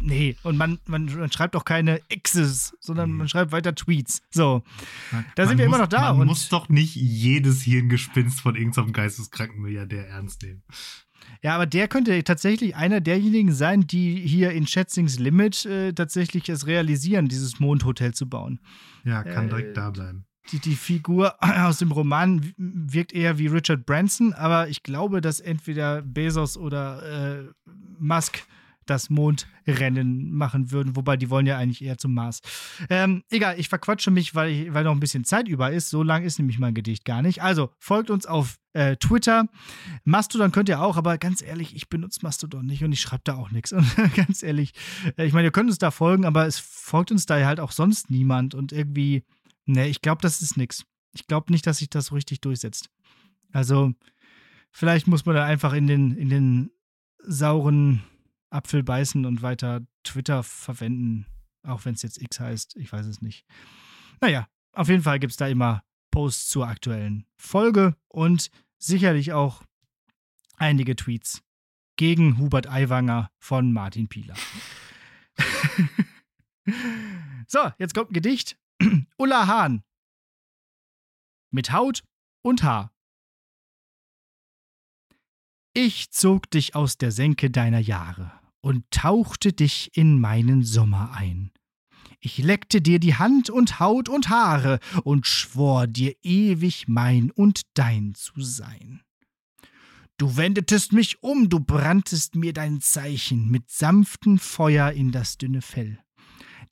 nee. 0.00 0.36
Und 0.42 0.56
man, 0.56 0.78
man, 0.86 1.06
man 1.06 1.30
schreibt 1.32 1.56
auch 1.56 1.64
keine 1.64 2.00
X's, 2.08 2.74
sondern 2.80 3.10
Nee. 3.10 3.16
man 3.18 3.28
schreibt 3.28 3.52
weiter 3.52 3.74
Tweets. 3.74 4.22
So. 4.30 4.62
Man- 5.10 5.24
Da 5.34 5.42
sind 5.44 5.52
man 5.52 5.58
wir 5.58 5.64
immer 5.66 5.78
noch 5.78 5.88
da 5.88 6.12
Man 6.14 6.26
muss 6.28 6.48
doch 6.48 6.68
nicht 6.68 6.94
jedes 6.94 7.62
Hirngespinst 7.62 8.40
von 8.40 8.54
irgendeinem 8.56 8.92
geisteskranken 8.92 9.62
Milliardär 9.62 10.08
ernst 10.08 10.42
nehmen. 10.42 10.62
Ja, 11.42 11.54
aber 11.54 11.66
der 11.66 11.88
könnte 11.88 12.22
tatsächlich 12.24 12.76
einer 12.76 13.00
derjenigen 13.00 13.52
sein, 13.52 13.86
die 13.86 14.16
hier 14.16 14.52
in 14.52 14.66
Schätzings 14.66 15.18
Limit 15.18 15.66
äh, 15.66 15.92
tatsächlich 15.92 16.48
es 16.48 16.66
realisieren, 16.66 17.28
dieses 17.28 17.60
Mondhotel 17.60 18.14
zu 18.14 18.28
bauen. 18.28 18.60
Ja, 19.04 19.22
kann 19.22 19.46
Äh, 19.46 19.50
direkt 19.50 19.76
da 19.76 19.90
bleiben. 19.90 20.24
Die, 20.52 20.58
die 20.58 20.74
Figur 20.74 21.34
aus 21.40 21.78
dem 21.78 21.92
Roman 21.92 22.52
wirkt 22.56 23.12
eher 23.12 23.38
wie 23.38 23.46
Richard 23.46 23.86
Branson, 23.86 24.32
aber 24.32 24.68
ich 24.68 24.82
glaube, 24.82 25.20
dass 25.20 25.40
entweder 25.40 26.02
Bezos 26.02 26.56
oder 26.56 27.42
äh, 27.42 27.72
Musk 27.98 28.42
das 28.86 29.10
Mondrennen 29.10 30.32
machen 30.32 30.70
würden, 30.70 30.96
wobei 30.96 31.16
die 31.16 31.30
wollen 31.30 31.46
ja 31.46 31.58
eigentlich 31.58 31.82
eher 31.82 31.98
zum 31.98 32.14
Mars. 32.14 32.40
Ähm, 32.90 33.22
egal, 33.30 33.58
ich 33.58 33.68
verquatsche 33.68 34.10
mich, 34.10 34.34
weil, 34.34 34.50
ich, 34.50 34.74
weil 34.74 34.84
noch 34.84 34.92
ein 34.92 35.00
bisschen 35.00 35.24
Zeit 35.24 35.48
über 35.48 35.70
ist. 35.70 35.90
So 35.90 36.02
lang 36.02 36.24
ist 36.24 36.38
nämlich 36.38 36.58
mein 36.58 36.74
Gedicht 36.74 37.04
gar 37.04 37.22
nicht. 37.22 37.42
Also 37.42 37.70
folgt 37.78 38.10
uns 38.10 38.26
auf 38.26 38.58
äh, 38.74 38.96
Twitter. 38.96 39.48
Mastodon 40.04 40.52
könnt 40.52 40.68
ihr 40.68 40.80
auch, 40.80 40.96
aber 40.96 41.16
ganz 41.18 41.42
ehrlich, 41.42 41.74
ich 41.74 41.88
benutze 41.88 42.20
Mastodon 42.22 42.66
nicht 42.66 42.84
und 42.84 42.92
ich 42.92 43.00
schreibe 43.00 43.22
da 43.24 43.36
auch 43.36 43.50
nichts. 43.50 43.72
Und 43.72 43.86
ganz 44.16 44.42
ehrlich, 44.42 44.72
äh, 45.16 45.24
ich 45.24 45.32
meine, 45.32 45.48
ihr 45.48 45.52
könnt 45.52 45.70
uns 45.70 45.78
da 45.78 45.90
folgen, 45.90 46.24
aber 46.24 46.46
es 46.46 46.58
folgt 46.58 47.10
uns 47.10 47.26
da 47.26 47.44
halt 47.44 47.60
auch 47.60 47.72
sonst 47.72 48.10
niemand 48.10 48.54
und 48.54 48.72
irgendwie, 48.72 49.24
ne, 49.64 49.88
ich 49.88 50.02
glaube, 50.02 50.22
das 50.22 50.42
ist 50.42 50.56
nichts. 50.56 50.84
Ich 51.12 51.26
glaube 51.26 51.52
nicht, 51.52 51.66
dass 51.66 51.78
sich 51.78 51.88
das 51.88 52.06
so 52.06 52.16
richtig 52.16 52.40
durchsetzt. 52.40 52.90
Also, 53.52 53.92
vielleicht 54.72 55.06
muss 55.06 55.24
man 55.24 55.36
da 55.36 55.44
einfach 55.44 55.72
in 55.72 55.86
den, 55.86 56.16
in 56.16 56.28
den 56.28 56.70
sauren 57.26 58.02
Apfel 58.54 58.82
beißen 58.82 59.26
und 59.26 59.42
weiter 59.42 59.82
Twitter 60.04 60.42
verwenden, 60.42 61.26
auch 61.64 61.84
wenn 61.84 61.94
es 61.94 62.02
jetzt 62.02 62.22
X 62.22 62.40
heißt. 62.40 62.76
Ich 62.76 62.92
weiß 62.92 63.06
es 63.06 63.20
nicht. 63.20 63.44
Naja, 64.20 64.48
auf 64.72 64.88
jeden 64.88 65.02
Fall 65.02 65.18
gibt 65.18 65.32
es 65.32 65.36
da 65.36 65.48
immer 65.48 65.82
Posts 66.10 66.48
zur 66.48 66.68
aktuellen 66.68 67.26
Folge 67.36 67.96
und 68.08 68.50
sicherlich 68.78 69.32
auch 69.32 69.64
einige 70.56 70.94
Tweets 70.94 71.42
gegen 71.96 72.38
Hubert 72.38 72.68
Aiwanger 72.68 73.30
von 73.38 73.72
Martin 73.72 74.08
Pieler. 74.08 74.36
so, 77.48 77.72
jetzt 77.78 77.94
kommt 77.94 78.10
ein 78.10 78.14
Gedicht. 78.14 78.56
Ulla 79.18 79.48
Hahn. 79.48 79.82
Mit 81.50 81.72
Haut 81.72 82.04
und 82.42 82.62
Haar. 82.62 82.92
Ich 85.72 86.12
zog 86.12 86.50
dich 86.50 86.76
aus 86.76 86.98
der 86.98 87.10
Senke 87.10 87.50
deiner 87.50 87.80
Jahre 87.80 88.43
und 88.64 88.90
tauchte 88.90 89.52
dich 89.52 89.90
in 89.94 90.18
meinen 90.18 90.62
Sommer 90.62 91.12
ein. 91.12 91.50
Ich 92.18 92.38
leckte 92.38 92.80
dir 92.80 92.98
die 92.98 93.14
Hand 93.14 93.50
und 93.50 93.78
Haut 93.78 94.08
und 94.08 94.30
Haare 94.30 94.80
und 95.02 95.26
schwor 95.26 95.86
dir 95.86 96.14
ewig 96.22 96.88
mein 96.88 97.30
und 97.30 97.60
dein 97.74 98.14
zu 98.14 98.40
sein. 98.40 99.02
Du 100.16 100.38
wendetest 100.38 100.94
mich 100.94 101.22
um, 101.22 101.50
du 101.50 101.60
branntest 101.60 102.36
mir 102.36 102.54
dein 102.54 102.80
Zeichen 102.80 103.50
mit 103.50 103.68
sanftem 103.70 104.38
Feuer 104.38 104.92
in 104.92 105.12
das 105.12 105.36
dünne 105.36 105.60
Fell. 105.60 105.98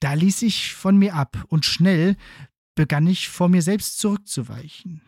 Da 0.01 0.15
ließ 0.15 0.41
ich 0.43 0.73
von 0.73 0.97
mir 0.97 1.15
ab, 1.15 1.45
und 1.49 1.67
schnell 1.67 2.17
begann 2.75 3.07
ich 3.07 3.29
vor 3.29 3.51
mir 3.51 3.61
selbst 3.61 3.99
zurückzuweichen. 3.99 5.03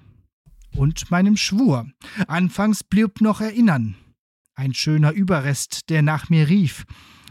Und 0.77 1.11
meinem 1.11 1.39
Schwur. 1.39 1.89
Anfangs 2.27 2.85
blieb 2.85 3.23
noch 3.23 3.41
Erinnern. 3.41 3.97
Ein 4.55 4.75
schöner 4.75 5.13
Überrest, 5.13 5.91
der 5.91 6.03
nach 6.03 6.29
mir 6.29 6.49
rief. 6.49 6.85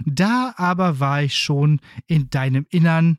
Da 0.05 0.53
aber 0.57 0.99
war 0.99 1.23
ich 1.23 1.35
schon 1.35 1.79
in 2.07 2.29
deinem 2.29 2.65
Innern 2.69 3.17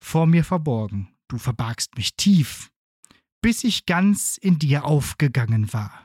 vor 0.00 0.26
mir 0.26 0.44
verborgen. 0.44 1.08
Du 1.28 1.38
verbargst 1.38 1.96
mich 1.96 2.16
tief, 2.16 2.70
bis 3.42 3.64
ich 3.64 3.86
ganz 3.86 4.38
in 4.38 4.58
dir 4.58 4.84
aufgegangen 4.84 5.72
war 5.72 6.04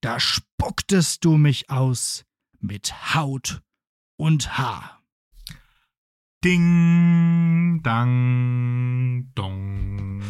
da 0.00 0.18
spucktest 0.18 1.24
du 1.24 1.36
mich 1.36 1.70
aus 1.70 2.24
mit 2.58 3.14
Haut 3.14 3.62
und 4.16 4.58
Haar. 4.58 5.02
Ding, 6.42 7.80
dang, 7.82 9.30
dong. 9.34 10.22